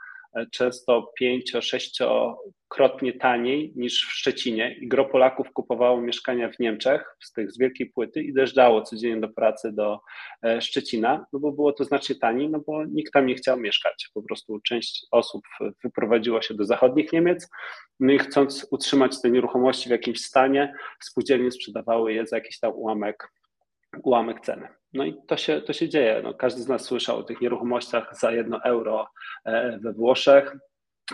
często 0.53 1.13
pięcio, 1.19 1.63
sześciokrotnie 1.63 3.13
taniej 3.13 3.73
niż 3.77 4.07
w 4.07 4.13
Szczecinie 4.13 4.77
i 4.81 4.89
gro 4.89 5.05
Polaków 5.05 5.53
kupowało 5.53 6.01
mieszkania 6.01 6.51
w 6.51 6.59
Niemczech 6.59 7.17
z 7.21 7.33
tych 7.33 7.53
z 7.53 7.59
wielkiej 7.59 7.91
płyty 7.91 8.23
i 8.23 8.33
dojeżdżało 8.33 8.83
codziennie 8.83 9.21
do 9.21 9.29
pracy 9.29 9.73
do 9.73 10.01
e, 10.45 10.61
Szczecina, 10.61 11.27
no 11.33 11.39
bo 11.39 11.53
było 11.53 11.73
to 11.73 11.85
znacznie 11.85 12.15
taniej, 12.15 12.51
no 12.51 12.61
bo 12.67 12.85
nikt 12.85 13.13
tam 13.13 13.27
nie 13.27 13.35
chciał 13.35 13.61
mieszkać. 13.61 14.11
Po 14.15 14.23
prostu 14.23 14.61
część 14.61 15.07
osób 15.11 15.43
wyprowadziła 15.85 16.43
się 16.43 16.55
do 16.55 16.65
zachodnich 16.65 17.13
Niemiec, 17.13 17.49
no 18.01 18.13
i 18.13 18.19
chcąc 18.19 18.67
utrzymać 18.71 19.23
te 19.23 19.31
nieruchomości 19.31 19.89
w 19.89 19.93
jakimś 19.93 20.21
stanie, 20.21 20.75
spółdzielnie 21.01 21.51
sprzedawały 21.51 22.13
je 22.13 22.27
za 22.27 22.37
jakiś 22.37 22.59
tam 22.59 22.73
ułamek 22.75 23.29
ułamek 24.03 24.41
ceny. 24.41 24.80
No 24.93 25.05
i 25.05 25.15
to 25.27 25.37
się, 25.37 25.61
to 25.61 25.73
się 25.73 25.89
dzieje. 25.89 26.21
No, 26.25 26.35
każdy 26.35 26.63
z 26.63 26.69
nas 26.69 26.85
słyszał 26.85 27.19
o 27.19 27.23
tych 27.23 27.41
nieruchomościach 27.41 28.19
za 28.21 28.33
jedno 28.33 28.61
euro 28.65 29.09
e, 29.45 29.79
we 29.79 29.93
Włoszech. 29.93 30.57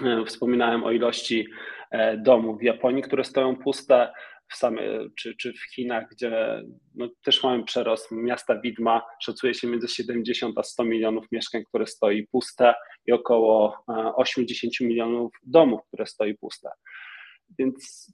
E, 0.03 0.25
wspominałem 0.25 0.85
o 0.85 0.91
ilości 0.91 1.47
e, 1.91 2.17
domów 2.17 2.59
w 2.59 2.63
Japonii, 2.63 3.03
które 3.03 3.25
stoją 3.25 3.57
puste, 3.57 4.13
w 4.53 4.57
same, 4.57 4.83
czy, 5.19 5.37
czy 5.37 5.53
w 5.53 5.75
Chinach, 5.75 6.09
gdzie 6.11 6.63
no, 6.95 7.09
też 7.25 7.43
mamy 7.43 7.65
przerost 7.65 8.09
miasta 8.13 8.61
widma, 8.61 9.03
szacuje 9.23 9.55
się 9.55 9.69
między 9.69 9.89
70 9.89 10.59
a 10.59 10.63
100 10.63 10.85
milionów 10.85 11.27
mieszkań, 11.33 11.63
które 11.69 11.87
stoi 11.87 12.27
puste 12.27 12.75
i 13.07 13.13
około 13.13 13.85
80 14.17 14.81
milionów 14.81 15.33
domów, 15.43 15.81
które 15.89 16.07
stoi 16.07 16.35
puste. 16.35 16.71
Więc 17.59 18.13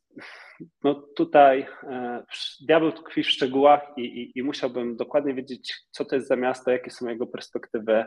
no 0.85 0.95
tutaj 1.17 1.67
e, 1.83 2.25
diabeł 2.67 2.93
tkwi 2.93 3.23
w 3.23 3.31
szczegółach 3.31 3.81
i, 3.97 4.03
i, 4.03 4.39
i, 4.39 4.43
musiałbym 4.43 4.97
dokładnie 4.97 5.35
wiedzieć, 5.35 5.75
co 5.91 6.05
to 6.05 6.17
jest 6.17 6.29
za 6.29 6.37
miasto, 6.37 6.71
jakie 6.71 6.91
są 6.91 7.09
jego 7.09 7.27
perspektywy 7.27 8.05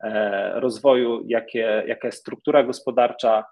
e, 0.00 0.60
rozwoju, 0.60 1.24
jakie, 1.26 1.84
jaka 1.86 2.08
jest 2.08 2.20
struktura 2.20 2.64
gospodarcza. 2.64 3.44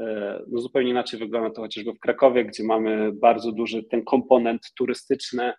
E, 0.00 0.42
no 0.48 0.60
zupełnie 0.60 0.90
inaczej 0.90 1.20
wygląda 1.20 1.50
to 1.50 1.62
chociażby 1.62 1.92
w 1.92 2.00
Krakowie, 2.00 2.44
gdzie 2.44 2.64
mamy 2.64 3.12
bardzo 3.12 3.52
duży 3.52 3.84
ten 3.84 4.04
komponent 4.04 4.72
turystyczny, 4.78 5.52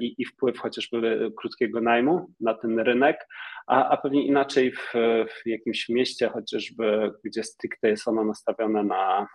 i, 0.00 0.14
i 0.18 0.24
wpływ 0.24 0.58
chociażby 0.58 1.32
krótkiego 1.38 1.80
najmu 1.80 2.26
na 2.40 2.54
ten 2.54 2.78
rynek, 2.78 3.28
a, 3.66 3.88
a 3.88 3.96
pewnie 3.96 4.26
inaczej 4.26 4.72
w, 4.72 4.92
w 5.28 5.46
jakimś 5.46 5.88
mieście 5.88 6.28
chociażby, 6.28 7.12
gdzie 7.24 7.42
stricte 7.42 7.88
jest 7.88 8.08
ono 8.08 8.24
nastawione 8.24 8.84
na, 8.84 9.28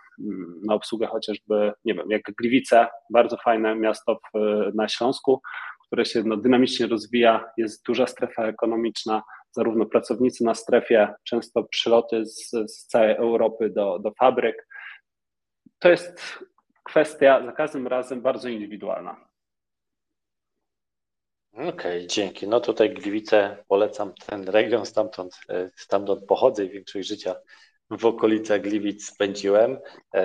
na 0.66 0.74
obsługę 0.74 1.06
chociażby, 1.06 1.72
nie 1.84 1.94
wiem, 1.94 2.10
jak 2.10 2.22
Gliwice, 2.38 2.86
bardzo 3.10 3.36
fajne 3.36 3.74
miasto 3.74 4.20
w, 4.34 4.38
na 4.74 4.88
Śląsku, 4.88 5.40
które 5.86 6.04
się 6.04 6.22
no, 6.22 6.36
dynamicznie 6.36 6.86
rozwija, 6.86 7.50
jest 7.56 7.86
duża 7.86 8.06
strefa 8.06 8.44
ekonomiczna, 8.46 9.22
zarówno 9.50 9.86
pracownicy 9.86 10.44
na 10.44 10.54
strefie, 10.54 11.14
często 11.24 11.64
przyloty 11.64 12.26
z, 12.26 12.50
z 12.50 12.86
całej 12.86 13.16
Europy 13.16 13.70
do, 13.70 13.98
do 13.98 14.12
fabryk. 14.18 14.66
To 15.78 15.88
jest 15.88 16.38
kwestia 16.84 17.44
za 17.44 17.52
każdym 17.52 17.86
razem 17.86 18.20
bardzo 18.20 18.48
indywidualna. 18.48 19.29
Okej, 21.52 21.68
okay, 21.68 22.06
dzięki. 22.06 22.48
No 22.48 22.60
tutaj 22.60 22.94
Gliwice 22.94 23.56
polecam 23.68 24.12
ten 24.26 24.48
region, 24.48 24.86
stamtąd, 24.86 25.40
e, 25.48 25.70
stamtąd 25.76 26.24
pochodzę 26.24 26.64
i 26.64 26.70
większość 26.70 27.08
życia 27.08 27.34
w 27.90 28.06
okolicach 28.06 28.60
Gliwic 28.60 29.06
spędziłem. 29.06 29.78
E, 30.14 30.22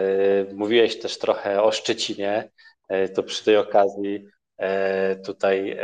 mówiłeś 0.53 0.99
też 0.99 1.17
trochę 1.17 1.63
o 1.63 1.71
Szczecinie, 1.71 2.49
e, 2.89 3.09
to 3.09 3.23
przy 3.23 3.45
tej 3.45 3.57
okazji 3.57 4.27
tutaj 5.25 5.77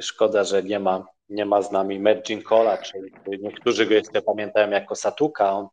szkoda, 0.00 0.44
że 0.44 0.62
nie 0.62 0.80
ma, 0.80 1.06
nie 1.28 1.46
ma 1.46 1.62
z 1.62 1.72
nami 1.72 1.98
Mergin 1.98 2.42
Cola, 2.42 2.78
czyli 2.78 3.12
niektórzy 3.26 3.86
go 3.86 3.94
jeszcze 3.94 4.22
pamiętają 4.22 4.70
jako 4.70 4.94
Satuka, 4.94 5.52
on 5.52 5.68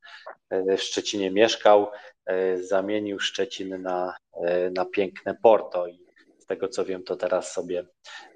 w 0.51 0.81
Szczecinie 0.81 1.31
mieszkał, 1.31 1.87
zamienił 2.61 3.19
Szczecin 3.19 3.81
na, 3.81 4.15
na 4.71 4.85
piękne 4.85 5.35
Porto 5.41 5.87
i 5.87 6.08
tego 6.49 6.67
co 6.67 6.85
wiem, 6.85 7.03
to 7.03 7.15
teraz 7.15 7.51
sobie, 7.53 7.85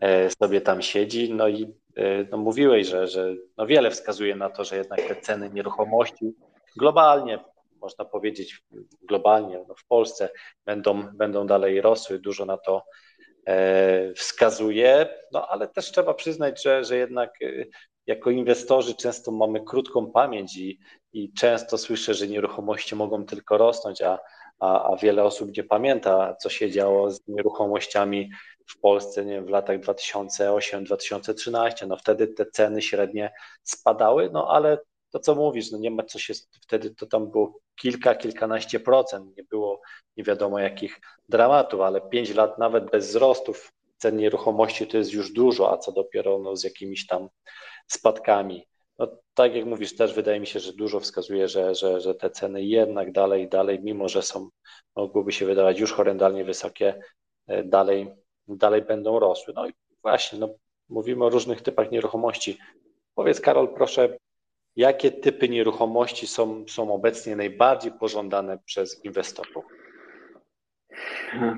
e, 0.01 0.29
sobie 0.29 0.61
tam 0.61 0.81
siedzi. 0.81 1.33
No 1.33 1.47
i 1.47 1.63
e, 1.95 2.23
no 2.31 2.37
mówiłeś, 2.37 2.87
że, 2.87 3.07
że 3.07 3.33
no 3.57 3.67
wiele 3.67 3.91
wskazuje 3.91 4.35
na 4.35 4.49
to, 4.49 4.63
że 4.63 4.77
jednak 4.77 5.01
te 5.01 5.15
ceny 5.15 5.49
nieruchomości 5.49 6.33
globalnie, 6.77 7.39
można 7.81 8.05
powiedzieć 8.05 8.63
globalnie, 9.01 9.65
no 9.67 9.75
w 9.75 9.85
Polsce 9.85 10.29
będą, 10.65 11.03
będą 11.13 11.47
dalej 11.47 11.81
rosły, 11.81 12.19
dużo 12.19 12.45
na 12.45 12.57
to 12.57 12.83
e, 13.47 14.13
wskazuje, 14.13 15.09
no 15.31 15.47
ale 15.47 15.67
też 15.67 15.91
trzeba 15.91 16.13
przyznać, 16.13 16.63
że, 16.63 16.83
że 16.83 16.97
jednak 16.97 17.31
jako 18.07 18.29
inwestorzy 18.29 18.95
często 18.95 19.31
mamy 19.31 19.61
krótką 19.61 20.11
pamięć 20.11 20.57
i, 20.57 20.79
i 21.13 21.33
często 21.33 21.77
słyszę, 21.77 22.13
że 22.13 22.27
nieruchomości 22.27 22.95
mogą 22.95 23.25
tylko 23.25 23.57
rosnąć, 23.57 24.01
a 24.01 24.19
a, 24.63 24.91
a 24.91 24.97
wiele 24.97 25.23
osób 25.23 25.57
nie 25.57 25.63
pamięta, 25.63 26.35
co 26.35 26.49
się 26.49 26.71
działo 26.71 27.11
z 27.11 27.27
nieruchomościami 27.27 28.31
w 28.65 28.79
Polsce 28.79 29.25
nie, 29.25 29.41
w 29.41 29.49
latach 29.49 29.79
2008-2013. 29.79 31.87
No 31.87 31.97
wtedy 31.97 32.27
te 32.27 32.45
ceny 32.45 32.81
średnie 32.81 33.33
spadały, 33.63 34.29
no 34.33 34.47
ale 34.49 34.77
to 35.11 35.19
co 35.19 35.35
mówisz, 35.35 35.71
no 35.71 35.77
nie 35.77 35.91
ma 35.91 36.03
co 36.03 36.19
się, 36.19 36.33
wtedy 36.61 36.95
to 36.95 37.05
tam 37.05 37.31
było 37.31 37.59
kilka, 37.75 38.15
kilkanaście 38.15 38.79
procent, 38.79 39.37
nie 39.37 39.43
było 39.43 39.81
nie 40.17 40.23
wiadomo 40.23 40.59
jakich 40.59 40.99
dramatów, 41.29 41.81
ale 41.81 42.01
pięć 42.01 42.35
lat 42.35 42.57
nawet 42.57 42.91
bez 42.91 43.07
wzrostów 43.07 43.71
cen 43.97 44.17
nieruchomości 44.17 44.87
to 44.87 44.97
jest 44.97 45.13
już 45.13 45.33
dużo, 45.33 45.73
a 45.73 45.77
co 45.77 45.91
dopiero 45.91 46.39
no, 46.39 46.55
z 46.55 46.63
jakimiś 46.63 47.07
tam 47.07 47.29
spadkami. 47.87 48.67
No, 48.99 49.07
tak 49.33 49.55
jak 49.55 49.65
mówisz, 49.65 49.95
też 49.95 50.13
wydaje 50.13 50.39
mi 50.39 50.47
się, 50.47 50.59
że 50.59 50.73
dużo 50.73 50.99
wskazuje, 50.99 51.47
że, 51.47 51.75
że, 51.75 52.01
że 52.01 52.15
te 52.15 52.29
ceny 52.29 52.63
jednak 52.63 53.11
dalej, 53.11 53.49
dalej, 53.49 53.79
mimo 53.83 54.09
że 54.09 54.21
są, 54.21 54.49
mogłyby 54.95 55.31
się 55.31 55.45
wydawać 55.45 55.79
już 55.79 55.93
horrendalnie 55.93 56.45
wysokie, 56.45 56.99
e, 57.47 57.63
dalej, 57.63 58.13
dalej 58.47 58.81
będą 58.81 59.19
rosły. 59.19 59.53
No 59.55 59.67
i 59.67 59.73
właśnie, 60.01 60.39
no, 60.39 60.55
mówimy 60.89 61.25
o 61.25 61.29
różnych 61.29 61.61
typach 61.61 61.91
nieruchomości. 61.91 62.57
Powiedz, 63.15 63.41
Karol, 63.41 63.73
proszę, 63.73 64.17
jakie 64.75 65.11
typy 65.11 65.49
nieruchomości 65.49 66.27
są, 66.27 66.65
są 66.67 66.93
obecnie 66.93 67.35
najbardziej 67.35 67.91
pożądane 67.91 68.57
przez 68.65 69.05
inwestorów? 69.05 69.65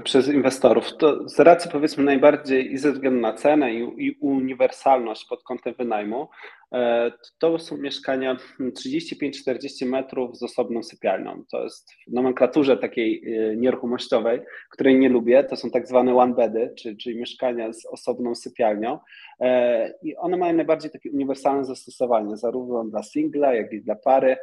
Przez 0.03 0.27
inwestorów. 0.27 0.97
To 0.97 1.29
z 1.29 1.39
racji 1.39 1.71
powiedzmy 1.71 2.03
najbardziej 2.03 2.73
i 2.73 2.77
ze 2.77 2.91
względu 2.91 3.21
na 3.21 3.33
cenę 3.33 3.73
i, 3.73 4.07
i 4.07 4.17
uniwersalność 4.19 5.25
pod 5.29 5.43
kątem 5.43 5.73
wynajmu, 5.77 6.29
e, 6.73 7.11
to 7.39 7.59
są 7.59 7.77
mieszkania 7.77 8.37
35-40 8.59 9.85
metrów 9.85 10.37
z 10.37 10.43
osobną 10.43 10.83
sypialnią. 10.83 11.43
To 11.51 11.63
jest 11.63 11.91
w 12.07 12.13
nomenklaturze 12.13 12.77
takiej 12.77 13.23
e, 13.23 13.55
nieruchomościowej, 13.55 14.41
której 14.71 14.99
nie 14.99 15.09
lubię, 15.09 15.43
to 15.43 15.55
są 15.55 15.69
tak 15.69 15.87
zwane 15.87 16.15
one 16.15 16.35
bedy, 16.35 16.73
czyli, 16.77 16.97
czyli 16.97 17.19
mieszkania 17.19 17.73
z 17.73 17.85
osobną 17.85 18.35
sypialnią 18.35 18.99
e, 19.39 19.93
i 20.03 20.15
one 20.15 20.37
mają 20.37 20.53
najbardziej 20.53 20.91
takie 20.91 21.11
uniwersalne 21.11 21.65
zastosowanie, 21.65 22.37
zarówno 22.37 22.83
dla 22.83 23.03
singla, 23.03 23.53
jak 23.53 23.73
i 23.73 23.81
dla 23.81 23.95
pary 23.95 24.37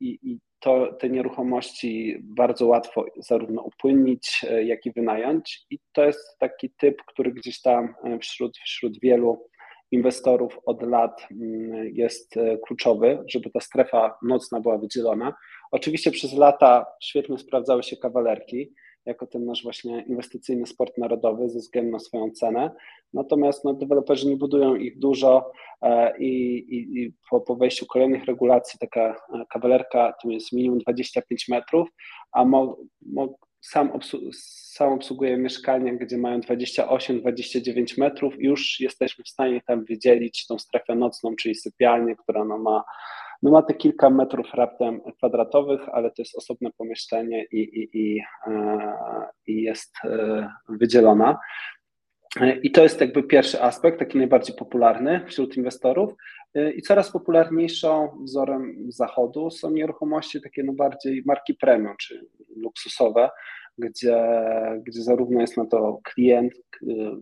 i, 0.00 0.18
i 0.22 0.38
to 0.60 0.92
te 0.92 1.10
nieruchomości 1.10 2.16
bardzo 2.22 2.66
łatwo 2.66 3.04
zarówno 3.16 3.62
upłynnić, 3.62 4.44
e, 4.50 4.64
jak 4.64 4.86
i 4.86 4.92
wynająć. 4.92 5.66
I 5.70 5.78
to 5.92 6.04
jest 6.04 6.38
taki 6.38 6.70
typ, 6.70 7.02
który 7.06 7.32
gdzieś 7.32 7.62
tam 7.62 7.94
e, 8.04 8.18
wśród, 8.18 8.58
wśród 8.58 9.00
wielu 9.00 9.48
inwestorów 9.90 10.58
od 10.66 10.82
lat 10.82 11.26
mm, 11.30 11.86
jest 11.92 12.36
e, 12.36 12.58
kluczowy, 12.58 13.18
żeby 13.28 13.50
ta 13.50 13.60
strefa 13.60 14.18
nocna 14.22 14.60
była 14.60 14.78
wydzielona. 14.78 15.34
Oczywiście 15.70 16.10
przez 16.10 16.32
lata 16.32 16.86
świetnie 17.02 17.38
sprawdzały 17.38 17.82
się 17.82 17.96
kawalerki 17.96 18.74
jako 19.06 19.26
ten 19.26 19.44
nasz 19.44 19.62
właśnie 19.62 20.04
inwestycyjny 20.08 20.66
sport 20.66 20.98
narodowy 20.98 21.48
ze 21.48 21.58
względu 21.58 21.92
na 21.92 21.98
swoją 21.98 22.30
cenę. 22.30 22.70
Natomiast 23.12 23.64
no, 23.64 23.74
deweloperzy 23.74 24.28
nie 24.28 24.36
budują 24.36 24.74
ich 24.74 24.98
dużo 24.98 25.52
e, 25.82 26.18
i, 26.18 26.56
i, 26.56 27.02
i 27.02 27.12
po, 27.30 27.40
po, 27.40 27.56
wejściu 27.56 27.86
kolejnych 27.86 28.24
regulacji 28.24 28.78
taka 28.78 29.00
e, 29.00 29.44
kawalerka 29.50 30.14
to 30.22 30.30
jest 30.30 30.52
minimum 30.52 30.78
25 30.78 31.48
metrów, 31.48 31.88
a 32.32 32.44
mo, 32.44 32.76
mo, 33.06 33.38
sam, 33.60 33.90
obsu, 33.90 34.18
sam 34.32 34.98
mieszkania, 35.38 35.94
gdzie 35.94 36.18
mają 36.18 36.40
28-29 36.40 37.98
metrów 37.98 38.40
i 38.40 38.44
już 38.44 38.80
jesteśmy 38.80 39.24
w 39.24 39.28
stanie 39.28 39.60
tam 39.66 39.84
wydzielić 39.84 40.46
tą 40.46 40.58
strefę 40.58 40.94
nocną, 40.94 41.36
czyli 41.36 41.54
sypialnię, 41.54 42.16
która 42.16 42.44
no 42.44 42.58
ma 42.58 42.84
no 43.42 43.50
ma 43.50 43.62
te 43.62 43.74
kilka 43.74 44.10
metrów 44.10 44.54
raptem 44.54 45.00
kwadratowych, 45.18 45.88
ale 45.92 46.10
to 46.10 46.22
jest 46.22 46.36
osobne 46.36 46.70
pomieszczenie 46.76 47.44
i, 47.44 47.58
i, 47.58 47.88
i, 47.92 48.22
i 49.46 49.62
jest 49.62 49.96
wydzielona. 50.68 51.38
I 52.62 52.70
to 52.70 52.82
jest 52.82 53.00
jakby 53.00 53.22
pierwszy 53.22 53.62
aspekt, 53.62 53.98
taki 53.98 54.18
najbardziej 54.18 54.56
popularny 54.56 55.24
wśród 55.26 55.56
inwestorów. 55.56 56.14
I 56.76 56.82
coraz 56.82 57.10
popularniejszą 57.10 58.18
wzorem 58.24 58.76
zachodu 58.88 59.50
są 59.50 59.70
nieruchomości 59.70 60.42
takie 60.42 60.62
no 60.62 60.72
bardziej 60.72 61.22
marki 61.26 61.54
premium, 61.54 61.94
czy 62.00 62.26
luksusowe, 62.56 63.30
gdzie, 63.78 64.16
gdzie 64.86 65.02
zarówno 65.02 65.40
jest 65.40 65.56
na 65.56 65.66
to 65.66 66.00
klient, 66.04 66.52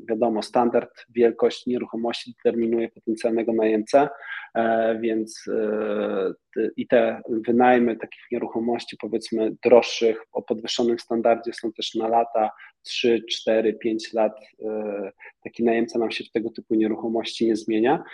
wiadomo, 0.09 0.43
standard, 0.43 0.91
wielkość 1.09 1.67
nieruchomości 1.67 2.35
determinuje 2.37 2.89
potencjalnego 2.89 3.53
najemcę, 3.53 4.09
e, 4.55 4.99
więc 5.01 5.45
e, 5.49 6.33
i 6.77 6.87
te 6.87 7.21
wynajmy 7.29 7.97
takich 7.97 8.23
nieruchomości, 8.33 8.97
powiedzmy, 9.01 9.57
droższych, 9.65 10.25
o 10.33 10.43
podwyższonym 10.43 10.99
standardzie 10.99 11.53
są 11.53 11.73
też 11.73 11.95
na 11.95 12.09
lata 12.09 12.51
3, 12.83 13.23
4, 13.31 13.75
5 13.75 14.13
lat. 14.13 14.33
E, 14.65 15.11
taki 15.45 15.65
najemca 15.65 15.99
nam 15.99 16.11
się 16.11 16.25
w 16.25 16.31
tego 16.31 16.51
typu 16.51 16.75
nieruchomości 16.75 17.47
nie 17.47 17.57
zmienia. 17.57 18.05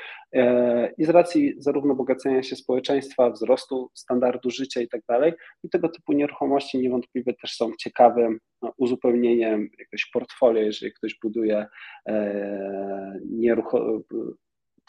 I 0.99 1.05
z 1.05 1.09
racji 1.09 1.55
zarówno 1.59 1.95
bogacenia 1.95 2.43
się 2.43 2.57
społeczeństwa, 2.57 3.31
wzrostu 3.31 3.91
standardu 3.95 4.51
życia 4.51 4.81
i 4.81 4.89
tak 4.89 5.01
dalej, 5.09 5.33
tego 5.71 5.89
typu 5.89 6.13
nieruchomości 6.13 6.79
niewątpliwie 6.79 7.35
też 7.35 7.53
są 7.53 7.73
ciekawym 7.79 8.39
no, 8.63 8.73
uzupełnieniem 8.77 9.69
jakiegoś 9.79 10.11
portfolio, 10.13 10.63
jeżeli 10.63 10.93
ktoś 10.93 11.19
buduje 11.23 11.67
e, 12.09 13.21
nierucho- 13.33 14.01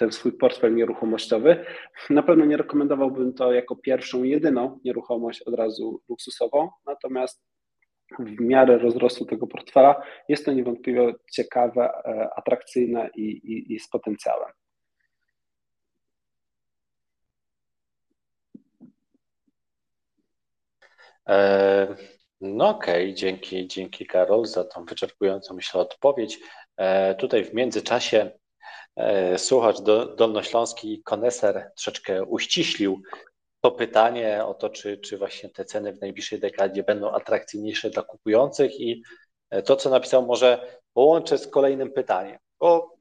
ten 0.02 0.12
swój 0.12 0.32
portfel 0.32 0.76
nieruchomościowy. 0.76 1.66
Na 2.10 2.24
pewno 2.24 2.46
nie 2.46 2.58
rekomendowałbym 2.58 3.34
to 3.34 3.54
jako 3.54 3.76
pierwszą, 3.76 4.24
jedyną 4.24 4.80
nieruchomość 4.86 5.42
od 5.42 5.54
razu 5.54 6.02
luksusową, 6.10 6.70
natomiast 6.86 7.44
w 8.20 8.40
miarę 8.40 8.78
rozrostu 8.78 9.26
tego 9.26 9.48
portfela 9.48 10.02
jest 10.30 10.46
to 10.46 10.52
niewątpliwie 10.52 11.14
ciekawe, 11.32 11.90
e, 12.06 12.30
atrakcyjne 12.36 13.10
i, 13.16 13.24
i, 13.24 13.74
i 13.74 13.80
z 13.80 13.90
potencjałem. 13.90 14.52
E, 21.30 21.96
no 22.42 22.70
okej, 22.70 23.04
okay. 23.04 23.14
dzięki, 23.14 23.68
dzięki 23.68 24.06
Karol 24.06 24.46
za 24.46 24.64
tą 24.64 24.86
wyczerpującą, 24.86 25.54
myślę, 25.54 25.82
odpowiedź. 25.82 26.40
E, 26.78 27.16
tutaj 27.16 27.44
w 27.46 27.54
międzyczasie 27.54 28.41
słuchacz 29.38 29.82
do, 29.82 30.06
dolnośląski 30.06 31.02
koneser 31.04 31.72
troszeczkę 31.76 32.24
uściślił 32.24 33.02
to 33.62 33.72
pytanie 33.72 34.46
o 34.46 34.54
to, 34.54 34.70
czy, 34.70 34.98
czy 34.98 35.18
właśnie 35.18 35.50
te 35.50 35.66
ceny 35.66 35.94
w 35.94 36.02
najbliższej 36.02 36.40
dekadzie 36.40 36.84
będą 36.84 37.12
atrakcyjniejsze 37.12 37.90
dla 37.90 38.04
kupujących 38.04 38.80
i 38.80 39.04
e, 39.50 39.62
to, 39.62 39.76
co 39.76 39.90
napisał, 39.90 40.26
może 40.26 40.80
połączę 40.94 41.38
z 41.38 41.48
kolejnym 41.48 41.92
pytaniem, 41.92 42.38
bo 42.60 42.96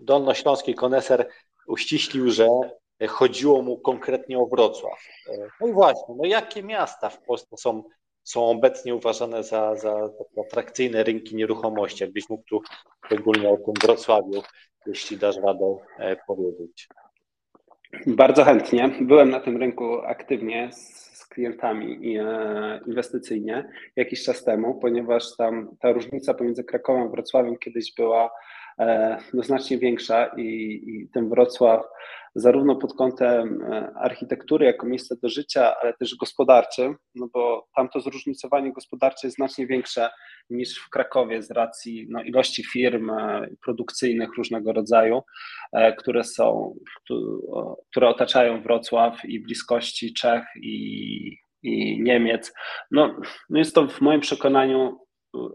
dolnośląski 0.00 0.74
koneser 0.74 1.28
uściślił, 1.66 2.30
że 2.30 2.48
chodziło 3.08 3.62
mu 3.62 3.78
konkretnie 3.78 4.38
o 4.38 4.46
Wrocław. 4.46 4.98
No 5.60 5.66
i 5.66 5.72
właśnie, 5.72 6.14
no 6.18 6.26
jakie 6.26 6.62
miasta 6.62 7.08
w 7.08 7.22
Polsce 7.22 7.56
są 7.56 7.82
są 8.24 8.50
obecnie 8.50 8.94
uważane 8.94 9.42
za, 9.42 9.76
za 9.76 10.10
atrakcyjne 10.46 11.02
rynki 11.02 11.36
nieruchomości. 11.36 12.04
Jakbyś 12.04 12.28
mógł 12.28 12.44
tu 12.44 12.60
szczególnie 13.06 13.48
o 13.48 13.56
tym 13.56 13.74
Wrocławiu, 13.82 14.42
jeśli 14.86 15.16
dasz 15.16 15.36
radę 15.36 15.76
e, 15.98 16.16
powiedzieć. 16.26 16.88
Bardzo 18.06 18.44
chętnie. 18.44 18.90
Byłem 19.00 19.30
na 19.30 19.40
tym 19.40 19.56
rynku 19.56 20.00
aktywnie 20.00 20.72
z, 20.72 21.04
z 21.18 21.26
klientami 21.26 22.18
e, 22.18 22.80
inwestycyjnie 22.86 23.68
jakiś 23.96 24.24
czas 24.24 24.44
temu, 24.44 24.74
ponieważ 24.74 25.36
tam 25.36 25.76
ta 25.80 25.92
różnica 25.92 26.34
pomiędzy 26.34 26.64
Krakowem 26.64 27.02
a 27.02 27.08
Wrocławiem 27.08 27.56
kiedyś 27.58 27.94
była 27.94 28.30
no, 29.34 29.42
znacznie 29.42 29.78
większa 29.78 30.26
i, 30.26 30.42
i 30.86 31.08
ten 31.12 31.28
Wrocław 31.28 31.84
zarówno 32.34 32.76
pod 32.76 32.94
kątem 32.94 33.62
e, 33.62 33.92
architektury 33.94 34.66
jako 34.66 34.86
miejsca 34.86 35.14
do 35.22 35.28
życia, 35.28 35.74
ale 35.82 35.94
też 35.94 36.16
gospodarczym, 36.16 36.96
no 37.14 37.28
bo 37.32 37.66
tam 37.76 37.88
to 37.88 38.00
zróżnicowanie 38.00 38.72
gospodarcze 38.72 39.26
jest 39.26 39.36
znacznie 39.36 39.66
większe 39.66 40.10
niż 40.50 40.78
w 40.78 40.90
Krakowie 40.90 41.42
z 41.42 41.50
racji 41.50 42.06
no, 42.10 42.22
ilości 42.22 42.64
firm 42.64 43.10
e, 43.10 43.46
produkcyjnych 43.64 44.36
różnego 44.36 44.72
rodzaju, 44.72 45.22
e, 45.72 45.92
które 45.92 46.24
są, 46.24 46.74
które 47.90 48.08
otaczają 48.08 48.62
Wrocław 48.62 49.24
i 49.24 49.40
bliskości 49.40 50.14
Czech 50.14 50.44
i, 50.62 51.36
i 51.62 52.02
Niemiec. 52.02 52.54
No, 52.90 53.20
no 53.50 53.58
jest 53.58 53.74
to 53.74 53.88
w 53.88 54.00
moim 54.00 54.20
przekonaniu 54.20 54.98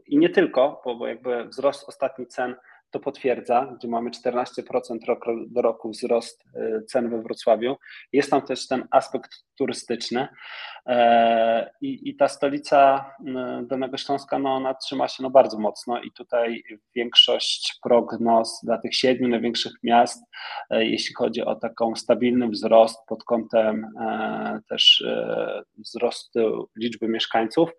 i 0.08 0.18
nie 0.18 0.30
tylko, 0.30 0.82
bo, 0.86 0.96
bo 0.96 1.08
jakby 1.08 1.46
wzrost 1.46 1.90
ostatni 1.90 2.28
cen 2.28 2.56
to 2.92 3.00
potwierdza, 3.00 3.74
gdzie 3.78 3.88
mamy 3.88 4.10
14% 4.10 5.06
rok 5.08 5.26
do 5.48 5.62
roku 5.62 5.90
wzrost 5.90 6.46
y, 6.56 6.86
cen 6.86 7.10
we 7.10 7.22
Wrocławiu. 7.22 7.76
Jest 8.14 8.32
tam 8.32 8.42
też 8.42 8.68
ten 8.68 8.88
aspekt 8.92 9.32
turystyczny 9.58 10.28
e, 10.86 11.72
i, 11.82 12.10
i 12.10 12.16
ta 12.16 12.28
stolica 12.28 13.12
Dolnego 13.64 13.98
Śląska, 13.98 14.40
no, 14.40 14.56
ona 14.56 14.74
trzyma 14.74 15.08
się 15.08 15.24
no, 15.24 15.30
bardzo 15.30 15.60
mocno 15.60 16.02
i 16.02 16.12
tutaj 16.12 16.64
większość 16.96 17.80
prognoz 17.84 18.60
dla 18.64 18.78
tych 18.78 18.96
siedmiu 18.96 19.28
największych 19.28 19.74
miast, 19.84 20.24
e, 20.70 20.86
jeśli 20.86 21.16
chodzi 21.16 21.42
o 21.42 21.56
taką 21.56 21.96
stabilny 21.96 22.50
wzrost 22.50 23.00
pod 23.08 23.24
kątem 23.24 23.88
e, 24.02 24.60
też 24.70 25.04
wzrostu 25.78 26.70
liczby 26.76 27.08
mieszkańców, 27.08 27.70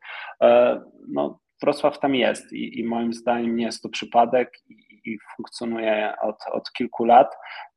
no, 1.08 1.38
Wrocław 1.62 1.98
tam 1.98 2.14
jest 2.14 2.52
i, 2.52 2.80
i, 2.80 2.84
moim 2.84 3.12
zdaniem 3.12 3.56
nie 3.56 3.64
jest 3.64 3.82
to 3.82 3.88
przypadek 3.88 4.52
i 4.68 4.89
funkcjonuje 5.36 6.14
od, 6.22 6.36
od 6.52 6.72
kilku 6.72 7.04
lat 7.04 7.34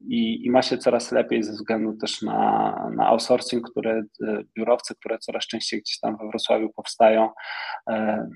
i, 0.07 0.45
i, 0.45 0.51
ma 0.51 0.61
się 0.61 0.77
coraz 0.77 1.11
lepiej 1.11 1.43
ze 1.43 1.51
względu 1.51 1.97
też 1.97 2.21
na, 2.21 2.91
na 2.95 3.07
outsourcing, 3.07 3.69
które 3.69 4.03
biurowce, 4.57 4.95
które 4.95 5.17
coraz 5.17 5.47
częściej 5.47 5.81
gdzieś 5.81 5.99
tam 5.99 6.17
we 6.17 6.27
Wrocławiu 6.27 6.69
powstają. 6.75 7.29
E, 7.89 8.27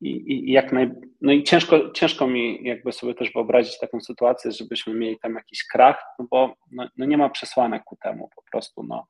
I, 0.00 0.32
i, 0.32 0.52
jak 0.52 0.72
naj, 0.72 0.90
no 1.20 1.32
i 1.32 1.42
ciężko, 1.42 1.90
ciężko 1.90 2.26
mi 2.26 2.64
jakby 2.64 2.92
sobie 2.92 3.14
też 3.14 3.32
wyobrazić 3.32 3.78
taką 3.78 4.00
sytuację, 4.00 4.52
żebyśmy 4.52 4.94
mieli 4.94 5.18
tam 5.18 5.34
jakiś 5.34 5.66
krach, 5.66 6.04
no 6.18 6.26
bo 6.30 6.54
no, 6.70 6.88
no 6.96 7.06
nie 7.06 7.18
ma 7.18 7.30
przesłanek 7.30 7.84
ku 7.84 7.96
temu 7.96 8.30
po 8.36 8.42
prostu. 8.50 8.82
No 8.82 9.06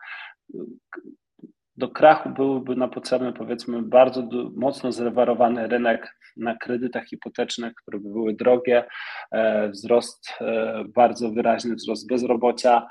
do 1.76 1.88
krachu 1.88 2.30
byłyby 2.30 2.76
na 2.76 2.88
potrzebny, 2.88 3.32
powiedzmy, 3.32 3.82
bardzo 3.82 4.28
mocno 4.56 4.92
zrewarowany 4.92 5.68
rynek 5.68 6.16
na 6.36 6.56
kredytach 6.56 7.06
hipotecznych, 7.06 7.74
które 7.74 7.98
by 7.98 8.08
były 8.08 8.34
drogie, 8.34 8.84
e, 9.32 9.68
wzrost, 9.68 10.28
e, 10.40 10.84
bardzo 10.88 11.30
wyraźny 11.30 11.74
wzrost 11.74 12.08
bezrobocia 12.08 12.86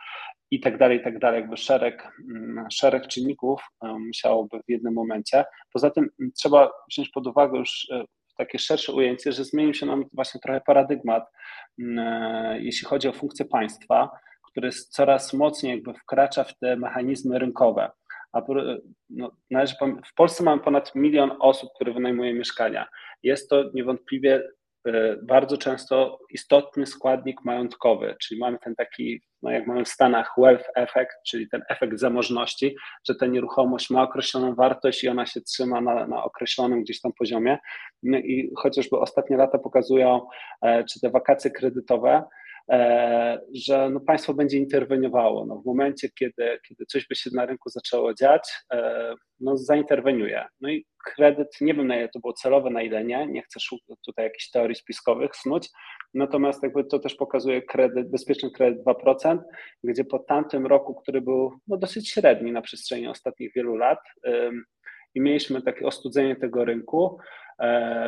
i 0.52 0.60
tak 0.60 0.78
dalej, 0.78 0.98
i 0.98 1.04
tak 1.04 1.20
dalej, 1.20 1.42
jakby 1.42 1.58
szereg, 1.58 2.12
mm, 2.30 2.66
szereg 2.72 3.08
czynników 3.08 3.62
e, 3.84 3.88
musiałoby 3.88 4.60
w 4.60 4.72
jednym 4.72 4.94
momencie. 4.94 5.46
Poza 5.74 5.90
tym 5.90 6.10
trzeba 6.36 6.72
wziąć 6.92 7.10
pod 7.10 7.28
uwagę 7.28 7.60
już 7.60 7.88
takie 8.38 8.60
szersze 8.60 8.94
ujęcie, 8.94 9.32
że 9.32 9.46
zmienił 9.46 9.74
się 9.74 9.86
nam 9.86 10.06
właśnie 10.14 10.42
trochę 10.42 10.62
paradygmat, 10.66 11.24
jeśli 12.60 12.88
chodzi 12.88 13.08
o 13.08 13.14
funkcję 13.14 13.46
państwa, 13.46 14.10
który 14.52 14.72
coraz 14.72 15.34
mocniej 15.34 15.76
jakby 15.76 15.94
wkracza 15.94 16.44
w 16.44 16.58
te 16.58 16.76
mechanizmy 16.76 17.40
rynkowe 17.40 17.92
a 18.34 18.42
no, 19.10 19.32
należy, 19.52 19.76
w 20.06 20.14
Polsce 20.16 20.44
mamy 20.44 20.62
ponad 20.62 20.96
milion 20.96 21.32
osób, 21.40 21.70
które 21.76 21.94
wynajmuje 21.94 22.34
mieszkania. 22.34 22.88
Jest 23.24 23.50
to 23.50 23.64
niewątpliwie 23.74 24.44
e, 24.88 25.18
bardzo 25.24 25.58
często 25.58 26.20
istotny 26.30 26.86
składnik 26.86 27.46
majątkowy, 27.46 28.16
czyli 28.22 28.40
mamy 28.40 28.58
ten 28.64 28.76
taki, 28.76 29.22
no 29.42 29.52
jak 29.52 29.68
mamy 29.68 29.86
w 29.86 29.90
Stanach, 29.90 30.34
wealth 30.38 30.66
effect, 30.76 31.16
czyli 31.28 31.50
ten 31.50 31.62
efekt 31.70 32.00
zamożności, 32.00 32.76
że 33.08 33.16
ta 33.16 33.26
nieruchomość 33.26 33.90
ma 33.90 34.04
określoną 34.04 34.56
wartość 34.56 35.04
i 35.04 35.10
ona 35.10 35.26
się 35.26 35.42
trzyma 35.42 35.82
na, 35.82 36.08
na 36.08 36.24
określonym 36.24 36.84
gdzieś 36.84 37.02
tam 37.02 37.12
poziomie. 37.14 37.58
No 38.04 38.18
i 38.18 38.52
chociażby 38.58 38.98
ostatnie 38.98 39.38
lata 39.38 39.58
pokazują, 39.58 40.28
e, 40.62 40.84
czy 40.84 41.00
te 41.00 41.10
wakacje 41.10 41.52
kredytowe, 41.52 42.24
E, 42.24 42.51
że 43.54 43.90
no 43.90 44.00
państwo 44.00 44.34
będzie 44.34 44.58
interweniowało. 44.58 45.46
No 45.46 45.62
w 45.62 45.66
momencie, 45.66 46.10
kiedy, 46.20 46.60
kiedy 46.68 46.86
coś 46.86 47.08
by 47.08 47.16
się 47.16 47.30
na 47.34 47.46
rynku 47.46 47.70
zaczęło 47.70 48.14
dziać, 48.14 48.54
e, 48.74 49.14
no 49.40 49.58
zainterweniuje. 49.58 50.46
No 50.62 50.70
i 50.70 50.86
kredyt, 51.06 51.48
nie 51.62 51.74
wiem 51.74 51.88
na 51.88 51.98
ile 51.98 52.10
to 52.10 52.20
było 52.20 52.34
celowe, 52.34 52.70
na 52.70 52.82
ile 52.82 53.06
nie, 53.06 53.28
nie 53.28 53.42
chcę 53.42 53.60
tutaj 54.06 54.26
jakichś 54.26 54.50
teorii 54.50 54.76
spiskowych 54.76 55.36
snuć, 55.36 55.70
natomiast 56.14 56.64
jakby 56.64 56.84
to 56.84 57.00
też 57.00 57.16
pokazuje 57.16 57.62
kredyt, 57.62 58.12
bezpieczny 58.12 58.52
kredyt 58.52 58.84
2%, 58.86 59.38
gdzie 59.84 60.04
po 60.04 60.20
tamtym 60.20 60.66
roku, 60.66 60.96
który 60.96 61.22
był 61.22 61.52
no 61.68 61.78
dosyć 61.78 62.10
średni 62.10 62.52
na 62.52 62.62
przestrzeni 62.62 63.08
ostatnich 63.08 63.52
wielu 63.56 63.76
lat, 63.76 64.00
i 65.16 65.22
mieliśmy 65.22 65.62
takie 65.62 65.86
ostudzenie 65.86 66.36
tego 66.36 66.66
rynku, 66.66 67.18
e, 67.18 67.41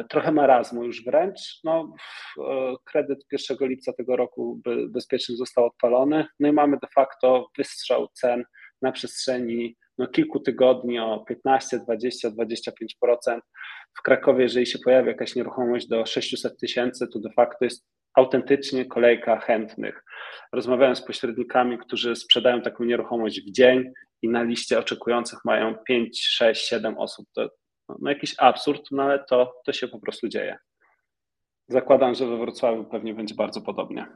trochę 0.10 0.32
marazmu 0.32 0.84
już 0.84 1.06
wręcz. 1.06 1.60
No, 1.64 1.96
e, 2.40 2.76
kredyt 2.86 3.26
1 3.32 3.58
lipca 3.68 3.94
tego 3.94 4.16
roku 4.16 4.62
bezpiecznie 4.90 5.36
został 5.36 5.66
odpalony, 5.66 6.26
no 6.40 6.48
i 6.48 6.52
mamy 6.52 6.78
de 6.82 6.88
facto 6.96 7.48
wystrzał 7.58 8.08
cen 8.14 8.44
na 8.82 8.92
przestrzeni 8.92 9.76
no, 9.98 10.08
kilku 10.08 10.40
tygodni 10.40 11.00
o 11.00 11.26
15, 11.28 11.80
20, 11.80 12.30
25%. 12.30 13.40
W 13.98 14.02
Krakowie, 14.02 14.44
jeżeli 14.44 14.66
się 14.66 14.80
pojawi 14.80 15.08
jakaś 15.08 15.36
nieruchomość 15.36 15.88
do 15.88 16.06
600 16.06 16.60
tysięcy, 16.60 17.08
to 17.08 17.20
de 17.20 17.30
facto 17.36 17.66
jest 17.66 17.88
autentycznie 18.16 18.86
kolejka 18.86 19.40
chętnych. 19.40 20.04
Rozmawiałem 20.54 20.96
z 20.96 21.06
pośrednikami, 21.06 21.78
którzy 21.78 22.16
sprzedają 22.16 22.62
taką 22.62 22.84
nieruchomość 22.84 23.42
w 23.42 23.52
dzień 23.52 23.84
i 24.22 24.30
na 24.30 24.44
liście 24.44 24.80
oczekujących 24.80 25.40
mają 25.46 25.76
5, 25.88 26.26
6, 26.26 26.68
7 26.68 26.98
osób. 26.98 27.26
To 27.36 27.50
no, 27.90 28.10
jakiś 28.10 28.36
absurd, 28.38 28.82
no 28.92 29.04
ale 29.04 29.26
to, 29.26 29.54
to 29.66 29.74
się 29.74 29.88
po 29.88 30.00
prostu 30.00 30.28
dzieje. 30.28 30.58
Zakładam, 31.68 32.16
że 32.16 32.28
we 32.28 32.38
Wrocławiu 32.38 32.84
pewnie 32.84 33.14
będzie 33.14 33.36
bardzo 33.36 33.62
podobnie. 33.62 34.08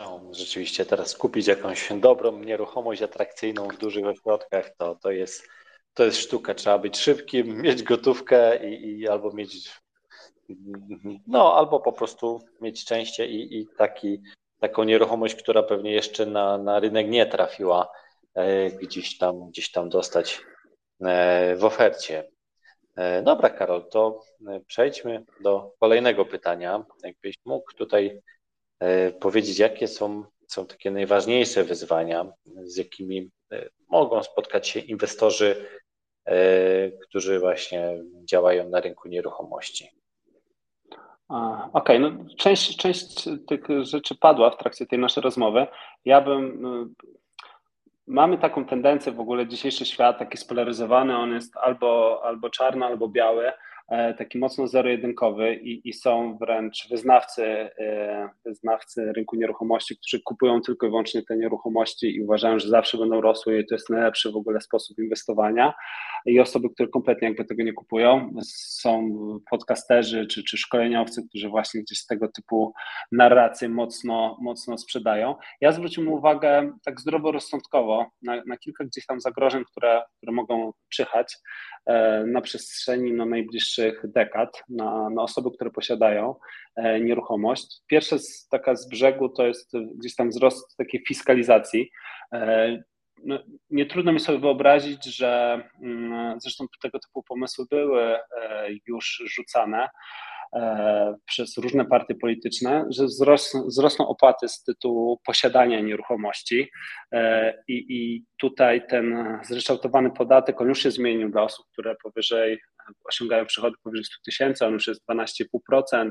No, 0.00 0.20
rzeczywiście 0.32 0.86
teraz 0.86 1.16
kupić 1.16 1.46
jakąś 1.46 1.92
dobrą 2.00 2.38
nieruchomość 2.38 3.02
atrakcyjną 3.02 3.68
w 3.68 3.78
dużych 3.78 4.06
ośrodkach, 4.06 4.76
to, 4.76 4.94
to, 4.94 5.10
jest, 5.10 5.48
to 5.94 6.04
jest 6.04 6.18
sztuka. 6.18 6.54
Trzeba 6.54 6.78
być 6.78 6.98
szybkim, 6.98 7.46
mieć 7.62 7.82
gotówkę 7.82 8.66
i, 8.70 9.00
i 9.00 9.08
albo 9.08 9.32
mieć 9.32 9.70
no, 11.26 11.54
albo 11.54 11.80
po 11.80 11.92
prostu 11.92 12.40
mieć 12.60 12.80
szczęście 12.80 13.26
i, 13.26 13.58
i 13.58 13.66
taki, 13.78 14.22
taką 14.60 14.84
nieruchomość, 14.84 15.34
która 15.34 15.62
pewnie 15.62 15.92
jeszcze 15.92 16.26
na, 16.26 16.58
na 16.58 16.80
rynek 16.80 17.08
nie 17.08 17.26
trafiła, 17.26 17.88
e, 18.34 18.70
gdzieś 18.70 19.18
tam, 19.18 19.48
gdzieś 19.48 19.70
tam 19.70 19.88
dostać 19.88 20.40
w 21.56 21.64
ofercie. 21.64 22.30
E, 22.96 23.22
dobra, 23.22 23.50
Karol, 23.50 23.88
to 23.88 24.20
przejdźmy 24.66 25.24
do 25.40 25.72
kolejnego 25.80 26.24
pytania. 26.24 26.84
Jakbyś 27.04 27.34
mógł 27.44 27.74
tutaj 27.74 28.20
powiedzieć, 29.20 29.58
jakie 29.58 29.88
są, 29.88 30.24
są 30.48 30.66
takie 30.66 30.90
najważniejsze 30.90 31.64
wyzwania, 31.64 32.32
z 32.62 32.76
jakimi 32.76 33.30
mogą 33.90 34.22
spotkać 34.22 34.68
się 34.68 34.80
inwestorzy, 34.80 35.68
którzy 37.02 37.40
właśnie 37.40 38.02
działają 38.24 38.68
na 38.68 38.80
rynku 38.80 39.08
nieruchomości. 39.08 39.88
Okej, 41.28 41.70
okay, 41.72 41.98
no 41.98 42.10
część, 42.38 42.76
część 42.76 43.28
tych 43.48 43.60
rzeczy 43.80 44.14
padła 44.14 44.50
w 44.50 44.56
trakcie 44.56 44.86
tej 44.86 44.98
naszej 44.98 45.22
rozmowy. 45.22 45.66
Ja 46.04 46.20
bym. 46.20 46.94
Mamy 48.06 48.38
taką 48.38 48.64
tendencję 48.64 49.12
w 49.12 49.20
ogóle, 49.20 49.46
dzisiejszy 49.46 49.86
świat 49.86 50.18
taki 50.18 50.36
spolaryzowany, 50.38 51.16
on 51.16 51.32
jest 51.32 51.56
albo, 51.56 52.20
albo 52.24 52.50
czarny, 52.50 52.86
albo 52.86 53.08
biały. 53.08 53.52
E, 53.88 54.14
taki 54.14 54.38
mocno 54.38 54.66
zero-jedynkowy 54.66 55.54
i, 55.54 55.88
i, 55.88 55.92
są 55.92 56.36
wręcz 56.40 56.88
wyznawcy, 56.90 57.44
e, 57.44 58.28
wyznawcy 58.44 59.12
rynku 59.12 59.36
nieruchomości, 59.36 59.96
którzy 59.96 60.22
kupują 60.22 60.60
tylko 60.60 60.86
i 60.86 60.90
wyłącznie 60.90 61.22
te 61.22 61.36
nieruchomości 61.36 62.16
i 62.16 62.22
uważają, 62.22 62.58
że 62.58 62.68
zawsze 62.68 62.98
będą 62.98 63.20
rosły 63.20 63.60
i 63.60 63.66
to 63.66 63.74
jest 63.74 63.90
najlepszy 63.90 64.32
w 64.32 64.36
ogóle 64.36 64.60
sposób 64.60 64.98
inwestowania. 64.98 65.74
I 66.26 66.40
osoby, 66.40 66.70
które 66.70 66.88
kompletnie 66.88 67.28
jakby 67.28 67.44
tego 67.44 67.62
nie 67.62 67.72
kupują, 67.72 68.30
są 68.44 69.16
podcasterzy 69.50 70.26
czy, 70.26 70.44
czy 70.44 70.58
szkoleniowcy, 70.58 71.28
którzy 71.28 71.48
właśnie 71.48 71.82
gdzieś 71.82 72.06
tego 72.06 72.28
typu 72.28 72.72
narracje 73.12 73.68
mocno, 73.68 74.38
mocno 74.42 74.78
sprzedają. 74.78 75.34
Ja 75.60 75.72
zwróciłem 75.72 76.12
uwagę 76.12 76.72
tak 76.84 77.00
zdroworozsądkowo 77.00 78.10
na, 78.22 78.42
na 78.46 78.56
kilka 78.56 78.84
gdzieś 78.84 79.06
tam 79.06 79.20
zagrożeń, 79.20 79.64
które, 79.64 80.02
które 80.16 80.32
mogą 80.32 80.72
czyhać 80.88 81.36
e, 81.86 82.24
na 82.26 82.40
przestrzeni 82.40 83.12
no, 83.12 83.26
najbliższych 83.26 83.73
najbliższych 83.78 84.12
dekad 84.12 84.62
na, 84.68 85.10
na 85.10 85.22
osoby, 85.22 85.50
które 85.54 85.70
posiadają 85.70 86.34
e, 86.76 87.00
nieruchomość. 87.00 87.80
Pierwsza 87.86 88.18
z, 88.18 88.48
taka 88.48 88.76
z 88.76 88.88
brzegu 88.88 89.28
to 89.28 89.46
jest 89.46 89.72
gdzieś 89.98 90.14
tam 90.14 90.30
wzrost 90.30 90.76
takiej 90.76 91.04
fiskalizacji. 91.08 91.90
E, 92.32 92.78
no, 93.24 93.38
nie 93.70 93.86
trudno 93.86 94.12
mi 94.12 94.20
sobie 94.20 94.38
wyobrazić, 94.38 95.04
że 95.04 95.60
mm, 95.82 96.40
zresztą 96.40 96.66
tego 96.82 96.98
typu 96.98 97.22
pomysły 97.22 97.64
były 97.70 98.02
e, 98.02 98.18
już 98.86 99.22
rzucane, 99.26 99.88
przez 101.26 101.58
różne 101.58 101.84
partie 101.84 102.14
polityczne, 102.14 102.86
że 102.90 103.04
wzrosną, 103.04 103.66
wzrosną 103.66 104.08
opłaty 104.08 104.48
z 104.48 104.62
tytułu 104.62 105.20
posiadania 105.26 105.80
nieruchomości 105.80 106.70
i, 107.68 107.86
i 107.88 108.24
tutaj 108.38 108.86
ten 108.86 109.38
zryczałtowany 109.42 110.10
podatek, 110.10 110.60
on 110.60 110.68
już 110.68 110.82
się 110.82 110.90
zmienił 110.90 111.30
dla 111.30 111.42
osób, 111.42 111.66
które 111.72 111.96
powyżej 112.02 112.58
osiągają 113.04 113.46
przychody 113.46 113.76
powyżej 113.82 114.04
100 114.04 114.16
tysięcy, 114.24 114.66
on 114.66 114.72
już 114.72 114.86
jest 114.86 115.02
12,5% 115.10 116.10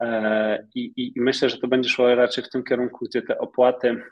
e, 0.00 0.66
I, 0.74 0.92
i, 0.96 1.12
myślę, 1.16 1.50
że 1.50 1.58
to 1.58 1.68
będzie 1.68 1.90
szło 1.90 2.14
raczej 2.14 2.44
w 2.44 2.50
tym 2.50 2.64
kierunku, 2.64 3.04
gdzie 3.10 3.22
te 3.22 3.38
opłaty 3.38 4.02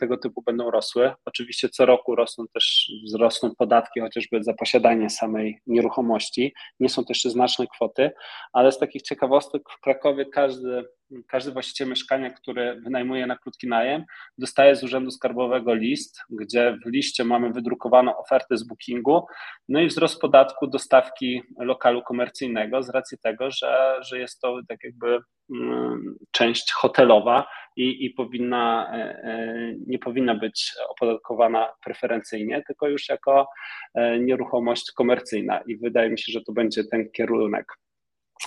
tego 0.00 0.16
typu 0.16 0.42
będą 0.42 0.70
rosły. 0.70 1.12
Oczywiście 1.24 1.68
co 1.68 1.86
roku 1.86 2.14
rosną 2.14 2.44
też, 2.54 2.92
wzrosną 3.04 3.54
podatki 3.54 4.00
chociażby 4.00 4.42
za 4.42 4.54
posiadanie 4.54 5.10
samej 5.10 5.60
nieruchomości. 5.66 6.54
Nie 6.80 6.88
są 6.88 7.02
to 7.02 7.10
jeszcze 7.10 7.30
znaczne 7.30 7.66
kwoty, 7.66 8.10
ale 8.52 8.72
z 8.72 8.78
takich 8.78 9.02
ciekawostek 9.02 9.62
w 9.70 9.80
Krakowie 9.80 10.26
każdy 10.26 10.84
każdy 11.28 11.52
właściciel 11.52 11.88
mieszkania, 11.88 12.30
który 12.30 12.80
wynajmuje 12.80 13.26
na 13.26 13.38
krótki 13.38 13.68
najem, 13.68 14.04
dostaje 14.38 14.76
z 14.76 14.84
Urzędu 14.84 15.10
Skarbowego 15.10 15.74
list, 15.74 16.20
gdzie 16.30 16.78
w 16.86 16.90
liście 16.90 17.24
mamy 17.24 17.52
wydrukowaną 17.52 18.18
ofertę 18.18 18.56
z 18.56 18.66
bookingu, 18.66 19.26
no 19.68 19.80
i 19.80 19.86
wzrost 19.86 20.20
podatku 20.20 20.66
do 20.66 20.78
stawki 20.78 21.42
lokalu 21.58 22.02
komercyjnego 22.02 22.82
z 22.82 22.88
racji 22.88 23.18
tego, 23.18 23.50
że, 23.50 23.98
że 24.00 24.18
jest 24.18 24.40
to 24.40 24.60
tak 24.68 24.78
jakby 24.84 25.18
mm, 25.54 26.16
część 26.30 26.72
hotelowa 26.72 27.46
i, 27.76 28.04
i 28.04 28.10
powinna, 28.10 28.90
e, 28.92 29.22
e, 29.22 29.74
nie 29.86 29.98
powinna 29.98 30.34
być 30.34 30.74
opodatkowana 30.88 31.68
preferencyjnie, 31.84 32.62
tylko 32.66 32.88
już 32.88 33.08
jako 33.08 33.48
e, 33.94 34.18
nieruchomość 34.18 34.92
komercyjna 34.92 35.60
i 35.66 35.76
wydaje 35.76 36.10
mi 36.10 36.18
się, 36.18 36.32
że 36.32 36.40
to 36.40 36.52
będzie 36.52 36.84
ten 36.84 37.10
kierunek. 37.10 37.66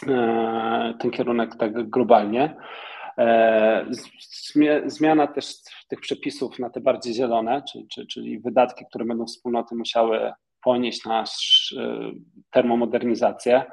E, 0.08 0.94
ten 1.00 1.12
kierunek 1.12 1.56
tak 1.56 1.90
globalnie. 1.90 2.56
E, 3.18 3.86
zmiana 4.86 5.28
też 5.28 5.54
tych 5.90 6.00
przepisów 6.00 6.60
na 6.60 6.70
te 6.70 6.82
bardziej 6.82 7.14
zielone, 7.14 7.64
czyli, 8.10 8.40
wydatki, 8.40 8.86
które 8.90 9.06
będą 9.06 9.26
wspólnoty 9.26 9.76
musiały 9.76 10.34
ponieść 10.64 11.06
na 11.06 11.24
e, 11.24 11.26
termomodernizację. 12.52 13.64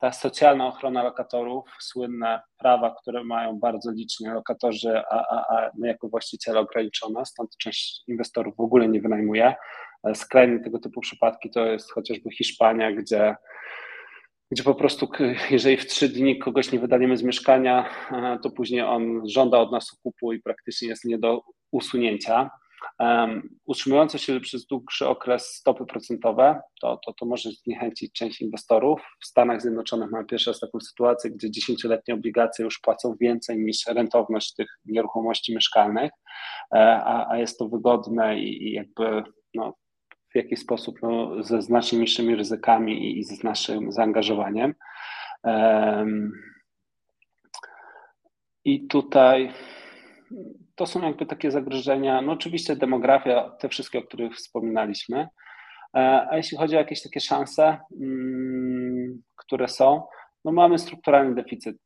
Ta 0.00 0.12
socjalna 0.12 0.66
ochrona 0.66 1.02
lokatorów, 1.02 1.64
słynne 1.80 2.42
prawa, 2.58 2.94
które 3.00 3.24
mają 3.24 3.58
bardzo 3.58 3.90
licznie 3.90 4.30
lokatorzy, 4.34 4.98
a, 5.10 5.26
a, 5.30 5.56
a 5.56 5.70
my 5.78 5.88
jako 5.88 6.08
właściciele 6.08 6.60
ograniczone, 6.60 7.26
stąd 7.26 7.56
część 7.56 8.02
inwestorów 8.08 8.56
w 8.56 8.60
ogóle 8.60 8.88
nie 8.88 9.00
wynajmuje. 9.00 9.54
Skrajne 10.14 10.60
tego 10.60 10.78
typu 10.78 11.00
przypadki 11.00 11.50
to 11.50 11.66
jest 11.66 11.92
chociażby 11.92 12.30
Hiszpania, 12.30 12.92
gdzie 12.92 13.36
gdzie 14.54 14.62
po 14.62 14.74
prostu, 14.74 15.08
jeżeli 15.50 15.76
w 15.76 15.86
trzy 15.86 16.08
dni 16.08 16.38
kogoś 16.38 16.72
nie 16.72 16.78
wydalimy 16.78 17.16
z 17.16 17.22
mieszkania, 17.22 17.88
e, 18.12 18.38
to 18.42 18.50
później 18.50 18.82
on 18.82 19.28
żąda 19.28 19.58
od 19.58 19.72
nas 19.72 19.92
okupu 19.92 20.32
i 20.32 20.42
praktycznie 20.42 20.88
jest 20.88 21.04
nie 21.04 21.18
do 21.18 21.42
usunięcia. 21.72 22.50
Utrzymujące 23.66 24.18
się 24.18 24.40
przez 24.40 24.66
dłuższy 24.66 25.08
okres 25.08 25.46
stopy 25.46 25.86
procentowe, 25.86 26.60
to, 26.80 27.00
to, 27.06 27.12
to 27.12 27.26
może 27.26 27.50
zniechęcić 27.50 28.12
część 28.12 28.40
inwestorów. 28.40 29.00
W 29.22 29.26
Stanach 29.26 29.62
Zjednoczonych 29.62 30.10
mamy 30.10 30.24
pierwszy 30.24 30.50
raz 30.50 30.60
taką 30.60 30.80
sytuację, 30.80 31.30
gdzie 31.30 31.50
dziesięcioletnie 31.50 32.14
obligacje 32.14 32.64
już 32.64 32.78
płacą 32.78 33.14
więcej 33.20 33.58
niż 33.58 33.86
rentowność 33.86 34.54
tych 34.54 34.68
nieruchomości 34.84 35.54
mieszkalnych, 35.54 36.10
e, 36.74 36.78
a, 37.04 37.30
a 37.30 37.38
jest 37.38 37.58
to 37.58 37.68
wygodne 37.68 38.38
i, 38.38 38.68
i 38.68 38.72
jakby 38.72 39.22
no, 39.54 39.74
w 40.34 40.36
jakiś 40.36 40.60
sposób 40.60 40.98
no, 41.02 41.42
ze 41.42 41.62
znacznie 41.62 41.98
niższymi 41.98 42.36
ryzykami 42.36 43.18
i, 43.18 43.24
z 43.24 43.44
naszym 43.44 43.92
zaangażowaniem. 43.92 44.74
I 48.64 48.86
tutaj 48.86 49.52
to 50.74 50.86
są 50.86 51.02
jakby 51.02 51.26
takie 51.26 51.50
zagrożenia. 51.50 52.22
No 52.22 52.32
oczywiście 52.32 52.76
demografia, 52.76 53.50
te 53.50 53.68
wszystkie, 53.68 53.98
o 53.98 54.02
których 54.02 54.36
wspominaliśmy. 54.36 55.28
E, 55.96 56.26
a 56.30 56.36
jeśli 56.36 56.58
chodzi 56.58 56.76
o 56.76 56.78
jakieś 56.78 57.02
takie 57.02 57.20
szanse, 57.20 57.78
mm, 58.00 59.22
które 59.36 59.68
są, 59.68 60.02
no 60.44 60.52
mamy 60.52 60.78
strukturalny 60.78 61.34
deficyt 61.34 61.76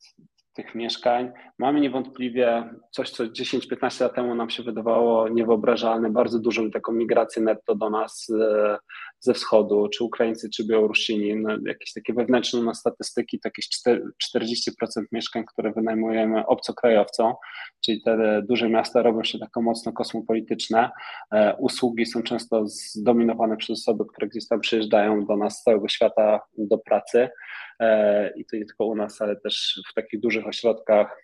tych 0.58 0.74
mieszkań. 0.74 1.32
Mamy 1.58 1.80
niewątpliwie 1.80 2.70
coś, 2.90 3.10
co 3.10 3.24
10-15 3.24 4.02
lat 4.02 4.14
temu 4.14 4.34
nam 4.34 4.50
się 4.50 4.62
wydawało 4.62 5.28
niewyobrażalne, 5.28 6.10
bardzo 6.10 6.38
dużą 6.38 6.70
taką 6.70 6.92
migrację 6.92 7.42
netto 7.42 7.74
do 7.74 7.90
nas 7.90 8.26
e, 8.40 8.78
ze 9.20 9.34
wschodu, 9.34 9.88
czy 9.88 10.04
Ukraińcy, 10.04 10.50
czy 10.50 10.66
Białorusini, 10.66 11.36
no, 11.36 11.50
jakieś 11.66 11.92
takie 11.92 12.14
wewnętrzne 12.14 12.62
no, 12.62 12.74
statystyki, 12.74 13.40
to 13.40 13.48
jakieś 13.48 13.68
40% 14.36 15.04
mieszkań, 15.12 15.44
które 15.52 15.72
wynajmujemy 15.72 16.46
obcokrajowcom, 16.46 17.32
czyli 17.84 18.02
te 18.02 18.42
duże 18.48 18.68
miasta 18.68 19.02
robią 19.02 19.24
się 19.24 19.38
tak 19.38 19.50
mocno 19.56 19.92
kosmopolityczne. 19.92 20.90
E, 21.32 21.56
usługi 21.58 22.06
są 22.06 22.22
często 22.22 22.66
zdominowane 22.66 23.56
przez 23.56 23.80
osoby, 23.80 24.04
które 24.12 24.28
gdzieś 24.28 24.48
tam 24.48 24.60
przyjeżdżają 24.60 25.24
do 25.26 25.36
nas 25.36 25.58
z 25.58 25.62
całego 25.62 25.88
świata 25.88 26.40
do 26.58 26.78
pracy. 26.78 27.28
I 28.36 28.44
to 28.44 28.56
nie 28.56 28.64
tylko 28.66 28.84
u 28.84 28.94
nas, 28.94 29.22
ale 29.22 29.36
też 29.36 29.82
w 29.90 29.94
takich 29.94 30.20
dużych 30.20 30.46
ośrodkach 30.46 31.22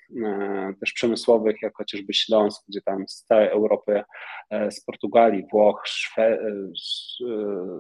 też 0.81 0.93
przemysłowych, 0.93 1.57
jak 1.63 1.77
chociażby 1.77 2.15
Śląsk, 2.15 2.65
gdzie 2.69 2.81
tam 2.83 3.09
z 3.09 3.25
całej 3.25 3.49
Europy, 3.49 4.03
z 4.71 4.85
Portugalii, 4.85 5.45
Włoch, 5.53 5.83
Szwe 5.87 6.39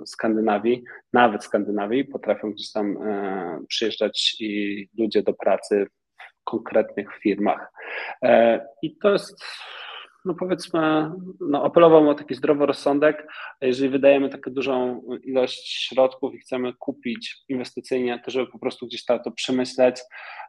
Skandynawii, 0.07 0.85
nawet 1.13 1.45
Skandynawii, 1.45 2.05
potrafią 2.05 2.53
gdzieś 2.53 2.73
tam 2.73 2.99
przyjeżdżać 3.69 4.37
i 4.41 4.89
ludzie 4.99 5.23
do 5.23 5.33
pracy 5.33 5.87
w 6.41 6.45
konkretnych 6.45 7.19
firmach. 7.23 7.73
I 8.83 8.97
to 8.97 9.13
jest 9.13 9.45
no 10.25 10.35
powiedzmy, 10.35 11.11
no 11.41 11.65
apelowałbym 11.65 12.09
o 12.09 12.15
taki 12.15 12.35
zdrowy 12.35 12.67
rozsądek, 12.67 13.27
jeżeli 13.61 13.91
wydajemy 13.91 14.29
taką 14.29 14.51
dużą 14.51 15.03
ilość 15.25 15.89
środków 15.89 16.35
i 16.35 16.39
chcemy 16.39 16.73
kupić 16.73 17.37
inwestycyjnie, 17.49 18.21
to 18.25 18.31
żeby 18.31 18.47
po 18.53 18.59
prostu 18.59 18.87
gdzieś 18.87 19.05
to, 19.05 19.19
to 19.19 19.31
przemyśleć, 19.31 20.01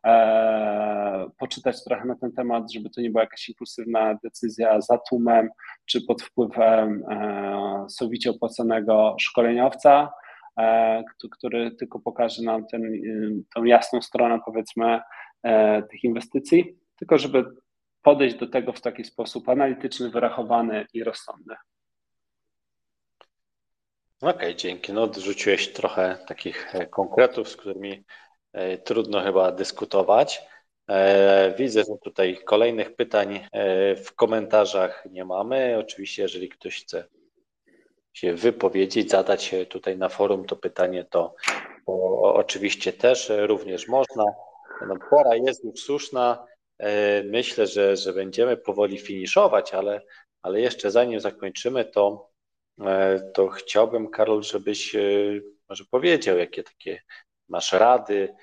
e, 0.05 1.29
poczytać 1.39 1.83
trochę 1.83 2.05
na 2.05 2.15
ten 2.15 2.31
temat, 2.31 2.71
żeby 2.73 2.89
to 2.89 3.01
nie 3.01 3.09
była 3.09 3.23
jakaś 3.23 3.49
impulsywna 3.49 4.17
decyzja 4.23 4.81
za 4.81 4.97
tłumem, 4.97 5.49
czy 5.85 6.01
pod 6.01 6.21
wpływem 6.21 7.03
e, 7.09 7.85
sowicie 7.89 8.29
opłaconego 8.29 9.15
szkoleniowca, 9.19 10.11
e, 10.59 11.03
który 11.31 11.71
tylko 11.71 11.99
pokaże 11.99 12.43
nam 12.43 12.67
ten, 12.71 12.81
tą 13.55 13.63
jasną 13.63 14.01
stronę, 14.01 14.39
powiedzmy, 14.45 14.99
tych 15.91 16.03
inwestycji, 16.03 16.77
tylko 16.99 17.17
żeby 17.17 17.45
podejść 18.05 18.35
do 18.35 18.47
tego 18.47 18.73
w 18.73 18.81
taki 18.81 19.03
sposób 19.03 19.49
analityczny, 19.49 20.09
wyrachowany 20.09 20.85
i 20.93 21.03
rozsądny. 21.03 21.55
Okej, 24.21 24.35
okay, 24.35 24.55
dzięki. 24.55 24.93
No, 24.93 25.07
dorzuciłeś 25.07 25.73
trochę 25.73 26.17
takich 26.27 26.75
e, 26.75 26.87
konkretów, 26.87 27.49
z 27.49 27.55
którymi 27.55 28.03
e, 28.53 28.77
trudno 28.77 29.21
chyba 29.21 29.51
dyskutować. 29.51 30.41
E, 30.89 31.53
widzę, 31.57 31.79
że 31.79 31.97
tutaj 32.03 32.37
kolejnych 32.45 32.95
pytań 32.95 33.47
w 34.05 34.15
komentarzach 34.15 35.07
nie 35.11 35.25
mamy. 35.25 35.77
Oczywiście, 35.79 36.21
jeżeli 36.21 36.49
ktoś 36.49 36.83
chce 36.83 37.07
się 38.13 38.33
wypowiedzieć, 38.33 39.11
zadać 39.11 39.55
tutaj 39.69 39.97
na 39.97 40.09
forum 40.09 40.45
to 40.45 40.55
pytanie, 40.55 41.03
to 41.03 41.35
oczywiście 42.21 42.93
też 42.93 43.31
również 43.37 43.87
można. 43.87 44.23
No, 44.87 44.95
pora 45.09 45.35
jest 45.35 45.63
już 45.63 45.79
słuszna. 45.79 46.45
E, 46.77 47.23
myślę, 47.23 47.67
że, 47.67 47.97
że 47.97 48.13
będziemy 48.13 48.57
powoli 48.57 48.97
finiszować, 48.97 49.73
ale, 49.73 50.01
ale 50.41 50.61
jeszcze 50.61 50.91
zanim 50.91 51.19
zakończymy, 51.19 51.85
to, 51.85 52.31
e, 52.81 53.19
to 53.33 53.47
chciałbym, 53.47 54.09
Karol, 54.09 54.43
żebyś 54.43 54.95
e, 54.95 54.99
może 55.69 55.85
powiedział, 55.91 56.37
jakie 56.37 56.63
takie 56.63 57.01
masz 57.49 57.73
rady, 57.73 58.35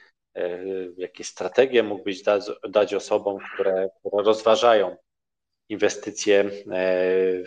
jakie 0.97 1.25
strategie 1.25 1.83
mógłbyś 1.83 2.23
dać, 2.23 2.45
dać 2.69 2.95
osobom, 2.95 3.39
które, 3.55 3.89
które 4.01 4.25
rozważają 4.25 4.97
inwestycje 5.69 6.51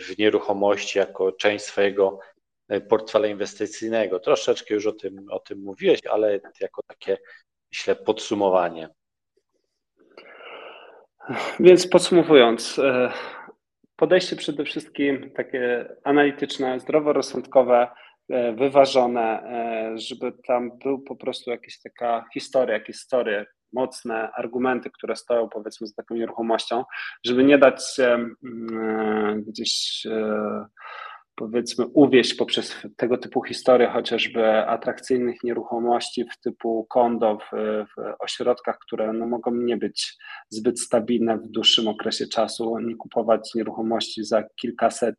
w 0.00 0.18
nieruchomości 0.18 0.98
jako 0.98 1.32
część 1.32 1.64
swojego 1.64 2.18
portfela 2.88 3.26
inwestycyjnego. 3.26 4.20
Troszeczkę 4.20 4.74
już 4.74 4.86
o 4.86 4.92
tym, 4.92 5.26
o 5.30 5.40
tym 5.40 5.58
mówiłeś, 5.58 6.06
ale 6.06 6.40
jako 6.60 6.82
takie, 6.86 7.18
myślę, 7.72 7.96
podsumowanie. 7.96 8.88
Więc 11.60 11.86
podsumowując, 11.86 12.78
e, 12.78 13.12
podejście 13.96 14.36
przede 14.36 14.64
wszystkim 14.64 15.30
takie 15.30 15.88
analityczne, 16.04 16.80
zdroworozsądkowe, 16.80 17.88
e, 18.30 18.52
wyważone, 18.52 19.42
e, 19.42 19.98
żeby 19.98 20.32
tam 20.46 20.78
był 20.78 20.98
po 21.02 21.16
prostu 21.16 21.50
jakaś 21.50 21.80
taka 21.80 22.24
historia, 22.34 22.74
jakieś 22.74 22.96
story, 22.96 23.46
mocne 23.72 24.32
argumenty, 24.32 24.90
które 24.90 25.16
stoją 25.16 25.48
powiedzmy 25.48 25.86
za 25.86 25.94
taką 25.94 26.14
nieruchomością, 26.14 26.84
żeby 27.26 27.44
nie 27.44 27.58
dać 27.58 27.94
się 27.94 28.18
mm, 28.44 29.44
gdzieś 29.46 30.06
powiedzmy 31.36 31.86
uwieść 31.86 32.34
poprzez 32.34 32.76
tego 32.96 33.18
typu 33.18 33.42
historie, 33.42 33.88
chociażby 33.88 34.46
atrakcyjnych 34.46 35.44
nieruchomości 35.44 36.24
w 36.24 36.40
typu 36.40 36.86
kondo 36.90 37.38
w, 37.38 37.56
w 37.86 38.14
ośrodkach, 38.18 38.78
które 38.78 39.12
no, 39.12 39.26
mogą 39.26 39.54
nie 39.54 39.76
być 39.76 40.16
zbyt 40.48 40.80
stabilne 40.80 41.38
w 41.38 41.48
dłuższym 41.48 41.88
okresie 41.88 42.26
czasu, 42.26 42.78
nie 42.78 42.96
kupować 42.96 43.54
nieruchomości 43.54 44.24
za 44.24 44.42
kilkaset 44.60 45.14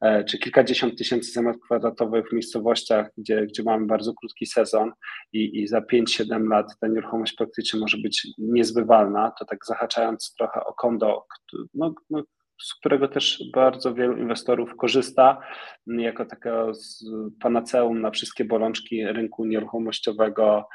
e, 0.00 0.24
czy 0.24 0.38
kilkadziesiąt 0.38 0.98
tysięcy 0.98 1.42
metrów 1.42 1.64
kwadratowych 1.64 2.28
w 2.28 2.32
miejscowościach, 2.32 3.10
gdzie, 3.18 3.46
gdzie 3.46 3.62
mamy 3.62 3.86
bardzo 3.86 4.14
krótki 4.14 4.46
sezon 4.46 4.92
i, 5.32 5.60
i 5.60 5.68
za 5.68 5.80
5-7 5.80 6.48
lat 6.48 6.66
ta 6.80 6.86
nieruchomość 6.88 7.32
praktycznie 7.32 7.80
może 7.80 7.98
być 7.98 8.28
niezbywalna, 8.38 9.32
to 9.38 9.44
tak 9.44 9.58
zahaczając 9.66 10.34
trochę 10.38 10.64
o 10.64 10.72
kondo, 10.74 11.26
no, 11.74 11.94
no, 12.10 12.22
z 12.62 12.74
którego 12.74 13.08
też 13.08 13.42
bardzo 13.52 13.94
wielu 13.94 14.16
inwestorów 14.16 14.76
korzysta 14.76 15.40
jako 15.86 16.24
takiego 16.24 16.72
panaceum 17.40 18.00
na 18.00 18.10
wszystkie 18.10 18.44
bolączki 18.44 19.04
rynku 19.04 19.44
nieruchomościowego 19.44 20.68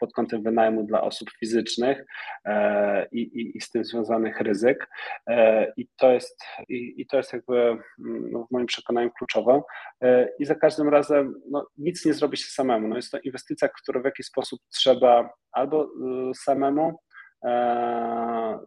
pod 0.00 0.12
kątem 0.12 0.42
wynajmu 0.42 0.84
dla 0.84 1.02
osób 1.02 1.30
fizycznych 1.30 2.06
e, 2.44 3.06
i, 3.12 3.20
i, 3.20 3.56
i 3.56 3.60
z 3.60 3.70
tym 3.70 3.84
związanych 3.84 4.40
ryzyk. 4.40 4.88
E, 5.26 5.72
I 5.76 5.88
to 5.96 6.12
jest, 6.12 6.44
i, 6.68 6.94
i 6.96 7.06
to 7.06 7.16
jest 7.16 7.32
jakby 7.32 7.76
no, 7.98 8.46
w 8.46 8.50
moim 8.50 8.66
przekonaniu 8.66 9.10
kluczowe. 9.10 9.62
E, 10.02 10.28
I 10.38 10.44
za 10.44 10.54
każdym 10.54 10.88
razem 10.88 11.34
no, 11.50 11.66
nic 11.78 12.04
nie 12.04 12.14
zrobi 12.14 12.36
się 12.36 12.50
samemu. 12.50 12.88
No, 12.88 12.96
jest 12.96 13.10
to 13.10 13.18
inwestycja, 13.18 13.68
którą 13.68 14.02
w 14.02 14.04
jakiś 14.04 14.26
sposób 14.26 14.60
trzeba 14.74 15.30
albo 15.52 15.88
samemu 16.34 16.98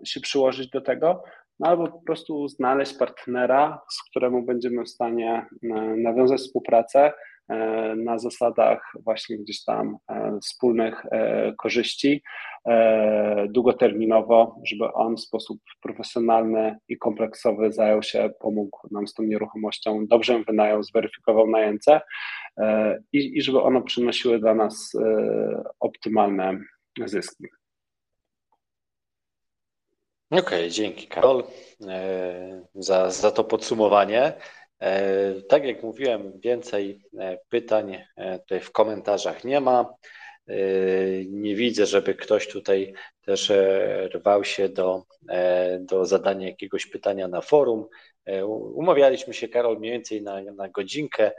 się 0.06 0.20
przyłożyć 0.22 0.70
do 0.70 0.82
tego, 0.82 1.24
no 1.60 1.68
albo 1.68 1.88
po 1.88 2.02
prostu 2.02 2.48
znaleźć 2.48 2.98
partnera, 2.98 3.82
z 3.90 4.04
któremu 4.10 4.44
będziemy 4.44 4.84
w 4.84 4.90
stanie 4.90 5.46
e, 5.64 5.68
nawiązać 5.98 6.40
współpracę 6.40 7.14
e, 7.50 7.56
na 7.96 8.20
zasadach 8.20 8.94
właśnie 9.04 9.38
gdzieś 9.38 9.64
tam 9.64 9.98
e, 10.12 10.40
wspólnych 10.42 11.06
korzyści 11.58 12.24
długoterminowo, 13.50 14.56
żeby 14.66 14.94
on 14.94 15.16
w 15.16 15.22
sposób 15.22 15.60
profesjonalny 15.82 16.78
i 16.88 16.98
kompleksowy 16.98 17.72
zajął 17.72 18.04
się, 18.04 18.30
pomógł 18.40 18.88
nam 18.92 19.08
z 19.08 19.14
tą 19.14 19.24
nieruchomością, 19.24 20.08
dobrze 20.08 20.34
ją 20.34 20.44
wynajął, 20.44 20.84
zweryfikował 20.84 21.48
najęce 21.48 22.02
i, 23.14 23.38
i 23.38 23.42
żeby 23.42 23.62
one 23.62 23.82
przynosiły 23.82 24.40
dla 24.40 24.56
nas 24.56 24.94
optymalne 25.80 26.60
zyski. 27.06 27.48
Okej, 30.34 30.44
okay, 30.44 30.70
dzięki 30.70 31.08
Karol 31.08 31.44
e, 31.88 32.66
za, 32.76 33.12
za 33.12 33.32
to 33.32 33.44
podsumowanie. 33.44 34.34
E, 34.80 35.34
tak 35.42 35.66
jak 35.66 35.84
mówiłem, 35.84 36.40
więcej 36.40 37.04
e, 37.20 37.38
pytań 37.50 38.04
tutaj 38.40 38.60
w 38.60 38.72
komentarzach 38.72 39.44
nie 39.44 39.62
ma. 39.62 39.94
Nie 41.28 41.56
widzę, 41.56 41.86
żeby 41.86 42.16
ktoś 42.16 42.48
tutaj 42.48 42.94
też 43.26 43.52
rwał 44.16 44.44
się 44.44 44.70
do, 44.70 45.04
do 45.80 46.06
zadania 46.06 46.48
jakiegoś 46.48 46.86
pytania 46.86 47.28
na 47.28 47.42
forum. 47.42 47.88
Umawialiśmy 48.74 49.34
się, 49.34 49.48
Karol, 49.48 49.80
mniej 49.80 49.92
więcej 49.92 50.22
na, 50.22 50.42
na 50.42 50.70
godzinkę 50.70 51.32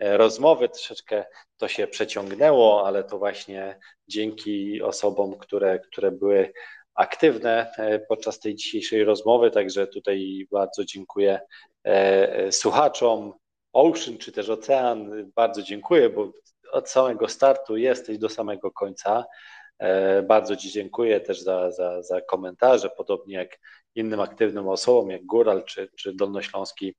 rozmowy. 0.00 0.68
Troszeczkę 0.68 1.24
to 1.56 1.68
się 1.68 1.86
przeciągnęło, 1.86 2.86
ale 2.86 3.04
to 3.04 3.18
właśnie 3.18 3.78
dzięki 4.08 4.82
osobom, 4.82 5.38
które, 5.38 5.78
które 5.78 6.10
były 6.10 6.52
aktywne 6.94 7.72
e, 7.78 7.98
podczas 7.98 8.40
tej 8.40 8.54
dzisiejszej 8.54 9.04
rozmowy, 9.04 9.50
także 9.50 9.86
tutaj 9.86 10.46
bardzo 10.50 10.84
dziękuję 10.84 11.40
e, 11.86 11.88
e, 12.36 12.52
słuchaczom. 12.52 13.32
Ocean 13.72 14.18
czy 14.18 14.32
też 14.32 14.48
Ocean, 14.50 15.30
bardzo 15.36 15.62
dziękuję, 15.62 16.10
bo 16.10 16.32
od 16.72 16.90
samego 16.90 17.28
startu 17.28 17.76
jesteś 17.76 18.18
do 18.18 18.28
samego 18.28 18.70
końca. 18.70 19.24
Bardzo 20.22 20.56
Ci 20.56 20.70
dziękuję 20.70 21.20
też 21.20 21.40
za, 21.40 21.70
za, 21.70 22.02
za 22.02 22.20
komentarze, 22.20 22.90
podobnie 22.96 23.34
jak 23.34 23.58
innym 23.94 24.20
aktywnym 24.20 24.68
osobom, 24.68 25.10
jak 25.10 25.24
Góral 25.24 25.64
czy, 25.64 25.88
czy 25.96 26.14
Dolnośląski 26.14 26.94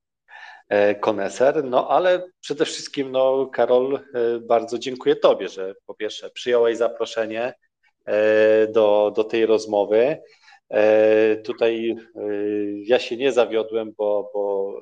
koneser. 1.00 1.64
No 1.64 1.88
ale 1.88 2.26
przede 2.40 2.64
wszystkim, 2.64 3.10
no, 3.12 3.46
Karol, 3.46 4.00
bardzo 4.40 4.78
dziękuję 4.78 5.16
Tobie, 5.16 5.48
że 5.48 5.74
po 5.86 5.94
pierwsze 5.94 6.30
przyjąłeś 6.30 6.76
zaproszenie, 6.76 7.54
do, 8.68 9.12
do 9.16 9.24
tej 9.24 9.46
rozmowy. 9.46 10.18
E, 10.70 11.36
tutaj 11.36 11.90
e, 11.90 12.20
ja 12.84 12.98
się 12.98 13.16
nie 13.16 13.32
zawiodłem, 13.32 13.92
bo, 13.98 14.30
bo 14.34 14.72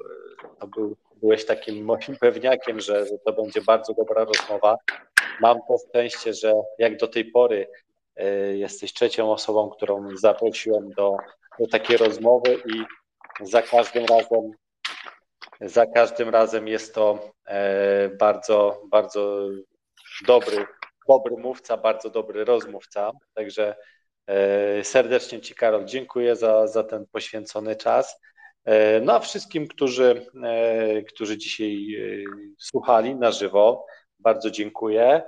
był, 0.66 0.96
byłeś 1.16 1.46
takim 1.46 1.84
moim 1.90 2.16
pewniakiem, 2.20 2.80
że, 2.80 3.06
że 3.06 3.18
to 3.26 3.32
będzie 3.32 3.60
bardzo 3.60 3.94
dobra 3.94 4.24
rozmowa. 4.24 4.76
Mam 5.40 5.58
to 5.68 5.76
szczęście, 5.88 6.34
że 6.34 6.54
jak 6.78 6.96
do 6.96 7.08
tej 7.08 7.24
pory 7.24 7.68
jesteś 8.54 8.92
trzecią 8.92 9.32
osobą, 9.32 9.70
którą 9.70 10.16
zaprosiłem 10.16 10.90
do, 10.90 11.16
do 11.58 11.66
takiej 11.66 11.96
rozmowy 11.96 12.54
i 12.54 12.82
za 13.46 13.62
każdym 13.62 14.04
razem 14.04 14.52
za 15.60 15.86
każdym 15.86 16.28
razem 16.28 16.68
jest 16.68 16.94
to 16.94 17.30
bardzo, 18.18 18.82
bardzo 18.90 19.48
dobry 20.26 20.66
dobry 21.08 21.36
mówca, 21.36 21.76
bardzo 21.76 22.10
dobry 22.10 22.44
rozmówca. 22.44 23.12
Także 23.34 23.76
serdecznie 24.82 25.40
Ci, 25.40 25.54
Karol, 25.54 25.84
dziękuję 25.84 26.36
za, 26.36 26.66
za 26.66 26.84
ten 26.84 27.06
poświęcony 27.06 27.76
czas. 27.76 28.20
No 29.02 29.12
a 29.12 29.20
wszystkim, 29.20 29.68
którzy, 29.68 30.26
którzy 31.08 31.38
dzisiaj 31.38 31.86
słuchali 32.58 33.14
na 33.14 33.30
żywo, 33.30 33.86
bardzo 34.18 34.50
dziękuję. 34.50 35.22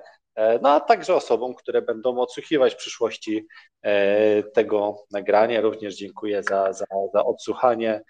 No 0.63 0.71
a 0.71 0.81
także 0.81 1.15
osobom, 1.15 1.55
które 1.55 1.83
będą 1.83 2.19
odsłuchiwać 2.19 2.75
w 2.75 2.77
przyszłości 2.77 3.47
tego 4.55 5.05
nagrania. 5.11 5.61
Również 5.61 5.97
dziękuję 5.97 6.43
za, 6.43 6.73
za, 6.73 6.85
za 7.15 7.25
odsłuchanie. 7.25 8.01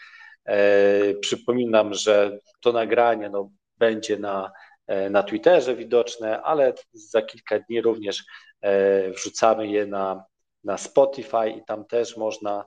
Przypominam, 1.21 1.95
że 1.95 2.39
to 2.61 2.73
nagranie 2.73 3.31
no, 3.31 3.51
będzie 3.79 4.19
na, 4.19 4.53
na 5.11 5.23
Twitterze 5.23 5.75
widoczne, 5.75 6.43
ale 6.43 6.73
za 6.93 7.23
kilka 7.23 7.59
dni 7.59 7.81
również 7.81 8.25
wrzucamy 9.15 9.67
je 9.67 9.87
na, 9.87 10.25
na 10.65 10.79
Spotify 10.79 11.51
i 11.51 11.65
tam 11.65 11.85
też 11.85 12.17
można 12.17 12.65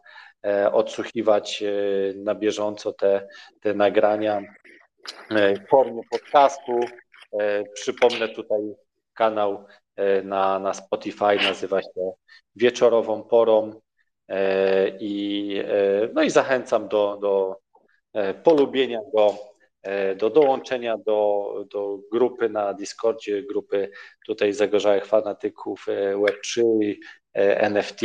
odsłuchiwać 0.71 1.63
na 2.15 2.35
bieżąco 2.35 2.93
te, 2.93 3.27
te 3.61 3.73
nagrania 3.73 4.41
w 5.31 5.69
formie 5.69 6.01
podcastu. 6.11 6.79
Przypomnę 7.73 8.29
tutaj 8.29 8.59
kanał 9.13 9.65
na, 10.23 10.59
na 10.59 10.73
Spotify, 10.73 11.35
nazywa 11.43 11.81
się 11.81 12.11
Wieczorową 12.55 13.23
Porą 13.23 13.81
i, 14.99 15.63
no 16.13 16.23
i 16.23 16.29
zachęcam 16.29 16.87
do, 16.87 17.17
do 17.21 17.55
polubienia 18.43 18.99
go, 19.13 19.35
do 20.17 20.29
dołączenia 20.29 20.97
do, 20.97 21.53
do 21.71 21.99
grupy 22.11 22.49
na 22.49 22.73
Discordzie, 22.73 23.43
grupy 23.43 23.91
tutaj 24.25 24.53
zagorzałych 24.53 25.05
fanatyków 25.05 25.85
Web3, 26.13 26.63
NFT. 27.33 28.01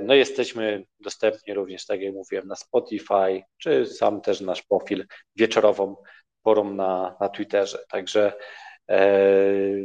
No 0.00 0.14
jesteśmy 0.14 0.84
dostępni 1.00 1.54
również, 1.54 1.86
tak 1.86 2.00
jak 2.00 2.14
mówiłem, 2.14 2.48
na 2.48 2.56
Spotify, 2.56 3.42
czy 3.58 3.86
sam 3.86 4.20
też 4.20 4.40
nasz 4.40 4.62
profil 4.62 5.06
wieczorową 5.36 5.96
porą 6.42 6.74
na, 6.74 7.16
na 7.20 7.28
Twitterze. 7.28 7.78
Także 7.88 8.32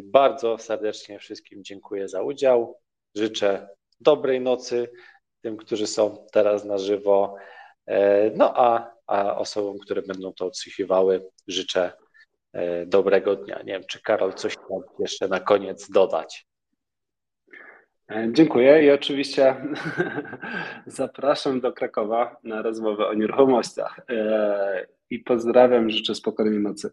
bardzo 0.03 0.57
serdecznie 0.57 1.19
wszystkim 1.19 1.63
dziękuję 1.63 2.07
za 2.07 2.21
udział. 2.23 2.79
Życzę 3.15 3.67
dobrej 3.99 4.41
nocy 4.41 4.89
tym, 5.41 5.57
którzy 5.57 5.87
są 5.87 6.25
teraz 6.31 6.65
na 6.65 6.77
żywo. 6.77 7.35
No 8.35 8.53
a, 8.55 8.91
a 9.07 9.37
osobom, 9.37 9.79
które 9.79 10.01
będą 10.01 10.33
to 10.33 10.45
odsłuchiwały, 10.45 11.29
życzę 11.47 11.91
dobrego 12.85 13.35
dnia. 13.35 13.57
Nie 13.57 13.73
wiem, 13.73 13.83
czy 13.89 14.01
Karol 14.01 14.33
coś 14.33 14.55
tam 14.55 14.81
jeszcze 14.99 15.27
na 15.27 15.39
koniec 15.39 15.91
dodać. 15.91 16.47
Dziękuję 18.31 18.83
i 18.83 18.91
oczywiście 18.91 19.55
zapraszam 20.85 21.61
do 21.61 21.73
Krakowa 21.73 22.37
na 22.43 22.61
rozmowę 22.61 23.07
o 23.07 23.13
nieruchomościach. 23.13 23.99
I 25.09 25.19
pozdrawiam, 25.19 25.89
życzę 25.89 26.15
spokojnej 26.15 26.59
nocy. 26.59 26.91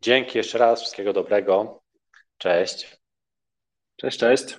Dzięki 0.00 0.38
jeszcze 0.38 0.58
raz, 0.58 0.80
wszystkiego 0.80 1.12
dobrego. 1.12 1.82
Cześć. 2.38 3.00
Cześć, 3.96 4.18
cześć. 4.18 4.58